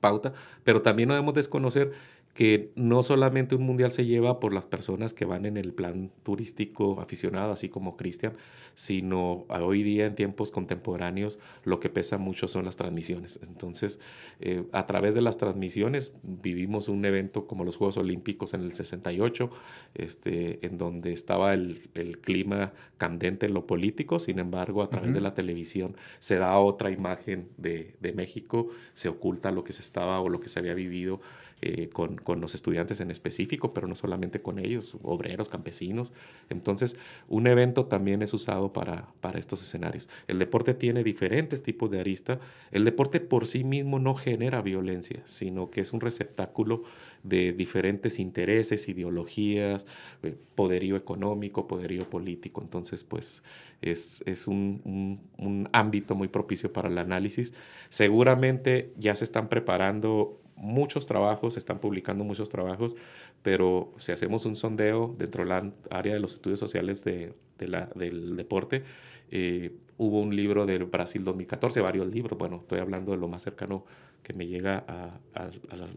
pauta, 0.00 0.32
pero 0.64 0.82
también 0.82 1.08
no 1.08 1.14
debemos 1.14 1.34
desconocer 1.34 1.92
que 2.40 2.72
no 2.74 3.02
solamente 3.02 3.54
un 3.54 3.64
mundial 3.64 3.92
se 3.92 4.06
lleva 4.06 4.40
por 4.40 4.54
las 4.54 4.64
personas 4.64 5.12
que 5.12 5.26
van 5.26 5.44
en 5.44 5.58
el 5.58 5.74
plan 5.74 6.10
turístico 6.22 6.98
aficionado, 6.98 7.52
así 7.52 7.68
como 7.68 7.98
Cristian, 7.98 8.32
sino 8.74 9.44
hoy 9.50 9.82
día 9.82 10.06
en 10.06 10.14
tiempos 10.14 10.50
contemporáneos 10.50 11.38
lo 11.64 11.80
que 11.80 11.90
pesa 11.90 12.16
mucho 12.16 12.48
son 12.48 12.64
las 12.64 12.76
transmisiones. 12.76 13.40
Entonces, 13.42 14.00
eh, 14.40 14.64
a 14.72 14.86
través 14.86 15.14
de 15.14 15.20
las 15.20 15.36
transmisiones 15.36 16.16
vivimos 16.22 16.88
un 16.88 17.04
evento 17.04 17.46
como 17.46 17.62
los 17.62 17.76
Juegos 17.76 17.98
Olímpicos 17.98 18.54
en 18.54 18.62
el 18.62 18.72
68, 18.72 19.50
este, 19.96 20.66
en 20.66 20.78
donde 20.78 21.12
estaba 21.12 21.52
el, 21.52 21.90
clima 22.22 22.72
candente 22.96 23.44
en 23.44 23.52
lo 23.52 23.66
político, 23.66 24.18
sin 24.18 24.38
embargo, 24.38 24.82
a 24.82 24.88
través 24.88 25.12
de 25.12 25.20
la 25.20 25.34
televisión 25.34 25.94
se 26.20 26.36
da 26.36 26.58
otra 26.58 26.90
imagen 26.90 27.50
de, 27.58 27.96
de 28.00 28.14
México, 28.14 28.68
se 28.94 29.10
oculta 29.10 29.50
lo 29.50 29.62
que 29.62 29.74
se 29.74 29.82
estaba 29.82 30.22
o 30.22 30.30
lo 30.30 30.40
que 30.40 30.48
se 30.48 30.58
había 30.58 30.72
vivido 30.72 31.20
eh, 31.62 31.90
con, 31.92 32.16
con, 32.16 32.40
los 32.40 32.54
estudiantes 32.54 33.00
en 33.00 33.10
específico, 33.10 33.74
pero 33.74 33.86
no 33.86 33.94
solamente 33.94 34.40
con 34.40 34.58
ellos, 34.58 34.96
obreros, 35.02 35.50
campesinos. 35.50 36.12
Entonces, 36.48 36.96
un 37.28 37.46
evento 37.46 37.84
también 37.84 38.22
es 38.22 38.32
usado 38.32 38.72
para, 38.72 39.12
para 39.20 39.38
estos 39.38 39.62
escenarios. 39.62 40.08
El 40.26 40.38
deporte 40.38 40.72
tiene 40.72 41.04
diferentes 41.04 41.62
tipos 41.62 41.90
de 41.90 42.00
arista. 42.00 42.40
El 42.70 42.84
deporte 42.86 43.20
por 43.20 43.46
sí 43.46 43.62
mismo 43.62 43.98
no 43.98 44.14
genera 44.14 44.62
violencia, 44.62 45.20
sino 45.24 45.70
que 45.70 45.82
es 45.82 45.92
un 45.92 46.00
receptáculo 46.00 46.82
de 47.22 47.52
diferentes 47.52 48.18
intereses, 48.18 48.88
ideologías, 48.88 49.86
eh, 50.22 50.36
poderío 50.54 50.96
económico, 50.96 51.68
poderío 51.68 52.08
político. 52.08 52.62
Entonces, 52.62 53.04
pues 53.04 53.42
es, 53.82 54.22
es 54.26 54.46
un, 54.46 54.80
un, 54.84 55.20
un 55.38 55.68
ámbito 55.72 56.14
muy 56.14 56.28
propicio 56.28 56.72
para 56.72 56.88
el 56.88 56.98
análisis. 56.98 57.52
Seguramente 57.88 58.92
ya 58.96 59.14
se 59.14 59.24
están 59.24 59.48
preparando 59.48 60.40
muchos 60.60 61.06
trabajos, 61.06 61.54
se 61.54 61.58
están 61.58 61.78
publicando 61.78 62.22
muchos 62.22 62.48
trabajos, 62.50 62.94
pero 63.42 63.92
si 63.98 64.12
hacemos 64.12 64.44
un 64.44 64.56
sondeo 64.56 65.14
dentro 65.18 65.42
del 65.42 65.72
área 65.90 66.14
de 66.14 66.20
los 66.20 66.34
estudios 66.34 66.60
sociales 66.60 67.02
de, 67.02 67.34
la, 67.58 67.86
del 67.94 68.36
deporte, 68.36 68.84
eh, 69.30 69.74
hubo 69.96 70.20
un 70.20 70.36
libro 70.36 70.66
del 70.66 70.84
Brasil 70.84 71.24
2014, 71.24 71.80
varios 71.80 72.06
libros, 72.08 72.38
bueno, 72.38 72.58
estoy 72.58 72.78
hablando 72.78 73.12
de 73.12 73.18
lo 73.18 73.26
más 73.26 73.42
cercano 73.42 73.84
que 74.22 74.34
me 74.34 74.46
llega 74.46 74.84
a, 74.86 75.50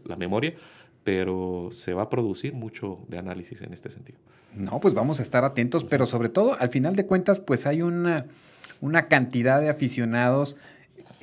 la, 0.04 0.16
memoria, 0.16 0.54
pero 1.04 1.68
se 1.70 1.92
va 1.92 2.04
a 2.04 2.10
producir 2.10 2.54
mucho 2.54 3.00
de 3.08 3.18
análisis 3.18 3.60
en 3.60 3.74
este 3.74 3.90
sentido. 3.90 4.18
No, 4.54 4.80
pues 4.80 4.94
vamos 4.94 5.20
a 5.20 5.22
estar 5.22 5.44
atentos, 5.44 5.84
pero 5.84 6.06
sobre 6.06 6.30
todo, 6.30 6.56
al 6.58 6.70
final 6.70 6.96
de 6.96 7.04
cuentas, 7.04 7.40
pues 7.40 7.66
hay 7.66 7.82
una, 7.82 8.26
una 8.80 9.08
cantidad 9.08 9.60
de 9.60 9.68
aficionados 9.68 10.56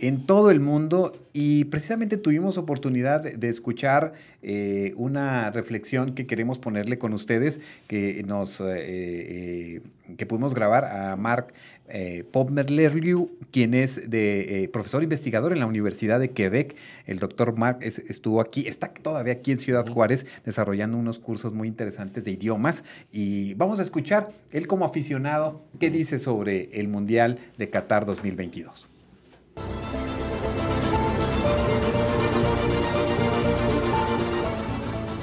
en 0.02 0.26
todo 0.26 0.50
el 0.50 0.60
mundo 0.60 1.16
y 1.32 1.66
precisamente 1.66 2.18
tuvimos 2.18 2.58
oportunidad 2.58 3.22
de 3.22 3.50
escuchar 3.50 4.14
eh, 4.42 4.94
una 4.98 5.52
reflexión 5.52 6.16
que 6.16 6.26
queremos 6.26 6.58
ponerle 6.58 6.98
con 6.98 7.14
ustedes, 7.14 7.62
que 7.88 8.24
nos 8.26 8.60
eh, 8.62 8.66
eh, 8.68 9.82
que 10.18 10.26
pudimos 10.26 10.56
grabar 10.56 10.86
a 10.86 11.16
Marc 11.16 11.54
eh, 11.88 12.24
Pommerlerliu, 12.32 13.30
quien 13.52 13.76
es 13.76 14.10
de 14.10 14.70
profesor 14.74 15.04
investigador 15.04 15.54
en 15.54 15.60
la 15.60 15.68
Universidad 15.68 16.20
de 16.20 16.32
Quebec. 16.32 16.76
El 17.06 17.20
doctor 17.20 17.56
Marc 17.56 17.84
estuvo 17.84 18.42
aquí, 18.42 18.68
está 18.68 18.92
todavía 18.92 19.34
aquí 19.34 19.52
en 19.52 19.60
Ciudad 19.60 19.88
Juárez 19.88 20.26
desarrollando 20.44 20.98
unos 20.98 21.20
cursos 21.20 21.54
muy 21.54 21.68
interesantes 21.68 22.24
de 22.24 22.32
idiomas 22.32 22.84
y 23.12 23.54
vamos 23.54 23.80
a 23.80 23.84
escuchar 23.84 24.30
él 24.50 24.66
como 24.66 24.86
aficionado 24.86 25.62
qué 25.80 25.92
dice 25.92 26.18
sobre 26.18 26.70
el 26.80 26.88
Mundial 26.88 27.38
de 27.60 27.70
Qatar 27.70 28.06
2022. 28.06 28.90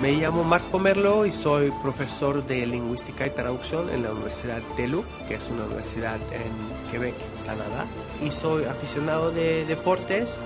Me 0.08 0.14
llamo 0.14 0.42
Marco 0.42 0.78
Merlo 0.78 1.26
y 1.26 1.30
soy 1.30 1.70
profesor 1.82 2.46
de 2.46 2.66
lingüística 2.66 3.26
y 3.26 3.30
traducción 3.30 3.90
en 3.90 4.04
la 4.04 4.12
Universidad 4.12 4.62
de 4.74 5.04
que 5.28 5.34
es 5.34 5.46
una 5.50 5.66
universidad 5.66 6.18
en 6.32 6.90
Quebec, 6.90 7.14
Canadá. 7.44 7.86
Y 8.24 8.30
soy 8.30 8.64
aficionado 8.64 9.32
de 9.32 9.66
deportes 9.66 10.40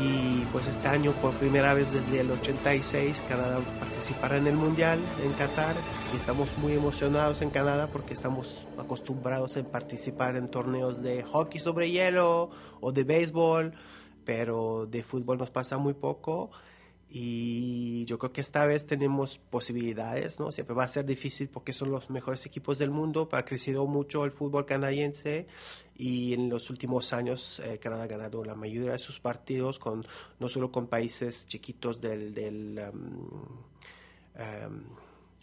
y 0.00 0.46
pues 0.52 0.68
este 0.68 0.88
año 0.88 1.12
por 1.20 1.34
primera 1.34 1.74
vez 1.74 1.92
desde 1.92 2.20
el 2.20 2.30
86 2.30 3.22
Canadá 3.28 3.60
participará 3.78 4.38
en 4.38 4.46
el 4.46 4.56
Mundial 4.56 4.98
en 5.22 5.34
Qatar 5.34 5.76
y 6.14 6.16
estamos 6.16 6.56
muy 6.56 6.72
emocionados 6.72 7.42
en 7.42 7.50
Canadá 7.50 7.88
porque 7.92 8.14
estamos 8.14 8.66
acostumbrados 8.78 9.58
a 9.58 9.64
participar 9.64 10.34
en 10.36 10.50
torneos 10.50 11.02
de 11.02 11.22
hockey 11.24 11.60
sobre 11.60 11.90
hielo 11.90 12.48
o 12.80 12.90
de 12.90 13.04
béisbol, 13.04 13.74
pero 14.24 14.86
de 14.86 15.02
fútbol 15.02 15.36
nos 15.36 15.50
pasa 15.50 15.76
muy 15.76 15.92
poco 15.92 16.50
y 17.08 18.04
yo 18.06 18.18
creo 18.18 18.32
que 18.32 18.40
esta 18.40 18.66
vez 18.66 18.86
tenemos 18.86 19.38
posibilidades, 19.38 20.40
¿no? 20.40 20.50
Siempre 20.50 20.74
va 20.74 20.84
a 20.84 20.88
ser 20.88 21.04
difícil 21.04 21.48
porque 21.48 21.72
son 21.72 21.90
los 21.90 22.10
mejores 22.10 22.44
equipos 22.46 22.78
del 22.78 22.90
mundo, 22.90 23.28
ha 23.32 23.44
crecido 23.44 23.86
mucho 23.86 24.24
el 24.24 24.32
fútbol 24.32 24.66
canadiense 24.66 25.46
y 25.96 26.34
en 26.34 26.48
los 26.48 26.70
últimos 26.70 27.12
años 27.12 27.60
eh, 27.60 27.78
Canadá 27.78 28.04
ha 28.04 28.08
ganado 28.08 28.44
la 28.44 28.54
mayoría 28.54 28.92
de 28.92 28.98
sus 28.98 29.20
partidos, 29.20 29.78
con, 29.78 30.04
no 30.40 30.48
solo 30.48 30.72
con 30.72 30.88
países 30.88 31.46
chiquitos 31.46 32.00
del, 32.00 32.34
del, 32.34 32.80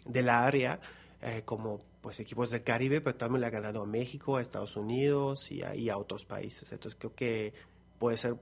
de 0.04 0.22
la 0.22 0.44
área, 0.44 0.80
eh, 1.22 1.42
como 1.44 1.78
pues 2.00 2.18
equipos 2.20 2.50
del 2.50 2.64
Caribe, 2.64 3.00
pero 3.00 3.16
también 3.16 3.40
le 3.40 3.46
ha 3.46 3.50
ganado 3.50 3.82
a 3.82 3.86
México, 3.86 4.36
a 4.36 4.42
Estados 4.42 4.76
Unidos 4.76 5.52
y 5.52 5.62
a, 5.62 5.74
y 5.74 5.88
a 5.88 5.96
otros 5.96 6.24
países. 6.24 6.70
Entonces 6.72 6.98
creo 6.98 7.14
que 7.14 7.54
puede 7.98 8.16
ser, 8.16 8.36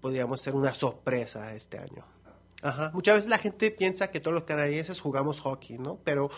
podríamos 0.00 0.40
ser 0.40 0.54
una 0.54 0.74
sorpresa 0.74 1.54
este 1.54 1.78
año. 1.78 2.15
Muchas 2.92 3.16
veces 3.16 3.30
la 3.30 3.38
gente 3.38 3.70
piensa 3.70 4.10
que 4.10 4.20
todos 4.20 4.34
los 4.34 4.44
canadienses 4.44 5.00
jugamos 5.00 5.40
hockey, 5.40 5.78
¿no? 5.78 5.98
Pero 6.04 6.30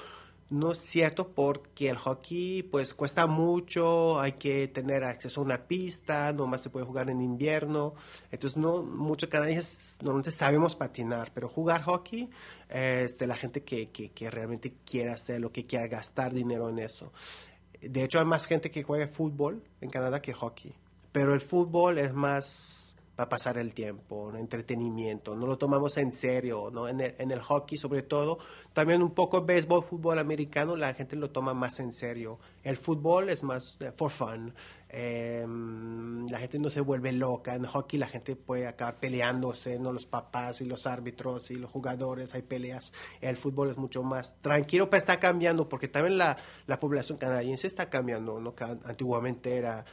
no 0.50 0.72
es 0.72 0.78
cierto 0.78 1.28
porque 1.28 1.90
el 1.90 1.96
hockey 1.96 2.62
pues 2.62 2.94
cuesta 2.94 3.26
mucho, 3.26 4.18
hay 4.18 4.32
que 4.32 4.66
tener 4.68 5.04
acceso 5.04 5.40
a 5.40 5.44
una 5.44 5.66
pista, 5.66 6.32
nomás 6.32 6.62
se 6.62 6.70
puede 6.70 6.86
jugar 6.86 7.10
en 7.10 7.20
invierno, 7.20 7.94
entonces 8.30 8.56
no 8.56 8.82
muchos 8.82 9.28
canadienses 9.28 9.98
normalmente 10.00 10.30
sabemos 10.30 10.74
patinar, 10.74 11.32
pero 11.34 11.48
jugar 11.48 11.82
hockey 11.82 12.30
este, 12.70 13.26
la 13.26 13.36
gente 13.36 13.62
que 13.62 14.30
realmente 14.30 14.74
quiere 14.86 15.10
hacerlo, 15.10 15.52
que 15.52 15.66
quiera 15.66 15.86
gastar 15.86 16.32
dinero 16.32 16.70
en 16.70 16.78
eso. 16.78 17.12
De 17.80 18.02
hecho 18.02 18.18
hay 18.18 18.24
más 18.24 18.46
gente 18.46 18.70
que 18.70 18.82
juega 18.82 19.06
fútbol 19.06 19.62
en 19.80 19.90
Canadá 19.90 20.22
que 20.22 20.32
hockey, 20.32 20.74
pero 21.12 21.34
el 21.34 21.40
fútbol 21.40 21.98
es 21.98 22.14
más 22.14 22.96
para 23.18 23.30
pasar 23.30 23.58
el 23.58 23.74
tiempo, 23.74 24.32
entretenimiento, 24.36 25.34
no 25.34 25.48
lo 25.48 25.58
tomamos 25.58 25.96
en 25.96 26.12
serio, 26.12 26.70
¿no? 26.72 26.86
En 26.86 27.00
el, 27.00 27.16
en 27.18 27.32
el 27.32 27.40
hockey 27.40 27.76
sobre 27.76 28.02
todo, 28.02 28.38
también 28.72 29.02
un 29.02 29.10
poco 29.10 29.44
béisbol, 29.44 29.82
fútbol 29.82 30.20
americano, 30.20 30.76
la 30.76 30.94
gente 30.94 31.16
lo 31.16 31.32
toma 31.32 31.52
más 31.52 31.80
en 31.80 31.92
serio. 31.92 32.38
El 32.62 32.76
fútbol 32.76 33.28
es 33.28 33.42
más 33.42 33.76
for 33.92 34.12
fun, 34.12 34.54
em, 34.88 36.28
la 36.28 36.38
gente 36.38 36.60
no 36.60 36.70
se 36.70 36.80
vuelve 36.80 37.10
loca, 37.10 37.56
en 37.56 37.64
hockey 37.64 37.98
la 37.98 38.06
gente 38.06 38.36
puede 38.36 38.68
acabar 38.68 39.00
peleándose, 39.00 39.80
¿no? 39.80 39.92
Los 39.92 40.06
papás 40.06 40.60
y 40.60 40.66
los 40.66 40.86
árbitros 40.86 41.50
y 41.50 41.56
los 41.56 41.72
jugadores, 41.72 42.36
hay 42.36 42.42
peleas, 42.42 42.92
el 43.20 43.36
fútbol 43.36 43.70
es 43.70 43.78
mucho 43.78 44.04
más 44.04 44.40
tranquilo, 44.40 44.90
pero 44.90 44.98
está 44.98 45.18
cambiando, 45.18 45.68
porque 45.68 45.88
también 45.88 46.18
la, 46.18 46.36
la 46.68 46.78
población 46.78 47.18
canadiense 47.18 47.66
está 47.66 47.90
cambiando, 47.90 48.40
¿no? 48.40 48.54
Que 48.54 48.62
antiguamente 48.62 49.56
era... 49.56 49.84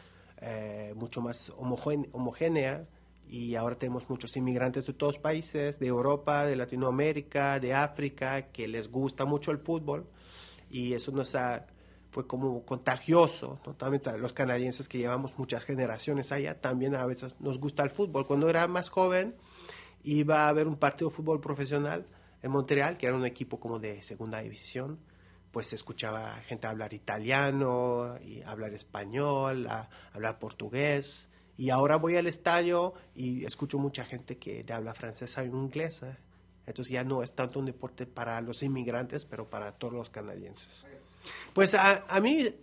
Eh, 0.42 0.94
mucho 0.96 1.22
más 1.22 1.54
homogénea, 1.58 2.86
y 3.28 3.56
ahora 3.56 3.76
tenemos 3.78 4.10
muchos 4.10 4.36
inmigrantes 4.38 4.86
de 4.86 4.94
todos 4.94 5.18
países, 5.18 5.80
de 5.80 5.88
Europa, 5.88 6.46
de 6.46 6.56
Latinoamérica, 6.56 7.60
de 7.60 7.74
África, 7.74 8.52
que 8.52 8.68
les 8.68 8.90
gusta 8.90 9.26
mucho 9.26 9.52
el 9.52 9.58
fútbol. 9.58 10.06
Y 10.70 10.94
eso 10.94 11.12
nos 11.12 11.36
ha, 11.36 11.66
fue 12.12 12.28
como 12.28 12.64
contagioso, 12.66 13.60
totalmente 13.64 14.16
los 14.18 14.34
canadienses 14.34 14.88
que 14.88 15.00
llevamos 15.00 15.38
muchas 15.38 15.64
generaciones 15.64 16.32
allá, 16.32 16.60
también 16.62 16.96
a 16.96 17.06
veces 17.06 17.40
nos 17.42 17.60
gusta 17.60 17.84
el 17.84 17.90
fútbol. 17.90 18.28
Cuando 18.28 18.50
era 18.50 18.68
más 18.68 18.90
joven 18.90 19.36
iba 20.04 20.46
a 20.46 20.50
haber 20.50 20.68
un 20.68 20.78
partido 20.78 21.10
de 21.10 21.16
fútbol 21.16 21.42
profesional 21.42 22.06
en 22.44 22.52
Montreal, 22.52 22.98
que 22.98 23.08
era 23.08 23.16
un 23.16 23.26
equipo 23.26 23.60
como 23.60 23.80
de 23.80 24.04
segunda 24.04 24.40
división, 24.40 25.00
pues 25.52 25.74
escuchaba 25.74 26.36
gente 26.46 26.68
hablar 26.68 26.94
italiano, 26.94 28.16
hablar 28.46 28.74
español, 28.74 29.68
hablar 30.14 30.38
portugués, 30.38 31.32
y 31.58 31.70
ahora 31.70 31.96
voy 31.96 32.16
al 32.16 32.28
estadio 32.28 32.94
y 33.16 33.46
escucho 33.46 33.78
mucha 33.80 34.06
gente 34.06 34.38
que 34.38 34.66
habla 34.72 34.94
francesa 34.94 35.44
e 35.44 35.48
inglesa. 35.48 36.18
Entonces 36.68 36.94
ya 36.94 37.04
no 37.04 37.22
es 37.24 37.34
tanto 37.34 37.60
un 37.60 37.66
deporte 37.66 38.06
para 38.06 38.42
los 38.42 38.64
inmigrantes, 38.64 39.26
pero 39.26 39.50
para 39.50 39.72
todos 39.72 39.94
los 39.94 40.10
canadienses. 40.10 40.86
Pues 41.54 41.76
a, 41.76 42.06
a 42.08 42.20
mí 42.20 42.54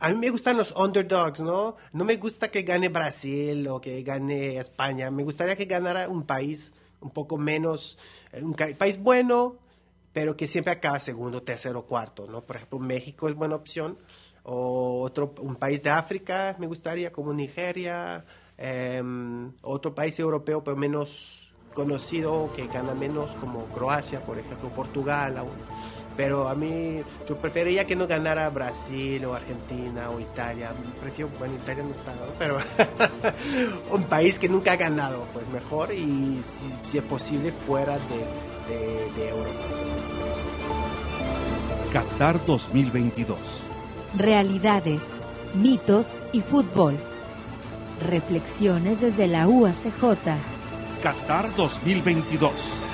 a 0.00 0.10
mí 0.10 0.16
me 0.16 0.30
gustan 0.30 0.56
los 0.56 0.72
underdogs, 0.76 1.40
¿no? 1.40 1.76
No 1.92 2.04
me 2.04 2.16
gusta 2.16 2.50
que 2.52 2.62
gane 2.62 2.88
Brasil 2.88 3.66
o 3.66 3.80
que 3.80 4.02
gane 4.02 4.56
España. 4.56 5.10
Me 5.10 5.24
gustaría 5.24 5.56
que 5.56 5.64
ganara 5.64 6.08
un 6.08 6.22
país 6.22 6.72
un 7.00 7.10
poco 7.10 7.36
menos, 7.36 7.98
eh, 8.32 8.42
un 8.42 8.54
país 8.54 8.98
bueno, 8.98 9.56
pero 10.12 10.36
que 10.36 10.46
siempre 10.46 10.72
acaba 10.72 11.00
segundo, 11.00 11.42
tercero, 11.42 11.84
cuarto, 11.84 12.28
¿no? 12.28 12.42
Por 12.42 12.56
ejemplo, 12.56 12.78
México 12.78 13.28
es 13.28 13.34
buena 13.34 13.56
opción 13.56 13.98
o 14.50 15.02
otro, 15.02 15.34
un 15.42 15.56
país 15.56 15.82
de 15.82 15.90
África 15.90 16.56
me 16.58 16.66
gustaría, 16.66 17.12
como 17.12 17.34
Nigeria, 17.34 18.24
em, 18.56 19.52
otro 19.62 19.94
país 19.94 20.18
europeo 20.18 20.64
pero 20.64 20.76
menos 20.76 21.52
conocido, 21.74 22.50
que 22.56 22.66
gana 22.66 22.94
menos, 22.94 23.36
como 23.36 23.66
Croacia, 23.66 24.20
por 24.24 24.38
ejemplo, 24.38 24.70
Portugal 24.70 25.36
aún. 25.36 25.58
Pero 26.16 26.48
a 26.48 26.54
mí, 26.56 27.00
yo 27.28 27.36
preferiría 27.36 27.86
que 27.86 27.94
no 27.94 28.08
ganara 28.08 28.48
Brasil 28.50 29.24
o 29.26 29.34
Argentina 29.34 30.10
o 30.10 30.18
Italia. 30.18 30.72
Prefiero, 31.00 31.30
bueno, 31.38 31.54
Italia 31.54 31.84
no 31.84 31.92
está, 31.92 32.12
pero 32.38 32.58
un 33.92 34.04
país 34.04 34.38
que 34.38 34.48
nunca 34.48 34.72
ha 34.72 34.76
ganado, 34.76 35.26
pues 35.32 35.48
mejor 35.50 35.92
y 35.92 36.40
si, 36.42 36.66
si 36.82 36.98
es 36.98 37.04
posible 37.04 37.52
fuera 37.52 37.98
de, 37.98 38.74
de, 38.74 39.12
de 39.12 39.28
Europa. 39.28 39.64
Qatar 41.92 42.44
2022 42.44 43.67
Realidades, 44.14 45.20
mitos 45.52 46.22
y 46.32 46.40
fútbol. 46.40 46.96
Reflexiones 48.00 49.02
desde 49.02 49.26
la 49.26 49.46
UACJ. 49.46 50.00
Qatar 51.02 51.54
2022. 51.54 52.87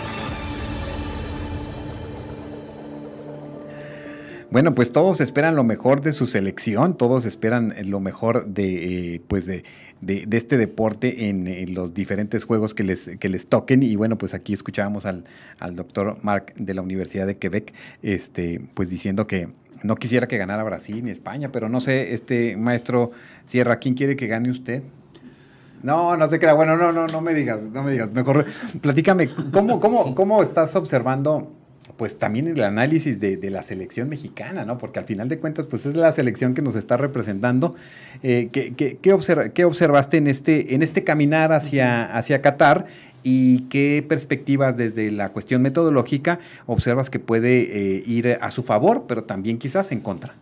Bueno, 4.55 4.73
pues 4.73 4.93
todos 4.93 5.21
esperan 5.21 5.57
lo 5.57 5.65
mejor 5.65 6.01
de 6.01 6.13
su 6.13 6.29
selección, 6.29 6.97
todos 6.97 7.25
esperan 7.25 7.75
lo 7.87 7.99
mejor 7.99 8.47
de, 8.47 9.15
eh, 9.15 9.23
pues 9.27 9.47
de, 9.47 9.65
de, 10.01 10.27
de, 10.27 10.37
este 10.37 10.57
deporte 10.57 11.29
en, 11.29 11.49
en, 11.49 11.75
los 11.75 11.93
diferentes 11.93 12.45
juegos 12.45 12.73
que 12.73 12.85
les, 12.85 13.17
que 13.19 13.29
les 13.29 13.47
toquen. 13.47 13.83
Y 13.83 13.97
bueno, 13.97 14.17
pues 14.17 14.33
aquí 14.33 14.53
escuchábamos 14.53 15.07
al, 15.07 15.25
al 15.59 15.75
doctor 15.75 16.19
Marc 16.23 16.55
de 16.55 16.73
la 16.73 16.83
Universidad 16.83 17.27
de 17.27 17.37
Quebec, 17.37 17.75
este, 18.03 18.61
pues 18.75 18.91
diciendo 18.91 19.27
que, 19.27 19.49
no 19.83 19.97
quisiera 19.97 20.29
que 20.29 20.39
ganara 20.39 20.63
Brasil 20.63 21.03
ni 21.03 21.11
España, 21.11 21.51
pero 21.51 21.69
no 21.69 21.81
sé, 21.81 22.15
este 22.15 22.57
maestro 22.57 23.11
Sierra, 23.45 23.81
¿quién 23.81 23.95
quiere 23.95 24.15
que 24.15 24.29
gane 24.29 24.53
usted? 24.53 24.85
No, 25.83 26.17
no 26.17 26.29
sé 26.29 26.39
qué 26.39 26.47
era. 26.47 26.55
Bueno, 26.55 26.77
no, 26.77 26.93
no, 26.93 27.09
no 27.09 27.21
me 27.23 27.35
digas, 27.35 27.71
no 27.73 27.83
me 27.83 27.91
digas. 27.91 28.13
Mejor 28.13 28.47
platícame, 28.81 29.31
¿cómo, 29.53 29.81
cómo, 29.81 30.15
cómo 30.15 30.45
estás 30.45 30.77
observando 30.77 31.51
pues 31.97 32.19
también 32.19 32.49
el 32.49 32.63
análisis 32.63 33.21
de, 33.21 33.37
de, 33.37 33.51
la 33.51 33.63
selección 33.63 34.09
mexicana, 34.09 34.65
¿no? 34.65 34.79
Porque 34.79 34.99
al 34.99 35.05
final 35.05 35.29
de 35.29 35.39
cuentas, 35.39 35.67
pues 35.67 35.87
es 35.87 35.95
la 35.95 36.11
selección 36.13 36.55
que 36.55 36.63
nos 36.63 36.75
está 36.75 36.97
representando. 36.97 37.75
Eh, 38.23 38.49
¿qué, 38.53 38.75
qué, 38.75 38.99
qué, 39.01 39.13
observa, 39.13 39.51
¿qué, 39.51 39.65
observaste 39.65 40.17
en 40.17 40.27
este, 40.27 40.75
en 40.75 40.83
este 40.83 41.05
caminar 41.05 41.53
hacia, 41.53 42.05
hacia 42.17 42.43
Qatar 42.43 42.87
y 43.23 43.61
qué 43.69 44.05
perspectivas 44.07 44.77
desde 44.77 45.11
la 45.11 45.31
cuestión 45.31 45.63
metodológica 45.63 46.41
observas 46.67 47.11
que 47.11 47.21
puede 47.21 47.61
eh, 47.61 48.03
ir 48.07 48.39
a 48.41 48.51
su 48.51 48.65
favor, 48.65 49.05
pero 49.07 49.25
también 49.25 49.59
quizás 49.59 49.93
en 49.93 50.01
contra? 50.01 50.35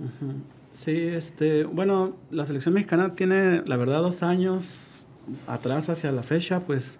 Sí, 0.71 0.97
este, 0.97 1.65
bueno, 1.65 2.17
la 2.31 2.47
selección 2.47 2.75
mexicana 2.75 3.15
tiene, 3.15 3.63
la 3.67 3.77
verdad, 3.77 4.01
dos 4.01 4.23
años 4.23 5.05
atrás 5.47 5.89
hacia 5.89 6.11
la 6.13 6.23
fecha, 6.23 6.61
pues 6.61 6.99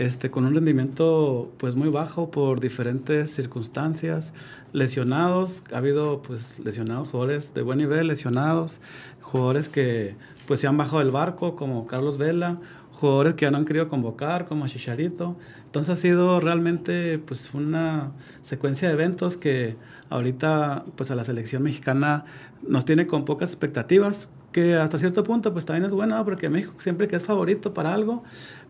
este, 0.00 0.30
con 0.30 0.46
un 0.46 0.54
rendimiento 0.54 1.52
pues 1.58 1.76
muy 1.76 1.90
bajo 1.90 2.30
por 2.30 2.58
diferentes 2.58 3.34
circunstancias, 3.34 4.32
lesionados, 4.72 5.62
ha 5.74 5.76
habido 5.76 6.22
pues 6.22 6.58
lesionados, 6.58 7.08
jugadores 7.08 7.52
de 7.52 7.60
buen 7.60 7.76
nivel, 7.76 8.06
lesionados, 8.06 8.80
jugadores 9.20 9.68
que 9.68 10.14
pues 10.48 10.58
se 10.60 10.66
han 10.66 10.78
bajado 10.78 11.00
del 11.00 11.10
barco 11.10 11.54
como 11.54 11.86
Carlos 11.86 12.16
Vela, 12.16 12.56
jugadores 12.94 13.34
que 13.34 13.50
no 13.50 13.58
han 13.58 13.66
querido 13.66 13.88
convocar 13.88 14.48
como 14.48 14.66
Chicharito. 14.68 15.36
Entonces 15.66 15.98
ha 15.98 16.00
sido 16.00 16.40
realmente 16.40 17.18
pues 17.18 17.52
una 17.52 18.12
secuencia 18.40 18.88
de 18.88 18.94
eventos 18.94 19.36
que 19.36 19.76
ahorita 20.08 20.86
pues 20.96 21.10
a 21.10 21.14
la 21.14 21.24
selección 21.24 21.62
mexicana 21.62 22.24
nos 22.66 22.86
tiene 22.86 23.06
con 23.06 23.26
pocas 23.26 23.50
expectativas, 23.50 24.30
que 24.50 24.76
hasta 24.76 24.98
cierto 24.98 25.24
punto 25.24 25.52
pues 25.52 25.66
también 25.66 25.84
es 25.84 25.92
bueno 25.92 26.24
porque 26.24 26.48
México 26.48 26.72
siempre 26.78 27.06
que 27.06 27.16
es 27.16 27.22
favorito 27.22 27.74
para 27.74 27.92
algo, 27.92 28.24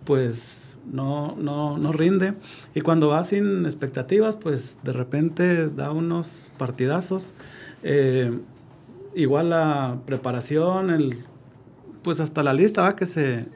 pues 0.05 0.70
no, 0.93 1.37
no, 1.39 1.79
no 1.79 1.93
rinde. 1.93 2.35
Y 2.75 2.81
cuando 2.81 3.09
va 3.09 3.23
sin 3.25 3.65
expectativas, 3.65 4.37
pues 4.37 4.77
de 4.83 4.93
repente 4.93 5.69
da 5.69 5.91
unos 5.91 6.47
partidazos. 6.59 7.33
Eh, 7.83 8.39
igual 9.15 9.51
la 9.51 9.99
preparación, 10.07 10.91
el, 10.91 11.19
pues 12.03 12.21
hasta 12.21 12.43
la 12.43 12.53
lista 12.53 12.97
que, 12.97 13.07
se, 13.07 13.47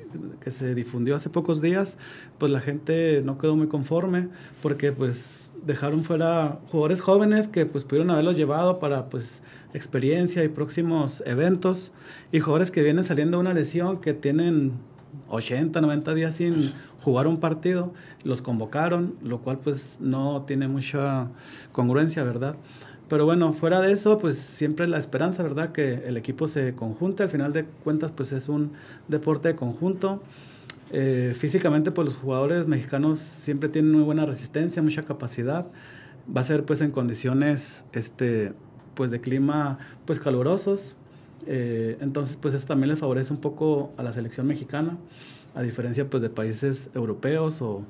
que 0.41 0.51
se 0.51 0.75
difundió 0.75 1.17
hace 1.17 1.31
pocos 1.31 1.61
días, 1.61 1.97
pues 2.39 2.53
la 2.53 2.61
gente 2.61 3.23
no 3.25 3.39
quedó 3.39 3.57
muy 3.57 3.69
conforme 3.69 4.29
porque 4.63 4.93
pues 4.93 5.51
dejaron 5.65 6.05
fuera 6.05 6.59
jugadores 6.71 7.01
jóvenes 7.01 7.49
que 7.49 7.67
pues 7.67 7.85
pudieron 7.85 8.11
haberlos 8.11 8.37
llevado 8.37 8.79
para 8.79 9.09
pues 9.09 9.43
experiencia 9.73 10.45
y 10.45 10.49
próximos 10.49 11.23
eventos 11.27 11.93
y 12.33 12.41
jugadores 12.41 12.71
que 12.71 12.83
vienen 12.83 13.05
saliendo 13.05 13.39
de 13.39 13.41
una 13.41 13.55
lesión 13.55 14.01
que 14.01 14.13
tienen 14.13 14.73
80, 15.29 15.81
90 15.81 16.15
días 16.15 16.35
sin 16.37 16.73
jugar 17.05 17.27
un 17.27 17.39
partido, 17.39 17.93
los 18.25 18.43
convocaron, 18.43 19.15
lo 19.23 19.39
cual 19.39 19.59
pues 19.59 19.99
no 20.01 20.43
tiene 20.47 20.67
mucha 20.69 21.29
congruencia, 21.73 22.25
¿verdad? 22.25 22.57
Pero 23.09 23.27
bueno, 23.27 23.53
fuera 23.53 23.81
de 23.81 23.93
eso, 23.93 24.19
pues 24.19 24.39
siempre 24.39 24.89
la 24.89 24.99
esperanza, 24.99 25.43
¿verdad? 25.43 25.73
Que 25.73 26.07
el 26.07 26.17
equipo 26.17 26.49
se 26.49 26.75
conjunte, 26.75 27.23
al 27.23 27.29
final 27.29 27.53
de 27.53 27.65
cuentas 27.65 28.11
pues 28.11 28.33
es 28.33 28.49
un 28.49 28.73
deporte 29.09 29.49
de 29.49 29.55
conjunto. 29.55 30.23
Eh, 30.91 31.35
físicamente 31.37 31.91
pues 31.91 32.07
los 32.07 32.15
jugadores 32.15 32.67
mexicanos 32.67 33.19
siempre 33.19 33.69
tienen 33.69 33.93
muy 33.93 34.03
buena 34.03 34.25
resistencia, 34.25 34.83
mucha 34.83 35.03
capacidad. 35.03 35.67
Va 36.35 36.41
a 36.41 36.45
ser 36.45 36.65
pues 36.65 36.81
en 36.81 36.91
condiciones 36.91 37.85
este, 37.93 38.55
pues 38.95 39.11
de 39.11 39.21
clima 39.21 39.79
pues 40.07 40.19
calurosos. 40.19 40.97
Eh, 41.47 41.99
entonces 42.01 42.39
pues 42.41 42.55
eso 42.55 42.67
también 42.67 42.89
le 42.89 42.97
favorece 42.97 43.33
un 43.35 43.41
poco 43.41 43.93
a 43.99 44.03
la 44.03 44.15
selección 44.15 44.47
mexicana, 44.47 44.97
a 45.55 45.63
diferencia 45.63 46.09
pues 46.09 46.23
de 46.23 46.31
países 46.31 46.91
europeos 46.95 47.63
o 47.63 47.85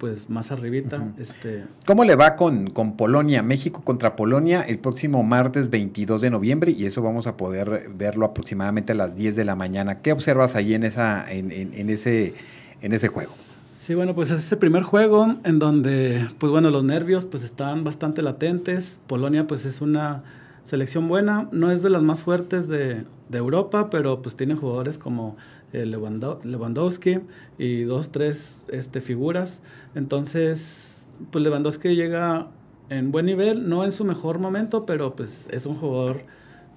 pues 0.00 0.30
más 0.30 0.50
arribita. 0.50 1.12
este... 1.18 1.64
¿Cómo 1.86 2.04
le 2.04 2.16
va 2.16 2.34
con, 2.34 2.68
con 2.68 2.96
Polonia? 2.96 3.42
México 3.42 3.84
contra 3.84 4.16
Polonia 4.16 4.62
el 4.62 4.78
próximo 4.78 5.22
martes 5.22 5.68
22 5.68 6.22
de 6.22 6.30
noviembre 6.30 6.72
y 6.72 6.86
eso 6.86 7.02
vamos 7.02 7.26
a 7.26 7.36
poder 7.36 7.90
verlo 7.94 8.24
aproximadamente 8.24 8.92
a 8.92 8.94
las 8.94 9.14
10 9.14 9.36
de 9.36 9.44
la 9.44 9.56
mañana. 9.56 10.00
¿Qué 10.00 10.12
observas 10.12 10.56
ahí 10.56 10.72
en, 10.72 10.84
esa, 10.84 11.30
en, 11.30 11.50
en, 11.50 11.90
ese, 11.90 12.32
en 12.80 12.92
ese 12.92 13.08
juego? 13.08 13.32
Sí, 13.78 13.94
bueno, 13.94 14.14
pues 14.14 14.30
es 14.30 14.38
ese 14.38 14.56
primer 14.56 14.84
juego 14.84 15.36
en 15.44 15.58
donde, 15.58 16.28
pues 16.38 16.50
bueno, 16.50 16.70
los 16.70 16.82
nervios 16.82 17.26
pues 17.26 17.42
están 17.42 17.84
bastante 17.84 18.22
latentes. 18.22 19.00
Polonia 19.06 19.46
pues 19.46 19.66
es 19.66 19.82
una 19.82 20.22
selección 20.64 21.08
buena, 21.08 21.48
no 21.52 21.70
es 21.70 21.82
de 21.82 21.90
las 21.90 22.02
más 22.02 22.20
fuertes 22.20 22.68
de, 22.68 23.04
de 23.28 23.38
Europa, 23.38 23.90
pero 23.90 24.22
pues 24.22 24.36
tiene 24.36 24.54
jugadores 24.54 24.96
como 24.96 25.36
Lewandowski 25.72 27.20
y 27.58 27.82
dos, 27.82 28.10
tres 28.10 28.62
este, 28.68 29.00
figuras. 29.00 29.62
Entonces, 29.94 31.06
pues 31.30 31.44
Lewandowski 31.44 31.94
llega 31.94 32.48
en 32.88 33.12
buen 33.12 33.26
nivel, 33.26 33.68
no 33.68 33.84
en 33.84 33.92
su 33.92 34.04
mejor 34.04 34.38
momento, 34.38 34.84
pero 34.84 35.14
pues 35.14 35.46
es 35.50 35.66
un 35.66 35.76
jugador 35.76 36.22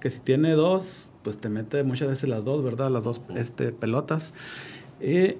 que 0.00 0.10
si 0.10 0.20
tiene 0.20 0.52
dos, 0.52 1.08
pues 1.22 1.38
te 1.38 1.48
mete 1.48 1.82
muchas 1.82 2.08
veces 2.08 2.28
las 2.28 2.44
dos, 2.44 2.62
¿verdad? 2.62 2.90
Las 2.90 3.04
dos 3.04 3.20
este, 3.34 3.72
pelotas. 3.72 4.34
Y 5.00 5.36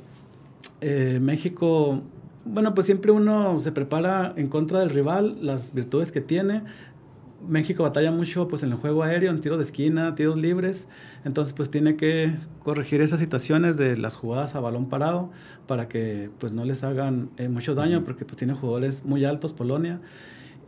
eh, 0.81 1.19
México, 1.21 2.03
bueno, 2.45 2.75
pues 2.75 2.87
siempre 2.87 3.13
uno 3.13 3.61
se 3.61 3.73
prepara 3.73 4.33
en 4.37 4.49
contra 4.49 4.81
del 4.81 4.91
rival, 4.91 5.39
las 5.41 5.73
virtudes 5.75 6.11
que 6.11 6.21
tiene, 6.21 6.63
México 7.49 7.83
batalla 7.83 8.11
mucho 8.11 8.49
pues 8.49 8.63
en 8.63 8.71
el 8.71 8.77
juego 8.77 9.03
aéreo, 9.03 9.31
en 9.31 9.41
tiros 9.41 9.59
de 9.59 9.65
esquina, 9.65 10.15
tiros 10.15 10.37
libres, 10.37 10.89
entonces 11.25 11.55
pues 11.55 11.71
tiene 11.71 11.97
que 11.97 12.37
corregir 12.63 13.01
esas 13.01 13.21
situaciones 13.21 13.77
de 13.77 13.97
las 13.97 14.17
jugadas 14.17 14.55
a 14.55 14.61
balón 14.61 14.89
parado 14.89 15.31
para 15.67 15.89
que 15.89 16.31
pues 16.39 16.53
no 16.53 16.65
les 16.65 16.85
hagan 16.85 17.31
eh, 17.37 17.49
mucho 17.49 17.75
daño 17.75 18.05
porque 18.05 18.25
pues 18.25 18.37
tiene 18.37 18.55
jugadores 18.55 19.05
muy 19.05 19.25
altos 19.25 19.53
Polonia. 19.53 20.01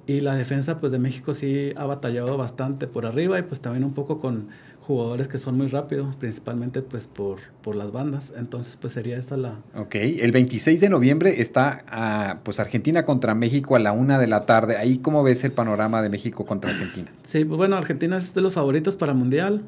Y 0.08 0.20
la 0.20 0.36
defensa 0.36 0.78
pues 0.78 0.92
de 0.92 1.00
México 1.00 1.34
sí 1.34 1.72
ha 1.76 1.84
batallado 1.84 2.36
bastante 2.36 2.86
por 2.86 3.06
arriba 3.06 3.40
y 3.40 3.42
pues 3.42 3.60
también 3.60 3.82
un 3.82 3.92
poco 3.92 4.20
con 4.20 4.48
jugadores 4.86 5.26
que 5.26 5.36
son 5.36 5.56
muy 5.56 5.66
rápidos, 5.66 6.14
principalmente 6.14 6.80
pues 6.80 7.08
por, 7.08 7.38
por 7.60 7.74
las 7.74 7.90
bandas. 7.90 8.32
Entonces 8.36 8.76
pues 8.76 8.92
sería 8.92 9.18
esta 9.18 9.36
la... 9.36 9.58
Ok, 9.74 9.96
el 9.96 10.30
26 10.30 10.80
de 10.80 10.88
noviembre 10.88 11.40
está 11.40 11.84
ah, 11.88 12.38
pues 12.44 12.60
Argentina 12.60 13.04
contra 13.04 13.34
México 13.34 13.74
a 13.74 13.80
la 13.80 13.90
una 13.90 14.18
de 14.18 14.28
la 14.28 14.46
tarde. 14.46 14.76
Ahí 14.76 14.98
cómo 14.98 15.24
ves 15.24 15.42
el 15.42 15.50
panorama 15.50 16.02
de 16.02 16.08
México 16.08 16.46
contra 16.46 16.70
Argentina. 16.70 17.10
Sí, 17.24 17.44
pues 17.44 17.58
bueno, 17.58 17.76
Argentina 17.76 18.16
es 18.16 18.32
de 18.32 18.40
los 18.40 18.52
favoritos 18.52 18.94
para 18.94 19.12
Mundial. 19.12 19.62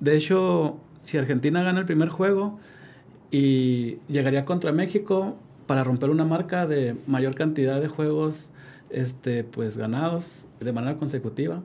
De 0.00 0.16
hecho, 0.16 0.78
si 1.02 1.18
Argentina 1.18 1.62
gana 1.62 1.80
el 1.80 1.86
primer 1.86 2.08
juego 2.08 2.58
y 3.30 3.98
llegaría 4.08 4.46
contra 4.46 4.72
México 4.72 5.36
para 5.66 5.84
romper 5.84 6.08
una 6.08 6.24
marca 6.24 6.66
de 6.66 6.96
mayor 7.06 7.34
cantidad 7.34 7.78
de 7.78 7.88
juegos 7.88 8.52
este, 8.94 9.44
pues 9.44 9.76
ganados 9.76 10.46
de 10.60 10.72
manera 10.72 10.96
consecutiva. 10.96 11.60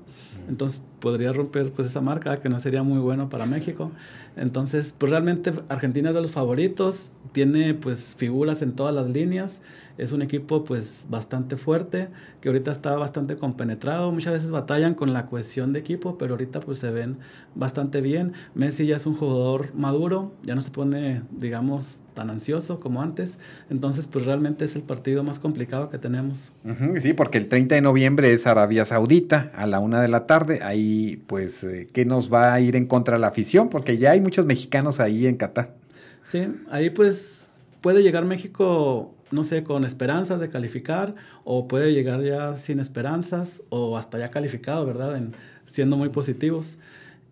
Entonces 0.49 0.81
podría 0.99 1.31
romper 1.31 1.71
pues 1.71 1.87
esa 1.87 2.01
marca 2.01 2.39
que 2.41 2.49
no 2.49 2.59
sería 2.59 2.83
muy 2.83 2.99
bueno 2.99 3.29
para 3.29 3.45
México. 3.45 3.91
Entonces, 4.35 4.93
pues 4.97 5.11
realmente 5.11 5.53
Argentina 5.69 6.09
es 6.09 6.15
de 6.15 6.21
los 6.21 6.31
favoritos, 6.31 7.11
tiene 7.31 7.73
pues 7.75 8.15
figuras 8.17 8.61
en 8.61 8.73
todas 8.73 8.93
las 8.93 9.09
líneas, 9.09 9.61
es 9.99 10.13
un 10.13 10.21
equipo 10.21 10.63
pues 10.63 11.05
bastante 11.09 11.57
fuerte, 11.57 12.07
que 12.39 12.47
ahorita 12.47 12.71
está 12.71 12.95
bastante 12.95 13.35
compenetrado, 13.35 14.11
muchas 14.11 14.33
veces 14.33 14.49
batallan 14.49 14.95
con 14.95 15.11
la 15.11 15.25
cohesión 15.25 15.73
de 15.73 15.79
equipo, 15.79 16.17
pero 16.17 16.33
ahorita 16.33 16.61
pues 16.61 16.79
se 16.79 16.89
ven 16.89 17.17
bastante 17.53 17.99
bien. 17.99 18.31
Messi 18.55 18.87
ya 18.87 18.95
es 18.95 19.05
un 19.05 19.15
jugador 19.15 19.75
maduro, 19.75 20.31
ya 20.43 20.55
no 20.55 20.61
se 20.61 20.71
pone, 20.71 21.23
digamos, 21.31 21.99
tan 22.13 22.29
ansioso 22.29 22.79
como 22.79 23.01
antes, 23.01 23.39
entonces 23.69 24.07
pues 24.07 24.25
realmente 24.25 24.65
es 24.65 24.75
el 24.75 24.83
partido 24.83 25.23
más 25.23 25.39
complicado 25.39 25.89
que 25.89 25.97
tenemos. 25.97 26.53
sí, 26.97 27.13
porque 27.13 27.37
el 27.37 27.49
30 27.49 27.75
de 27.75 27.81
noviembre 27.81 28.31
es 28.31 28.47
Arabia 28.47 28.85
Saudita 28.85 29.51
a 29.53 29.67
la 29.67 29.79
una 29.79 30.01
de 30.01 30.07
la 30.07 30.27
tarde, 30.27 30.59
ahí 30.63 31.21
pues, 31.27 31.63
eh, 31.65 31.89
¿qué 31.91 32.05
nos 32.05 32.33
va 32.33 32.53
a 32.53 32.61
ir 32.61 32.77
en 32.77 32.87
contra 32.87 33.15
de 33.15 33.21
la 33.21 33.27
afición? 33.27 33.69
Porque 33.69 33.97
ya 33.97 34.11
hay 34.11 34.21
muchos 34.21 34.45
mexicanos 34.45 35.01
ahí 35.01 35.27
en 35.27 35.35
Qatar. 35.35 35.75
Sí, 36.23 36.47
ahí 36.69 36.89
pues 36.89 37.47
puede 37.81 38.03
llegar 38.03 38.25
México, 38.25 39.15
no 39.31 39.43
sé, 39.43 39.63
con 39.63 39.85
esperanzas 39.85 40.39
de 40.39 40.49
calificar, 40.49 41.15
o 41.43 41.67
puede 41.67 41.93
llegar 41.93 42.21
ya 42.23 42.57
sin 42.57 42.79
esperanzas, 42.79 43.61
o 43.69 43.97
hasta 43.97 44.17
ya 44.19 44.31
calificado, 44.31 44.85
¿verdad? 44.85 45.17
En, 45.17 45.33
siendo 45.67 45.97
muy 45.97 46.09
positivos. 46.09 46.77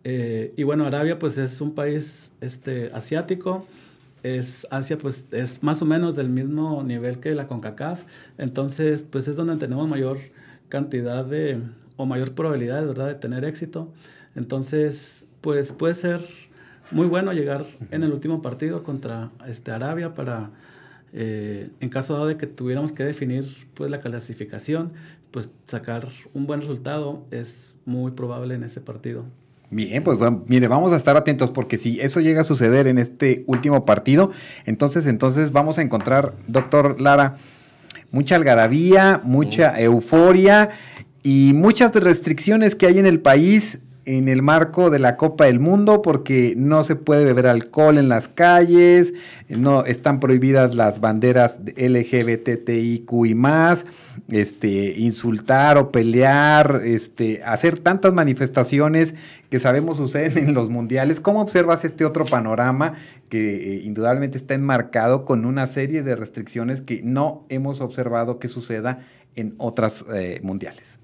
Eh, 0.03 0.53
y 0.55 0.63
bueno, 0.63 0.85
Arabia 0.85 1.19
pues 1.19 1.37
es 1.37 1.59
un 1.59 1.73
país 1.73 2.31
este, 2.39 2.89
asiático, 2.93 3.67
es 4.23 4.67
Asia 4.71 4.97
pues 4.97 5.25
es 5.31 5.63
más 5.63 5.81
o 5.81 5.85
menos 5.85 6.15
del 6.15 6.29
mismo 6.29 6.83
nivel 6.83 7.19
que 7.19 7.33
la 7.33 7.47
CONCACAF, 7.47 8.03
entonces 8.37 9.03
pues 9.03 9.27
es 9.27 9.35
donde 9.35 9.57
tenemos 9.57 9.89
mayor 9.89 10.17
cantidad 10.69 11.25
de, 11.25 11.59
o 11.97 12.05
mayor 12.05 12.33
probabilidad, 12.33 12.85
¿verdad?, 12.85 13.07
de 13.07 13.15
tener 13.15 13.45
éxito. 13.45 13.89
Entonces, 14.35 15.27
pues 15.41 15.71
puede 15.71 15.95
ser 15.95 16.21
muy 16.91 17.07
bueno 17.07 17.33
llegar 17.33 17.65
en 17.91 18.03
el 18.03 18.11
último 18.11 18.41
partido 18.41 18.83
contra 18.83 19.31
este, 19.47 19.71
Arabia 19.71 20.13
para, 20.13 20.51
eh, 21.13 21.69
en 21.79 21.89
caso 21.89 22.25
de 22.25 22.37
que 22.37 22.47
tuviéramos 22.47 22.91
que 22.91 23.03
definir 23.03 23.45
pues, 23.73 23.89
la 23.89 24.01
clasificación, 24.01 24.91
pues 25.31 25.49
sacar 25.67 26.07
un 26.33 26.47
buen 26.47 26.61
resultado 26.61 27.25
es 27.31 27.73
muy 27.85 28.11
probable 28.11 28.55
en 28.55 28.63
ese 28.63 28.81
partido. 28.81 29.25
Bien, 29.69 30.01
pues 30.03 30.17
bueno, 30.17 30.43
mire, 30.47 30.67
vamos 30.67 30.93
a 30.93 30.95
estar 30.95 31.17
atentos 31.17 31.51
porque 31.51 31.75
si 31.75 31.99
eso 31.99 32.21
llega 32.21 32.41
a 32.41 32.43
suceder 32.45 32.87
en 32.87 32.97
este 32.97 33.43
último 33.47 33.83
partido, 33.83 34.31
entonces, 34.65 35.07
entonces 35.07 35.51
vamos 35.51 35.77
a 35.77 35.81
encontrar, 35.81 36.33
doctor 36.47 37.01
Lara, 37.01 37.35
mucha 38.11 38.37
algarabía, 38.37 39.19
mucha 39.25 39.79
euforia 39.81 40.69
y 41.21 41.51
muchas 41.53 41.93
restricciones 41.95 42.75
que 42.75 42.87
hay 42.87 42.99
en 42.99 43.05
el 43.05 43.19
país 43.19 43.81
en 44.07 44.29
el 44.29 44.41
marco 44.41 44.89
de 44.89 44.99
la 44.99 45.17
Copa 45.17 45.45
del 45.45 45.59
Mundo 45.59 46.01
porque 46.01 46.53
no 46.55 46.85
se 46.85 46.95
puede 46.95 47.25
beber 47.25 47.45
alcohol 47.45 47.97
en 47.97 48.07
las 48.07 48.29
calles, 48.29 49.13
no 49.49 49.83
están 49.83 50.21
prohibidas 50.21 50.75
las 50.75 51.01
banderas 51.01 51.61
LGBTIQ 51.75 53.11
y 53.25 53.35
más, 53.35 53.85
este, 54.29 54.97
insultar 54.97 55.77
o 55.77 55.91
pelear, 55.91 56.83
este, 56.85 57.43
hacer 57.43 57.79
tantas 57.79 58.13
manifestaciones 58.13 59.13
que 59.49 59.59
sabemos 59.59 59.97
suceden 59.97 60.47
en 60.47 60.53
los 60.53 60.69
mundiales. 60.69 61.19
¿Cómo 61.19 61.41
observas 61.41 61.83
este 61.83 62.05
otro 62.05 62.23
panorama 62.23 62.93
que 63.27 63.73
eh, 63.73 63.81
indudablemente 63.83 64.37
está 64.37 64.53
enmarcado 64.53 65.25
con 65.25 65.45
una 65.45 65.67
serie 65.67 66.01
de 66.01 66.15
restricciones 66.15 66.79
que 66.79 67.01
no 67.03 67.45
hemos 67.49 67.81
observado 67.81 68.39
que 68.39 68.47
suceda 68.47 68.99
en 69.35 69.53
otras 69.57 70.05
eh, 70.13 70.39
mundiales? 70.43 70.99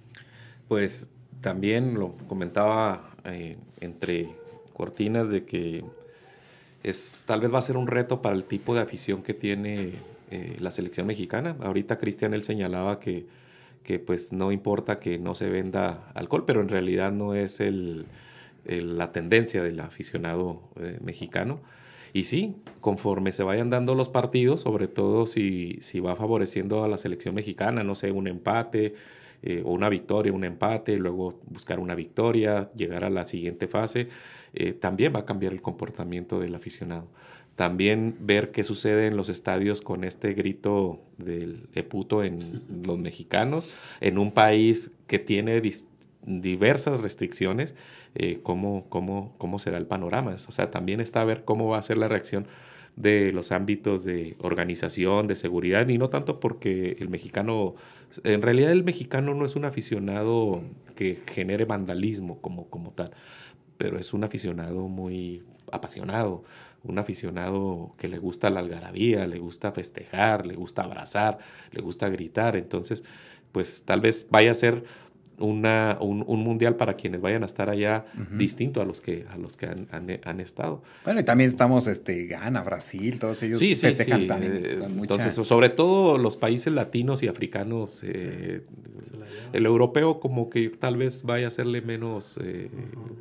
Pues 0.70 1.10
también 1.44 2.00
lo 2.00 2.16
comentaba 2.30 3.12
eh, 3.26 3.58
entre 3.82 4.30
cortinas 4.74 5.30
de 5.30 5.44
que 5.44 5.84
es 6.84 7.26
tal 7.28 7.42
vez 7.42 7.54
va 7.54 7.60
a 7.60 7.62
ser 7.62 7.76
un 7.76 7.88
reto 7.88 8.22
para 8.22 8.34
el 8.34 8.46
tipo 8.46 8.74
de 8.74 8.82
afición 8.82 9.22
que 9.22 9.34
tiene 9.34 9.92
eh, 10.32 10.56
la 10.60 10.72
selección 10.72 11.06
mexicana. 11.06 11.58
Ahorita 11.62 12.00
Cristian 12.00 12.34
él 12.34 12.44
señalaba 12.44 13.00
que, 13.02 13.26
que 13.84 14.00
pues 14.00 14.32
no 14.32 14.54
importa 14.54 15.00
que 15.00 15.20
no 15.20 15.36
se 15.36 15.50
venda 15.50 16.10
alcohol, 16.16 16.46
pero 16.48 16.62
en 16.62 16.70
realidad 16.70 17.12
no 17.12 17.36
es 17.36 17.60
el, 17.60 18.06
la 18.66 19.12
tendencia 19.12 19.62
del 19.62 19.82
aficionado 19.82 20.62
eh, 20.80 20.98
mexicano. 21.04 21.60
Y 22.14 22.24
sí, 22.24 22.56
conforme 22.80 23.34
se 23.34 23.44
vayan 23.44 23.70
dando 23.70 23.96
los 23.96 24.08
partidos, 24.08 24.62
sobre 24.62 24.88
todo 24.88 25.28
si, 25.28 25.78
si 25.82 26.00
va 26.00 26.16
favoreciendo 26.16 26.86
a 26.86 26.88
la 26.88 26.98
selección 26.98 27.36
mexicana, 27.36 27.84
no 27.84 27.96
sé, 27.96 28.12
un 28.12 28.28
empate, 28.28 28.94
eh, 29.46 29.62
o 29.66 29.74
una 29.74 29.90
victoria, 29.90 30.32
un 30.32 30.46
empate, 30.46 30.96
luego 30.96 31.38
buscar 31.48 31.80
una 31.80 31.96
victoria, 31.96 32.72
llegar 32.76 33.04
a 33.04 33.10
la 33.10 33.26
siguiente 33.26 33.68
fase, 33.68 34.08
eh, 34.54 34.72
también 34.72 35.14
va 35.14 35.20
a 35.20 35.26
cambiar 35.26 35.52
el 35.52 35.62
comportamiento 35.62 36.40
del 36.40 36.56
aficionado. 36.56 37.10
También 37.58 38.16
ver 38.22 38.52
qué 38.52 38.64
sucede 38.64 39.06
en 39.06 39.18
los 39.18 39.28
estadios 39.28 39.82
con 39.82 40.06
este 40.06 40.34
grito 40.34 41.02
del 41.18 41.68
eputo 41.76 42.24
en 42.24 42.64
los 42.86 42.98
mexicanos, 42.98 43.68
en 44.00 44.18
un 44.18 44.32
país 44.32 44.92
que 45.08 45.20
tiene 45.20 45.62
diversas 46.26 47.02
restricciones, 47.02 47.76
eh, 48.16 48.40
cómo, 48.44 48.86
cómo, 48.88 49.34
cómo 49.38 49.60
será 49.60 49.78
el 49.78 49.88
panorama. 49.88 50.34
O 50.34 50.52
sea, 50.54 50.72
también 50.72 51.02
está 51.02 51.20
a 51.20 51.26
ver 51.26 51.44
cómo 51.44 51.68
va 51.68 51.80
a 51.80 51.82
ser 51.82 51.98
la 51.98 52.08
reacción 52.08 52.48
de 52.96 53.32
los 53.32 53.52
ámbitos 53.52 54.04
de 54.04 54.36
organización, 54.40 55.28
de 55.28 55.36
seguridad, 55.36 55.88
y 55.88 55.98
no 55.98 56.10
tanto 56.10 56.40
porque 56.40 56.96
el 57.00 57.10
mexicano, 57.10 57.76
en 58.24 58.42
realidad 58.42 58.72
el 58.72 58.84
mexicano 58.84 59.34
no 59.34 59.46
es 59.46 59.56
un 59.56 59.66
aficionado 59.66 60.62
que 60.96 61.16
genere 61.16 61.66
vandalismo 61.66 62.40
como, 62.40 62.70
como 62.70 62.92
tal, 62.92 63.12
pero 63.78 63.98
es 63.98 64.14
un 64.14 64.24
aficionado 64.24 64.88
muy 64.88 65.44
apasionado, 65.72 66.44
un 66.84 67.00
aficionado 67.00 67.96
que 67.98 68.08
le 68.08 68.20
gusta 68.20 68.50
la 68.50 68.60
algarabía, 68.60 69.26
le 69.26 69.40
gusta 69.40 69.72
festejar, 69.72 70.46
le 70.46 70.56
gusta 70.56 70.84
abrazar, 70.84 71.40
le 71.72 71.82
gusta 71.82 72.10
gritar, 72.10 72.56
entonces 72.56 73.04
pues 73.52 73.84
tal 73.86 74.02
vez 74.02 74.28
vaya 74.30 74.52
a 74.52 74.56
ser 74.56 74.84
una, 75.40 75.98
un, 76.00 76.24
un, 76.28 76.40
mundial 76.42 76.76
para 76.76 76.96
quienes 76.96 77.22
vayan 77.22 77.44
a 77.44 77.46
estar 77.46 77.70
allá 77.70 78.06
distinto 78.32 78.82
a 78.82 78.86
los 78.86 79.02
que, 79.02 79.26
a 79.30 79.38
los 79.38 79.58
que 79.58 79.66
han, 79.66 79.88
han, 79.92 80.40
estado. 80.40 80.82
Bueno, 81.04 81.22
y 81.22 81.24
también 81.24 81.50
estamos, 81.50 81.88
este, 81.88 82.28
Ghana, 82.28 82.62
Brasil, 82.62 83.20
todos 83.20 83.42
ellos 83.44 83.60
sí, 83.60 83.76
sí, 83.76 83.96
sí. 83.96 84.12
Eh, 84.12 84.80
entonces, 84.98 85.34
sobre 85.34 85.70
todo 85.70 86.18
los 86.18 86.38
países 86.38 86.72
latinos 86.74 87.24
y 87.24 87.28
africanos, 87.28 88.04
eh, 88.04 88.62
el 89.54 89.66
europeo 89.66 90.20
como 90.20 90.50
que 90.50 90.70
tal 90.70 90.98
vez 90.98 91.24
vaya 91.24 91.48
a 91.48 91.52
serle 91.52 91.82
menos 91.82 92.40
eh, 92.44 92.70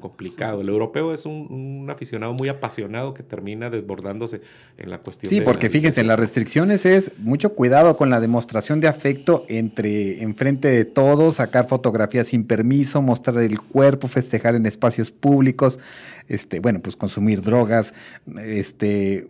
complicado. 0.00 0.60
El 0.60 0.68
europeo 0.68 1.12
es 1.12 1.26
un, 1.26 1.48
un, 1.50 1.90
aficionado 1.90 2.34
muy 2.34 2.48
apasionado 2.48 3.14
que 3.14 3.22
termina 3.22 3.70
desbordándose 3.70 4.40
en 4.78 4.90
la 4.90 5.00
cuestión. 5.00 5.30
Sí, 5.30 5.40
porque 5.40 5.70
fíjense, 5.70 6.04
las 6.04 6.18
restricciones 6.18 6.86
es 6.86 7.12
mucho 7.18 7.54
cuidado 7.54 7.96
con 7.96 8.10
la 8.10 8.20
demostración 8.20 8.80
de 8.80 8.88
afecto 8.88 9.44
entre, 9.48 10.22
enfrente 10.22 10.68
de 10.68 10.84
todos, 10.84 11.36
sacar 11.36 11.66
fotografías 11.66 12.01
sin 12.24 12.44
permiso, 12.44 13.02
mostrar 13.02 13.38
el 13.38 13.60
cuerpo, 13.60 14.08
festejar 14.08 14.54
en 14.54 14.66
espacios 14.66 15.10
públicos, 15.10 15.78
este, 16.28 16.60
bueno, 16.60 16.80
pues 16.80 16.96
consumir 16.96 17.42
drogas, 17.42 17.94
este, 18.38 19.28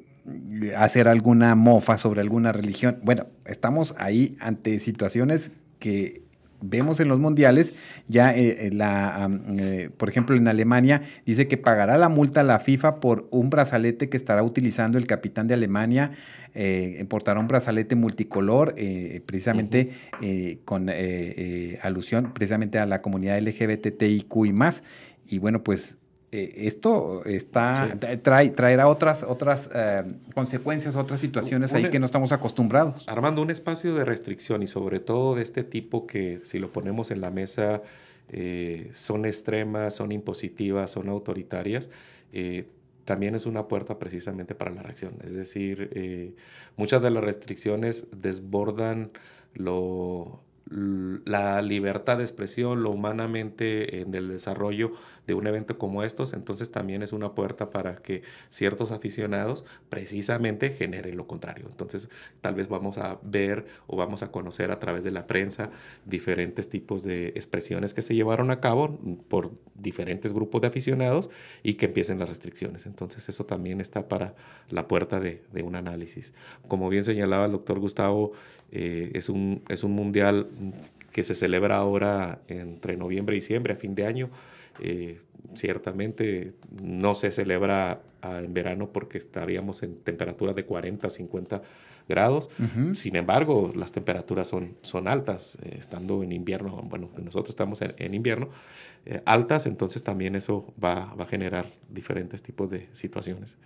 hacer 0.76 1.08
alguna 1.08 1.54
mofa 1.54 1.98
sobre 1.98 2.20
alguna 2.20 2.52
religión. 2.52 2.98
Bueno, 3.02 3.26
estamos 3.44 3.94
ahí 3.98 4.36
ante 4.40 4.78
situaciones 4.78 5.52
que 5.78 6.22
vemos 6.62 7.00
en 7.00 7.08
los 7.08 7.18
mundiales, 7.18 7.74
ya 8.08 8.34
eh, 8.34 8.66
eh, 8.66 8.70
la, 8.72 9.28
eh, 9.58 9.90
por 9.96 10.08
ejemplo 10.08 10.36
en 10.36 10.48
Alemania 10.48 11.02
dice 11.26 11.48
que 11.48 11.56
pagará 11.56 11.98
la 11.98 12.08
multa 12.08 12.40
a 12.40 12.44
la 12.44 12.58
FIFA 12.58 13.00
por 13.00 13.28
un 13.30 13.50
brazalete 13.50 14.08
que 14.08 14.16
estará 14.16 14.42
utilizando 14.42 14.98
el 14.98 15.06
capitán 15.06 15.48
de 15.48 15.54
Alemania, 15.54 16.12
portará 17.08 17.40
un 17.40 17.48
brazalete 17.48 17.96
multicolor, 17.96 18.74
precisamente 19.24 19.90
con 20.64 20.90
alusión 21.82 22.32
precisamente 22.34 22.78
a 22.78 22.84
la 22.84 23.00
comunidad 23.00 23.40
LGBTIQ 23.40 24.46
y 24.46 24.52
más. 24.52 24.82
Y 25.26 25.38
bueno, 25.38 25.64
pues 25.64 25.98
eh, 26.34 26.66
esto 26.66 27.22
está 27.26 27.94
trae, 28.22 28.50
traerá 28.50 28.88
otras, 28.88 29.22
otras 29.22 29.68
eh, 29.74 30.02
consecuencias, 30.34 30.96
otras 30.96 31.20
situaciones 31.20 31.74
ahí 31.74 31.90
que 31.90 31.98
no 31.98 32.06
estamos 32.06 32.32
acostumbrados. 32.32 33.06
Armando, 33.06 33.42
un 33.42 33.50
espacio 33.50 33.94
de 33.94 34.06
restricción 34.06 34.62
y 34.62 34.66
sobre 34.66 34.98
todo 34.98 35.34
de 35.34 35.42
este 35.42 35.62
tipo 35.62 36.06
que 36.06 36.40
si 36.42 36.58
lo 36.58 36.72
ponemos 36.72 37.10
en 37.10 37.20
la 37.20 37.30
mesa 37.30 37.82
eh, 38.30 38.88
son 38.94 39.26
extremas, 39.26 39.94
son 39.94 40.10
impositivas, 40.10 40.90
son 40.90 41.10
autoritarias, 41.10 41.90
también 43.04 43.34
es 43.34 43.44
una 43.44 43.68
puerta 43.68 43.98
precisamente 43.98 44.54
para 44.54 44.70
la 44.70 44.82
reacción. 44.82 45.12
Es 45.22 45.34
decir, 45.34 46.34
muchas 46.78 47.02
de 47.02 47.10
las 47.10 47.22
restricciones 47.22 48.06
desbordan 48.16 49.10
lo 49.52 50.40
la 50.72 51.60
libertad 51.60 52.18
de 52.18 52.24
expresión, 52.24 52.82
lo 52.82 52.90
humanamente 52.90 54.00
en 54.00 54.14
el 54.14 54.28
desarrollo 54.28 54.92
de 55.26 55.34
un 55.34 55.46
evento 55.46 55.78
como 55.78 56.02
estos, 56.02 56.32
entonces 56.32 56.70
también 56.70 57.02
es 57.02 57.12
una 57.12 57.34
puerta 57.34 57.70
para 57.70 57.96
que 57.96 58.22
ciertos 58.48 58.90
aficionados 58.90 59.64
precisamente 59.88 60.70
generen 60.70 61.16
lo 61.16 61.26
contrario. 61.26 61.66
Entonces 61.70 62.08
tal 62.40 62.54
vez 62.54 62.68
vamos 62.68 62.98
a 62.98 63.18
ver 63.22 63.66
o 63.86 63.96
vamos 63.96 64.22
a 64.22 64.30
conocer 64.30 64.70
a 64.70 64.80
través 64.80 65.04
de 65.04 65.10
la 65.10 65.26
prensa 65.26 65.70
diferentes 66.06 66.68
tipos 66.68 67.02
de 67.02 67.28
expresiones 67.28 67.94
que 67.94 68.02
se 68.02 68.14
llevaron 68.14 68.50
a 68.50 68.60
cabo 68.60 68.98
por 69.28 69.52
diferentes 69.74 70.32
grupos 70.32 70.62
de 70.62 70.68
aficionados 70.68 71.30
y 71.62 71.74
que 71.74 71.86
empiecen 71.86 72.18
las 72.18 72.28
restricciones. 72.28 72.86
Entonces 72.86 73.28
eso 73.28 73.44
también 73.44 73.80
está 73.80 74.08
para 74.08 74.34
la 74.70 74.88
puerta 74.88 75.20
de, 75.20 75.42
un 75.62 75.76
análisis. 75.76 76.34
Como 76.66 76.88
bien 76.88 77.04
señalaba 77.04 77.46
el 77.46 77.52
doctor 77.52 77.78
Gustavo, 77.78 78.32
eh, 78.72 79.10
es, 79.14 79.28
un, 79.28 79.62
es 79.68 79.84
un 79.84 79.92
mundial 79.92 80.48
que 81.12 81.22
se 81.22 81.34
celebra 81.34 81.76
ahora 81.76 82.40
entre 82.48 82.96
noviembre 82.96 83.36
y 83.36 83.40
diciembre, 83.40 83.74
a 83.74 83.76
fin 83.76 83.94
de 83.94 84.06
año. 84.06 84.30
Eh, 84.80 85.20
ciertamente 85.54 86.54
no 86.82 87.14
se 87.14 87.30
celebra 87.30 88.00
ah, 88.22 88.40
en 88.42 88.54
verano 88.54 88.90
porque 88.90 89.18
estaríamos 89.18 89.82
en 89.82 89.96
temperaturas 89.96 90.56
de 90.56 90.64
40, 90.64 91.08
50 91.10 91.62
grados. 92.08 92.50
Sin 92.94 93.16
embargo, 93.16 93.70
las 93.76 93.92
temperaturas 93.92 94.48
son, 94.48 94.76
son 94.82 95.06
altas, 95.06 95.58
eh, 95.62 95.76
estando 95.78 96.22
en 96.22 96.32
invierno, 96.32 96.82
bueno, 96.88 97.10
nosotros 97.22 97.50
estamos 97.50 97.80
en, 97.80 98.14
invierno, 98.14 98.48
eh, 99.06 99.22
altas, 99.24 99.66
entonces 99.66 100.02
también 100.02 100.34
eso 100.34 100.72
va, 100.82 101.14
va 101.14 101.24
a 101.24 101.26
generar 101.26 101.66
diferentes 101.90 102.42
tipos 102.42 102.70
de 102.70 102.88
situaciones. 102.92 103.56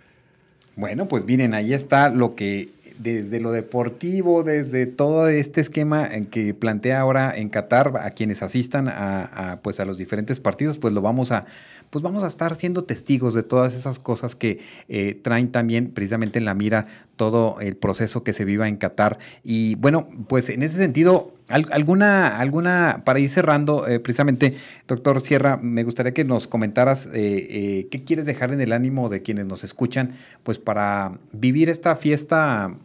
Bueno, 0.75 1.07
pues 1.07 1.25
miren, 1.25 1.55
ahí 1.55 1.73
está 1.73 2.09
lo 2.09 2.35
que 2.35 2.69
desde 2.99 3.39
lo 3.39 3.51
deportivo, 3.51 4.43
desde 4.43 4.85
todo 4.85 5.27
este 5.27 5.61
esquema 5.61 6.05
en 6.05 6.25
que 6.25 6.53
plantea 6.53 6.99
ahora 6.99 7.31
en 7.35 7.49
Qatar 7.49 7.93
a 7.97 8.11
quienes 8.11 8.41
asistan 8.43 8.87
a, 8.87 9.59
pues 9.63 9.79
a 9.79 9.85
los 9.85 9.97
diferentes 9.97 10.39
partidos, 10.39 10.77
pues 10.77 10.93
lo 10.93 11.01
vamos 11.01 11.31
a 11.31 11.45
pues 11.89 12.03
vamos 12.03 12.25
a 12.25 12.27
estar 12.27 12.53
siendo 12.55 12.83
testigos 12.83 13.33
de 13.33 13.43
todas 13.43 13.73
esas 13.73 13.99
cosas 13.99 14.35
que 14.35 14.59
eh, 14.89 15.15
traen 15.15 15.51
también 15.51 15.91
precisamente 15.91 16.37
en 16.37 16.43
la 16.43 16.53
mira 16.53 16.85
todo 17.15 17.61
el 17.61 17.77
proceso 17.77 18.23
que 18.23 18.33
se 18.33 18.43
viva 18.43 18.67
en 18.67 18.75
Qatar. 18.75 19.19
Y 19.41 19.75
bueno, 19.75 20.07
pues 20.27 20.49
en 20.49 20.63
ese 20.63 20.75
sentido, 20.75 21.33
alguna, 21.49 22.39
alguna, 22.39 23.03
para 23.05 23.19
ir 23.19 23.29
cerrando, 23.29 23.87
eh, 23.87 23.99
precisamente, 23.99 24.55
doctor 24.87 25.21
Sierra, 25.21 25.57
me 25.57 25.83
gustaría 25.83 26.13
que 26.13 26.23
nos 26.23 26.47
comentaras 26.47 27.09
eh, 27.13 27.87
qué 27.89 28.03
quieres 28.03 28.25
dejar 28.25 28.53
en 28.53 28.61
el 28.61 28.73
ánimo 28.73 29.09
de 29.09 29.21
quienes 29.21 29.45
nos 29.45 29.63
escuchan, 29.63 30.11
pues 30.43 30.59
para 30.59 31.19
vivir 31.31 31.69
esta 31.69 31.95
fiesta 31.95 32.75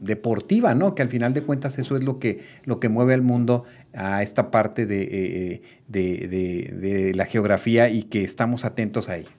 deportiva, 0.00 0.74
¿no? 0.74 0.94
Que 0.94 1.02
al 1.02 1.08
final 1.08 1.34
de 1.34 1.42
cuentas 1.42 1.78
eso 1.78 1.96
es 1.96 2.04
lo 2.04 2.18
que, 2.18 2.42
lo 2.64 2.80
que 2.80 2.88
mueve 2.88 3.14
al 3.14 3.22
mundo 3.22 3.64
a 3.94 4.22
esta 4.22 4.50
parte 4.50 4.86
de, 4.86 5.62
de, 5.88 7.12
la 7.14 7.26
geografía 7.26 7.88
y 7.88 8.02
que 8.04 8.24
estamos 8.24 8.64
atentos 8.64 9.08
a 9.08 9.16
ello. 9.16 9.30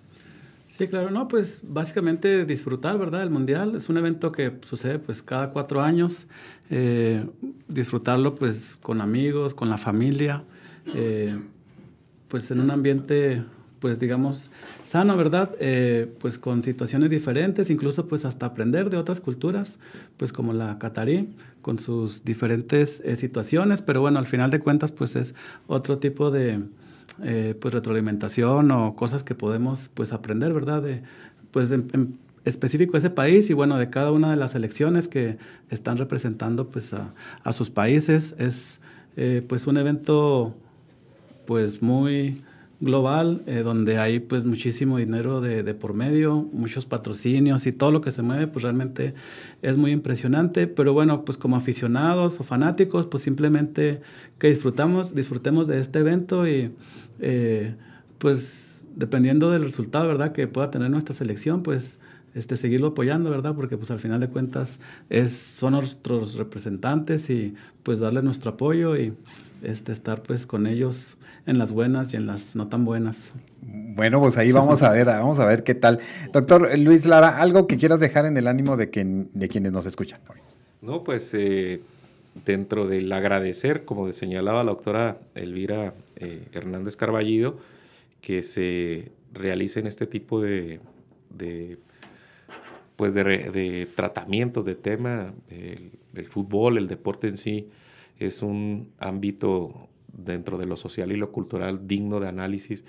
Sí, 0.78 0.88
claro, 0.88 1.09
no, 1.09 1.28
pues 1.28 1.61
básicamente 1.63 2.45
disfrutar, 2.45 2.99
¿verdad? 2.99 3.23
El 3.23 3.32
Mundial 3.32 3.75
es 3.75 3.89
un 3.89 3.97
evento 3.97 4.32
que 4.32 4.59
sucede 4.61 4.99
pues 4.99 5.23
cada 5.23 5.49
cuatro 5.49 5.82
años, 5.82 6.28
eh, 6.69 7.25
disfrutarlo 7.67 8.36
pues 8.36 8.78
con 8.80 9.01
amigos, 9.01 9.55
con 9.55 9.71
la 9.71 9.80
familia, 9.80 10.43
eh, 10.93 11.36
pues 12.28 12.51
en 12.51 12.59
un 12.59 12.69
ambiente 12.69 13.43
pues 13.80 13.99
digamos, 13.99 14.51
sano, 14.84 15.17
¿verdad? 15.17 15.55
Eh, 15.59 16.13
pues 16.19 16.38
con 16.38 16.61
situaciones 16.61 17.09
diferentes, 17.09 17.71
incluso 17.71 18.05
pues 18.05 18.23
hasta 18.23 18.45
aprender 18.45 18.91
de 18.91 18.97
otras 18.97 19.19
culturas, 19.19 19.80
pues 20.17 20.32
como 20.32 20.53
la 20.53 20.78
catarí, 20.78 21.34
con 21.63 21.80
sus 21.80 22.23
diferentes 22.23 23.01
situaciones, 23.15 23.82
pero 23.82 24.01
bueno, 24.01 24.19
al 24.19 24.28
final 24.28 24.51
de 24.51 24.59
cuentas 24.59 24.91
pues 24.91 25.15
es 25.15 25.34
otro 25.65 25.97
tipo 25.97 26.30
de 26.30 26.61
eh, 27.24 27.55
pues 27.59 27.74
retroalimentación 27.74 28.72
o 28.72 28.95
cosas 28.95 29.24
que 29.24 29.36
podemos 29.36 29.89
pues 29.93 30.13
aprender, 30.13 30.53
¿verdad? 30.53 30.82
De, 30.82 31.01
pues 31.51 31.72
en, 31.72 32.18
específico 32.45 32.95
ese 32.97 33.09
país 33.09 33.49
y 33.49 33.53
bueno, 33.53 33.78
de 33.78 33.89
cada 33.89 34.11
una 34.11 34.32
de 34.32 34.38
las 34.38 34.55
elecciones 34.55 35.07
que 35.07 35.38
están 35.70 35.97
representando 35.97 36.68
pues 36.70 36.93
a, 36.93 37.13
a 37.43 37.51
sus 37.53 37.70
países. 37.70 38.36
Es 38.39 38.80
pues 39.47 39.65
un 39.65 39.78
evento 39.78 40.55
pues 41.47 41.82
muy 41.82 42.43
global, 42.80 43.41
eh, 43.47 43.61
donde 43.63 43.97
hay 43.97 44.19
pues 44.19 44.45
muchísimo 44.45 44.97
dinero 44.97 45.41
de, 45.41 45.63
de, 45.63 45.73
por 45.73 45.93
medio, 45.93 46.47
muchos 46.51 46.86
patrocinios 46.86 47.65
y 47.65 47.71
todo 47.71 47.91
lo 47.91 48.01
que 48.01 48.11
se 48.11 48.21
mueve, 48.21 48.47
pues 48.47 48.63
realmente 48.63 49.13
es 49.61 49.78
muy 49.78 49.91
impresionante. 49.91 50.67
Pero 50.67 50.93
bueno, 50.93 51.25
pues 51.25 51.38
como 51.38 51.55
aficionados 51.55 52.39
o 52.39 52.43
fanáticos, 52.43 53.07
pues 53.07 53.23
simplemente 53.23 54.01
que 54.38 54.49
disfrutamos, 54.49 55.15
disfrutemos 55.15 55.67
de 55.67 55.80
este 55.80 55.99
evento 55.99 56.47
y 56.47 56.71
eh, 57.19 57.75
pues 58.19 58.84
dependiendo 58.95 59.51
del 59.51 59.63
resultado, 59.63 60.07
¿verdad? 60.07 60.32
Que 60.32 60.47
pueda 60.47 60.71
tener 60.71 60.89
nuestra 60.89 61.13
selección, 61.13 61.63
pues 61.63 61.99
este, 62.34 62.57
seguirlo 62.57 62.88
apoyando, 62.88 63.30
¿verdad? 63.30 63.55
Porque 63.55 63.78
pues 63.78 63.89
al 63.89 63.99
final 63.99 64.19
de 64.19 64.28
cuentas 64.28 64.80
es, 65.09 65.32
son 65.32 65.73
nuestros 65.73 66.36
representantes 66.36 67.30
y 67.30 67.55
pues 67.84 67.99
darles 67.99 68.23
nuestro 68.23 68.51
apoyo 68.51 68.95
y 68.95 69.13
este, 69.63 69.91
estar 69.91 70.21
pues 70.21 70.45
con 70.45 70.67
ellos 70.67 71.17
en 71.48 71.58
las 71.58 71.72
buenas 71.72 72.14
y 72.14 72.18
en 72.18 72.28
las 72.28 72.56
no 72.56 72.68
tan 72.68 72.86
buenas. 72.86 73.32
Bueno, 73.62 74.20
pues 74.20 74.38
ahí 74.38 74.52
vamos 74.52 74.84
a 74.84 74.91
ver, 74.91 75.06
vamos 75.08 75.39
a 75.39 75.45
ver 75.45 75.64
qué 75.64 75.74
tal. 75.74 76.00
Doctor 76.32 76.78
Luis 76.78 77.06
Lara, 77.06 77.39
algo 77.39 77.66
que 77.66 77.78
quieras 77.78 78.00
dejar 78.00 78.26
en 78.26 78.38
el 78.38 78.48
ánimo 78.48 78.78
de, 78.78 78.88
de 79.34 79.48
quienes 79.48 79.72
nos 79.72 79.86
escuchan 79.86 80.20
hoy. 80.30 80.38
No, 80.82 81.04
pues 81.04 81.34
eh, 81.34 81.82
dentro 82.45 82.88
del 82.88 83.12
agradecer, 83.12 83.86
como 83.86 84.12
señalaba 84.14 84.64
la 84.64 84.72
doctora 84.72 85.18
Elvira 85.34 85.93
eh, 86.18 86.43
Hernández 86.52 86.95
Carballido, 86.98 87.58
que 88.22 88.43
se 88.43 89.12
realicen 89.34 89.88
este 89.88 90.06
tipo 90.06 90.41
de, 90.41 90.82
de 91.30 91.80
pues 92.98 93.14
de, 93.14 93.24
de, 93.24 93.88
tratamientos 93.95 94.66
de 94.66 94.76
tema, 94.76 95.34
el, 95.50 95.91
el 96.14 96.26
fútbol, 96.26 96.78
el 96.78 96.88
deporte 96.88 97.28
en 97.28 97.38
sí, 97.38 97.70
es 98.20 98.41
un 98.41 98.89
ámbito 99.00 99.86
dentro 100.18 100.57
de 100.57 100.65
lo 100.65 100.76
social 100.76 101.11
y 101.11 101.15
lo 101.15 101.32
cultural 101.32 101.88
digno 101.88 102.20
de 102.20 102.28
análisis, 102.28 102.84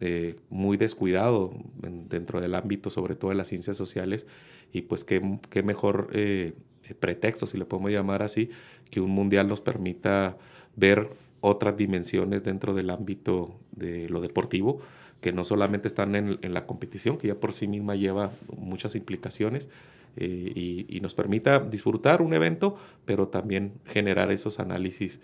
eh, 0.00 0.36
muy 0.50 0.76
descuidado 0.76 1.54
dentro 1.80 2.40
del 2.40 2.54
ámbito, 2.54 2.90
sobre 2.90 3.14
todo 3.14 3.30
de 3.30 3.36
las 3.36 3.48
ciencias 3.48 3.76
sociales, 3.76 4.26
y 4.72 4.82
pues 4.82 5.04
qué, 5.04 5.38
qué 5.50 5.62
mejor 5.62 6.10
eh, 6.12 6.52
pretexto, 6.98 7.46
si 7.46 7.56
le 7.56 7.64
podemos 7.64 7.92
llamar 7.92 8.22
así, 8.22 8.50
que 8.90 9.00
un 9.00 9.10
mundial 9.10 9.46
nos 9.46 9.60
permita 9.60 10.36
ver 10.76 11.08
otras 11.40 11.76
dimensiones 11.76 12.42
dentro 12.42 12.74
del 12.74 12.90
ámbito 12.90 13.54
de 13.70 14.08
lo 14.08 14.20
deportivo, 14.20 14.80
que 15.20 15.32
no 15.32 15.44
solamente 15.44 15.88
están 15.88 16.16
en, 16.16 16.38
en 16.42 16.52
la 16.52 16.66
competición, 16.66 17.16
que 17.16 17.28
ya 17.28 17.36
por 17.36 17.52
sí 17.52 17.68
misma 17.68 17.94
lleva 17.94 18.32
muchas 18.56 18.96
implicaciones, 18.96 19.70
eh, 20.16 20.52
y, 20.54 20.86
y, 20.88 21.00
nos 21.00 21.14
permita 21.14 21.58
disfrutar 21.58 22.22
un 22.22 22.34
evento, 22.34 22.76
pero 23.04 23.28
también 23.28 23.72
generar 23.84 24.30
esos 24.30 24.60
análisis 24.60 25.20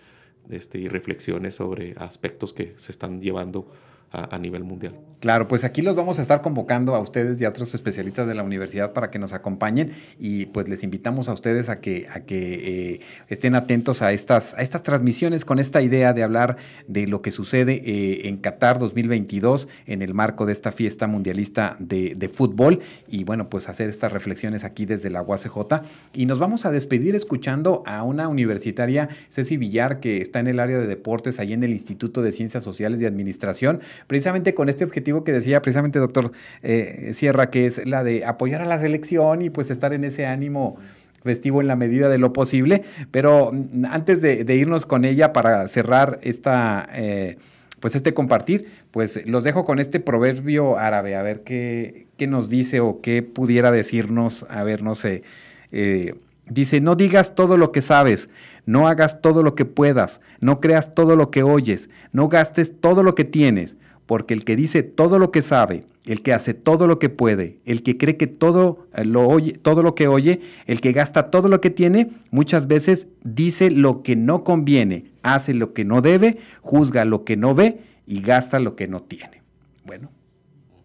este, 0.49 0.79
y 0.79 0.87
reflexiones 0.87 1.55
sobre 1.55 1.93
aspectos 1.97 2.53
que 2.53 2.73
se 2.77 2.91
están 2.91 3.21
llevando 3.21 3.71
a, 4.11 4.37
nivel 4.37 4.63
mundial. 4.63 4.93
Claro, 5.19 5.47
pues 5.47 5.63
aquí 5.63 5.81
los 5.81 5.95
vamos 5.95 6.19
a 6.19 6.21
estar 6.21 6.41
convocando 6.41 6.95
a 6.95 6.99
ustedes 6.99 7.39
y 7.39 7.45
a 7.45 7.49
otros 7.49 7.73
especialistas 7.73 8.27
de 8.27 8.33
la 8.33 8.43
universidad 8.43 8.91
para 8.91 9.09
que 9.09 9.19
nos 9.19 9.33
acompañen 9.33 9.91
y 10.19 10.47
pues 10.47 10.67
les 10.67 10.83
invitamos 10.83 11.29
a 11.29 11.33
ustedes 11.33 11.69
a 11.69 11.79
que, 11.79 12.07
a 12.13 12.21
que 12.21 12.95
eh, 12.95 12.99
estén 13.29 13.55
atentos 13.55 14.01
a 14.01 14.11
estas, 14.11 14.55
a 14.55 14.61
estas 14.61 14.83
transmisiones 14.83 15.45
con 15.45 15.59
esta 15.59 15.81
idea 15.81 16.13
de 16.13 16.23
hablar 16.23 16.57
de 16.87 17.07
lo 17.07 17.21
que 17.21 17.31
sucede 17.31 17.81
eh, 17.85 18.27
en 18.27 18.37
Qatar 18.37 18.79
2022 18.79 19.69
en 19.85 20.01
el 20.01 20.13
marco 20.13 20.45
de 20.45 20.53
esta 20.53 20.71
fiesta 20.71 21.07
mundialista 21.07 21.77
de, 21.79 22.15
de, 22.15 22.29
fútbol 22.29 22.79
y 23.07 23.23
bueno, 23.23 23.49
pues 23.49 23.69
hacer 23.69 23.89
estas 23.89 24.11
reflexiones 24.11 24.63
aquí 24.63 24.85
desde 24.85 25.09
la 25.09 25.21
UACJ 25.21 25.81
y 26.13 26.25
nos 26.25 26.39
vamos 26.39 26.65
a 26.65 26.71
despedir 26.71 27.15
escuchando 27.15 27.83
a 27.85 28.03
una 28.03 28.27
universitaria, 28.27 29.07
Ceci 29.29 29.55
Villar, 29.57 29.99
que 29.99 30.19
está 30.19 30.39
en 30.39 30.47
el 30.47 30.59
área 30.59 30.79
de 30.79 30.87
deportes 30.87 31.39
ahí 31.39 31.53
en 31.53 31.63
el 31.63 31.71
Instituto 31.71 32.21
de 32.21 32.31
Ciencias 32.31 32.63
Sociales 32.63 32.99
y 32.99 33.05
Administración 33.05 33.79
precisamente 34.07 34.53
con 34.53 34.69
este 34.69 34.83
objetivo 34.83 35.23
que 35.23 35.31
decía 35.31 35.61
precisamente 35.61 35.99
doctor 35.99 36.31
eh, 36.61 37.11
Sierra, 37.13 37.49
que 37.49 37.65
es 37.65 37.85
la 37.85 38.03
de 38.03 38.25
apoyar 38.25 38.61
a 38.61 38.65
la 38.65 38.79
selección 38.79 39.41
y 39.41 39.49
pues 39.49 39.69
estar 39.69 39.93
en 39.93 40.03
ese 40.03 40.25
ánimo 40.25 40.77
festivo 41.23 41.61
en 41.61 41.67
la 41.67 41.75
medida 41.75 42.09
de 42.09 42.17
lo 42.17 42.33
posible. 42.33 42.83
Pero 43.11 43.51
mm, 43.51 43.85
antes 43.85 44.21
de, 44.21 44.55
irnos 44.55 44.85
con 44.85 45.05
ella 45.05 45.33
para 45.33 45.67
cerrar 45.67 46.19
esta... 46.21 46.87
Eh, 46.93 47.37
pues 47.81 47.95
este 47.95 48.13
compartir, 48.13 48.67
pues 48.91 49.25
los 49.25 49.43
dejo 49.43 49.65
con 49.65 49.79
este 49.79 49.99
proverbio 49.99 50.77
árabe, 50.77 51.15
a 51.15 51.23
ver 51.23 51.41
qué, 51.41 52.05
nos 52.29 52.47
dice 52.47 52.79
o 52.79 53.01
qué 53.01 53.23
pudiera 53.23 53.71
decirnos, 53.71 54.45
a 54.49 54.63
ver, 54.63 54.83
no 54.83 54.93
sé, 54.93 55.23
eh, 55.71 56.13
dice, 56.47 56.79
no 56.79 56.95
digas 56.95 57.33
todo 57.33 57.57
lo 57.57 57.71
que 57.71 57.81
sabes, 57.81 58.29
no 58.67 58.87
hagas 58.87 59.19
todo 59.19 59.41
lo 59.41 59.55
que 59.55 59.65
puedas, 59.65 60.21
no 60.39 60.59
creas 60.59 60.93
todo 60.93 61.15
lo 61.15 61.31
que 61.31 61.41
oyes, 61.41 61.89
no 62.11 62.29
gastes 62.29 62.79
todo 62.79 63.01
lo 63.01 63.15
que 63.15 63.25
tienes, 63.25 63.77
porque 64.11 64.33
el 64.33 64.43
que 64.43 64.57
dice 64.57 64.83
todo 64.83 65.19
lo 65.19 65.31
que 65.31 65.41
sabe, 65.41 65.85
el 66.05 66.21
que 66.21 66.33
hace 66.33 66.53
todo 66.53 66.85
lo 66.85 66.99
que 66.99 67.07
puede, 67.07 67.59
el 67.63 67.81
que 67.81 67.97
cree 67.97 68.17
que 68.17 68.27
todo 68.27 68.87
eh, 68.93 69.05
lo 69.05 69.25
oye, 69.25 69.53
todo 69.53 69.83
lo 69.83 69.95
que 69.95 70.09
oye, 70.09 70.41
el 70.65 70.81
que 70.81 70.91
gasta 70.91 71.31
todo 71.31 71.47
lo 71.47 71.61
que 71.61 71.69
tiene, 71.69 72.09
muchas 72.29 72.67
veces 72.67 73.07
dice 73.23 73.71
lo 73.71 74.03
que 74.03 74.17
no 74.17 74.43
conviene, 74.43 75.13
hace 75.23 75.53
lo 75.53 75.71
que 75.71 75.85
no 75.85 76.01
debe, 76.01 76.39
juzga 76.59 77.05
lo 77.05 77.23
que 77.23 77.37
no 77.37 77.55
ve 77.55 77.79
y 78.05 78.21
gasta 78.21 78.59
lo 78.59 78.75
que 78.75 78.89
no 78.89 79.01
tiene. 79.01 79.43
Bueno, 79.85 80.11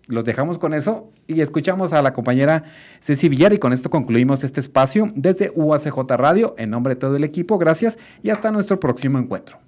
los 0.07 0.25
dejamos 0.25 0.61
con 0.61 0.73
eso 0.73 1.11
y 1.27 1.41
escuchamos 1.41 1.93
a 1.95 2.03
la 2.03 2.13
compañera 2.13 2.63
Ceci 3.01 3.29
Villar 3.29 3.53
y 3.53 3.59
con 3.59 3.73
esto 3.73 3.91
concluimos 3.91 4.45
este 4.45 4.61
espacio 4.61 5.09
desde 5.17 5.51
UACJ 5.53 5.99
Radio 6.11 6.55
en 6.59 6.71
nombre 6.71 6.95
de 6.95 7.01
todo 7.01 7.17
el 7.17 7.25
equipo. 7.25 7.59
Gracias 7.59 7.99
y 8.23 8.31
hasta 8.31 8.53
nuestro 8.53 8.79
próximo 8.79 9.19
encuentro. 9.19 9.59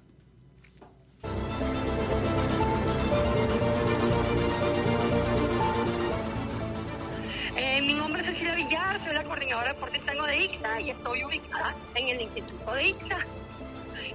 Y 10.81 10.89
estoy 10.89 11.23
ubicada 11.23 11.75
en 11.95 12.09
el 12.09 12.21
Instituto 12.21 12.73
de 12.73 12.87
ICSA. 12.89 13.19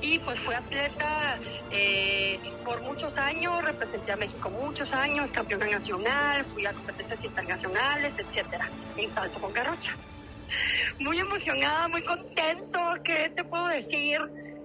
Y 0.00 0.18
pues 0.20 0.38
fui 0.40 0.54
atleta 0.54 1.38
eh, 1.70 2.38
por 2.64 2.80
muchos 2.82 3.16
años, 3.18 3.62
representé 3.64 4.12
a 4.12 4.16
México 4.16 4.48
muchos 4.50 4.92
años, 4.92 5.30
campeona 5.30 5.66
nacional, 5.66 6.44
fui 6.46 6.64
a 6.66 6.72
competencias 6.72 7.22
internacionales, 7.24 8.14
etcétera, 8.18 8.70
en 8.96 9.12
salto 9.12 9.38
con 9.40 9.52
garrocha. 9.52 9.96
Muy 11.00 11.18
emocionada, 11.18 11.88
muy 11.88 12.02
contento, 12.02 12.78
¿qué 13.02 13.30
te 13.30 13.44
puedo 13.44 13.66
decir? 13.68 14.20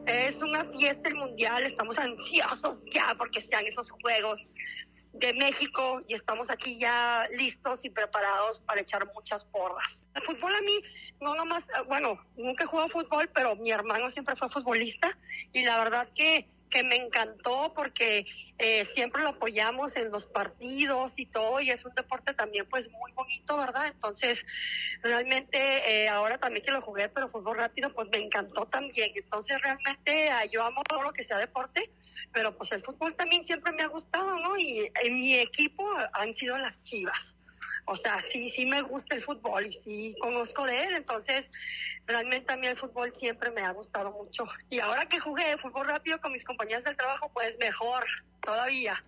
Es 0.06 0.42
una 0.42 0.66
fiesta 0.66 1.10
el 1.10 1.16
mundial, 1.16 1.64
estamos 1.64 1.98
ansiosos 1.98 2.80
ya 2.92 3.16
porque 3.18 3.42
sean 3.42 3.66
esos 3.66 3.90
juegos 3.92 4.48
de 5.14 5.34
México 5.34 6.02
y 6.08 6.14
estamos 6.14 6.50
aquí 6.50 6.78
ya 6.78 7.28
listos 7.32 7.84
y 7.84 7.90
preparados 7.90 8.60
para 8.60 8.82
echar 8.82 9.12
muchas 9.14 9.44
porras. 9.46 10.08
El 10.14 10.22
fútbol 10.22 10.56
a 10.56 10.62
mí, 10.62 10.82
no 11.20 11.36
nomás, 11.36 11.68
eh, 11.70 11.82
bueno, 11.88 12.20
nunca 12.38 12.64
he 12.64 12.68
jugado 12.68 12.90
fútbol, 12.90 13.30
pero 13.34 13.56
mi 13.56 13.72
hermano 13.72 14.12
siempre 14.12 14.36
fue 14.36 14.50
futbolista 14.50 15.18
y 15.52 15.64
la 15.64 15.78
verdad 15.78 16.10
que 16.14 16.48
que 16.70 16.84
me 16.84 16.96
encantó 16.96 17.74
porque 17.74 18.26
eh, 18.58 18.86
siempre 18.86 19.22
lo 19.24 19.30
apoyamos 19.30 19.96
en 19.96 20.12
los 20.12 20.26
partidos 20.26 21.14
y 21.18 21.26
todo 21.26 21.60
y 21.60 21.72
es 21.72 21.84
un 21.86 21.94
deporte 21.96 22.34
también 22.34 22.66
pues 22.70 22.90
muy 22.92 23.12
bonito, 23.14 23.58
¿verdad? 23.58 23.88
Entonces, 23.88 24.46
realmente 25.02 25.58
eh, 25.58 26.10
ahora 26.10 26.38
también 26.38 26.64
que 26.64 26.72
lo 26.72 26.82
jugué, 26.82 27.10
pero 27.10 27.30
fútbol 27.30 27.58
rápido, 27.58 27.94
pues 27.94 28.08
me 28.12 28.20
encantó 28.20 28.66
también. 28.66 29.12
Entonces, 29.16 29.62
realmente 29.62 30.30
ah, 30.30 30.46
yo 30.46 30.64
amo 30.64 30.84
todo 30.84 31.02
lo 31.02 31.14
que 31.14 31.24
sea 31.24 31.38
deporte, 31.38 31.92
pero 32.32 32.56
pues 32.56 32.72
el 32.72 32.84
fútbol 32.84 33.16
también 33.16 33.44
siempre 33.44 33.72
me 33.72 33.84
ha 33.84 33.88
gustado, 33.88 34.38
¿no? 34.38 34.58
Y 34.58 34.92
en 35.04 35.20
mi 35.20 35.36
equipo 35.36 35.84
han 36.14 36.34
sido 36.34 36.58
las 36.58 36.82
Chivas. 36.84 37.36
O 37.92 37.96
sea, 37.96 38.22
sí, 38.22 38.50
sí 38.50 38.68
me 38.68 38.84
gusta 38.84 39.16
el 39.16 39.24
fútbol 39.24 39.66
y 39.66 39.72
sí 39.72 40.16
conozco 40.22 40.64
de 40.64 40.84
él, 40.84 40.94
entonces 40.94 41.50
realmente 42.06 42.54
a 42.54 42.56
mí 42.56 42.68
el 42.68 42.78
fútbol 42.78 43.12
siempre 43.16 43.50
me 43.50 43.62
ha 43.62 43.72
gustado 43.72 44.12
mucho. 44.12 44.46
Y 44.70 44.80
ahora 44.80 45.08
que 45.08 45.20
jugué 45.20 45.58
fútbol 45.58 45.88
rápido 45.88 46.22
con 46.22 46.32
mis 46.32 46.44
compañeras 46.44 46.84
del 46.84 46.96
trabajo, 46.96 47.32
pues 47.34 47.58
mejor 47.58 48.06
todavía. 48.44 49.02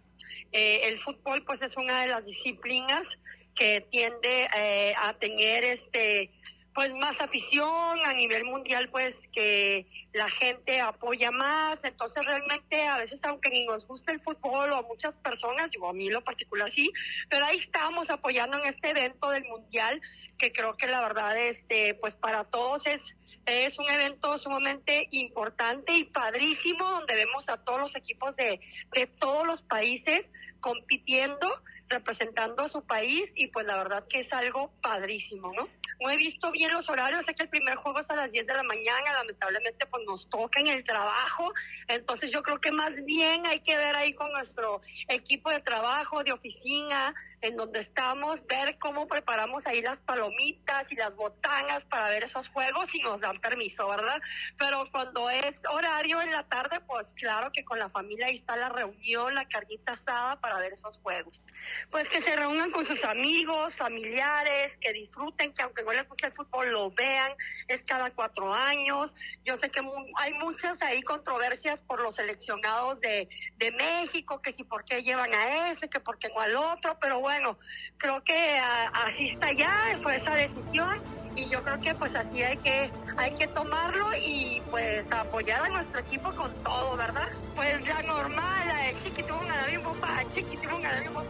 Eh, 0.51 0.87
el 0.87 0.97
fútbol 0.97 1.43
pues 1.45 1.61
es 1.61 1.77
una 1.77 2.01
de 2.01 2.07
las 2.07 2.25
disciplinas 2.25 3.07
que 3.53 3.85
tiende 3.91 4.49
eh, 4.57 4.95
a 4.97 5.13
tener 5.13 5.63
este 5.63 6.31
pues 6.73 6.93
más 6.93 7.19
afición 7.19 7.99
a 8.05 8.13
nivel 8.13 8.45
mundial, 8.45 8.89
pues 8.89 9.15
que 9.33 9.85
la 10.13 10.29
gente 10.29 10.79
apoya 10.79 11.31
más. 11.31 11.83
Entonces 11.83 12.25
realmente 12.25 12.87
a 12.87 12.97
veces 12.97 13.19
aunque 13.23 13.49
ni 13.49 13.65
nos 13.65 13.85
gusta 13.85 14.11
el 14.11 14.21
fútbol 14.21 14.71
o 14.71 14.77
a 14.77 14.81
muchas 14.83 15.15
personas, 15.17 15.71
digo 15.71 15.89
a 15.89 15.93
mí 15.93 16.09
lo 16.09 16.23
particular 16.23 16.69
sí, 16.69 16.91
pero 17.29 17.45
ahí 17.45 17.57
estamos 17.57 18.09
apoyando 18.09 18.57
en 18.57 18.65
este 18.65 18.91
evento 18.91 19.29
del 19.29 19.43
mundial 19.45 20.01
que 20.37 20.51
creo 20.51 20.77
que 20.77 20.87
la 20.87 21.01
verdad 21.01 21.37
este 21.37 21.93
pues 21.95 22.15
para 22.15 22.43
todos 22.45 22.85
es 22.87 23.15
es 23.45 23.79
un 23.79 23.89
evento 23.89 24.37
sumamente 24.37 25.07
importante 25.11 25.93
y 25.93 26.03
padrísimo 26.05 26.89
donde 26.89 27.15
vemos 27.15 27.49
a 27.49 27.57
todos 27.57 27.79
los 27.79 27.95
equipos 27.95 28.35
de, 28.35 28.59
de 28.93 29.07
todos 29.07 29.47
los 29.47 29.61
países 29.61 30.29
compitiendo, 30.59 31.51
representando 31.91 32.63
a 32.63 32.67
su 32.67 32.81
país 32.83 33.31
y 33.35 33.47
pues 33.47 33.65
la 33.65 33.77
verdad 33.77 34.07
que 34.07 34.19
es 34.19 34.33
algo 34.33 34.71
padrísimo, 34.81 35.51
¿no? 35.53 35.65
No 35.99 36.09
he 36.09 36.17
visto 36.17 36.51
bien 36.51 36.71
los 36.73 36.89
horarios, 36.89 37.25
sé 37.25 37.35
que 37.35 37.43
el 37.43 37.49
primer 37.49 37.75
juego 37.75 37.99
es 37.99 38.09
a 38.09 38.15
las 38.15 38.31
10 38.31 38.47
de 38.47 38.53
la 38.55 38.63
mañana, 38.63 39.13
lamentablemente 39.13 39.85
pues 39.85 40.03
nos 40.07 40.27
toca 40.29 40.59
en 40.59 40.67
el 40.67 40.83
trabajo, 40.83 41.53
entonces 41.87 42.31
yo 42.31 42.41
creo 42.41 42.59
que 42.59 42.71
más 42.71 43.03
bien 43.05 43.45
hay 43.45 43.59
que 43.59 43.77
ver 43.77 43.95
ahí 43.95 44.13
con 44.13 44.31
nuestro 44.31 44.81
equipo 45.07 45.51
de 45.51 45.59
trabajo, 45.59 46.23
de 46.23 46.31
oficina, 46.31 47.13
en 47.41 47.55
donde 47.55 47.79
estamos, 47.79 48.45
ver 48.45 48.77
cómo 48.77 49.07
preparamos 49.07 49.65
ahí 49.65 49.81
las 49.81 49.99
palomitas 49.99 50.91
y 50.91 50.95
las 50.95 51.15
botanas 51.15 51.85
para 51.85 52.09
ver 52.09 52.23
esos 52.23 52.49
juegos 52.49 52.93
y 52.93 53.01
nos 53.01 53.19
dan 53.21 53.37
permiso, 53.37 53.87
¿verdad? 53.87 54.21
Pero 54.57 54.87
cuando 54.91 55.29
es 55.29 55.59
horario 55.69 56.21
en 56.21 56.31
la 56.31 56.43
tarde, 56.43 56.79
pues 56.81 57.11
claro 57.15 57.51
que 57.51 57.65
con 57.65 57.79
la 57.79 57.89
familia 57.89 58.27
ahí 58.27 58.35
está 58.35 58.55
la 58.55 58.69
reunión, 58.69 59.33
la 59.33 59.47
carnita 59.47 59.93
asada 59.93 60.39
para 60.39 60.59
ver 60.59 60.73
esos 60.73 60.97
juegos. 60.99 61.41
Pues 61.89 62.07
que 62.09 62.21
se 62.21 62.35
reúnan 62.35 62.71
con 62.71 62.85
sus 62.85 63.03
amigos, 63.03 63.75
familiares, 63.75 64.77
que 64.77 64.93
disfruten, 64.93 65.53
que 65.53 65.61
aunque 65.61 65.83
no 65.83 65.93
les 65.93 66.07
guste 66.07 66.27
el 66.27 66.33
fútbol, 66.33 66.69
lo 66.69 66.91
vean, 66.91 67.33
es 67.67 67.83
cada 67.83 68.11
cuatro 68.11 68.53
años. 68.53 69.13
Yo 69.43 69.55
sé 69.55 69.69
que 69.69 69.81
hay 70.17 70.33
muchas 70.33 70.81
ahí 70.81 71.01
controversias 71.01 71.81
por 71.81 72.01
los 72.01 72.15
seleccionados 72.15 73.01
de, 73.01 73.29
de 73.57 73.71
México, 73.71 74.41
que 74.41 74.51
si 74.51 74.63
por 74.63 74.85
qué 74.85 75.01
llevan 75.01 75.33
a 75.33 75.69
ese, 75.69 75.89
que 75.89 75.99
por 75.99 76.17
qué 76.17 76.29
no 76.29 76.41
al 76.41 76.55
otro, 76.55 76.97
pero 76.99 77.19
bueno, 77.19 77.57
creo 77.97 78.23
que 78.23 78.59
así 78.93 79.29
está 79.29 79.51
ya, 79.51 79.71
fue 80.01 80.15
esa 80.15 80.35
decisión 80.35 80.89
y 81.35 81.49
yo 81.49 81.63
creo 81.63 81.79
que 81.79 81.95
pues 81.95 82.15
así 82.15 82.43
hay 82.43 82.57
que 82.57 82.91
hay 83.17 83.35
que 83.35 83.47
tomarlo 83.47 84.05
y 84.25 84.61
pues 84.69 85.11
apoyar 85.11 85.63
a 85.63 85.69
nuestro 85.69 85.99
equipo 85.99 86.33
con 86.33 86.51
todo, 86.63 86.97
¿verdad? 86.97 87.27
Pues 87.55 87.85
la 87.87 88.01
normal, 88.03 88.67
la 88.67 88.87
de 88.87 88.97
chiquitibum 88.99 89.49
a 89.49 89.57
la 89.57 89.67
misma 89.67 89.93
pan, 89.99 90.29
chiquitibum 90.29 90.85
a 90.85 90.91
la 90.91 91.01
misma 91.01 91.23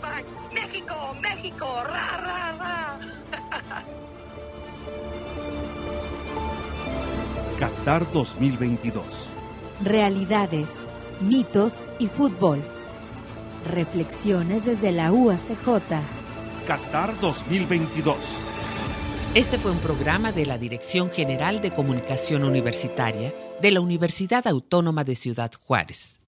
México, 0.53 0.95
México, 1.21 1.65
ra, 1.83 2.17
ra, 2.17 2.51
ra. 2.57 2.99
Qatar 7.59 8.11
2022. 8.11 9.29
Realidades, 9.83 10.85
mitos 11.19 11.87
y 11.99 12.07
fútbol. 12.07 12.63
Reflexiones 13.69 14.65
desde 14.65 14.91
la 14.91 15.11
UACJ. 15.11 16.01
Qatar 16.65 17.19
2022. 17.19 18.15
Este 19.35 19.59
fue 19.59 19.71
un 19.71 19.77
programa 19.77 20.31
de 20.31 20.45
la 20.45 20.57
Dirección 20.57 21.09
General 21.09 21.61
de 21.61 21.71
Comunicación 21.71 22.43
Universitaria 22.43 23.33
de 23.61 23.71
la 23.71 23.81
Universidad 23.81 24.47
Autónoma 24.47 25.03
de 25.03 25.15
Ciudad 25.15 25.51
Juárez. 25.65 26.21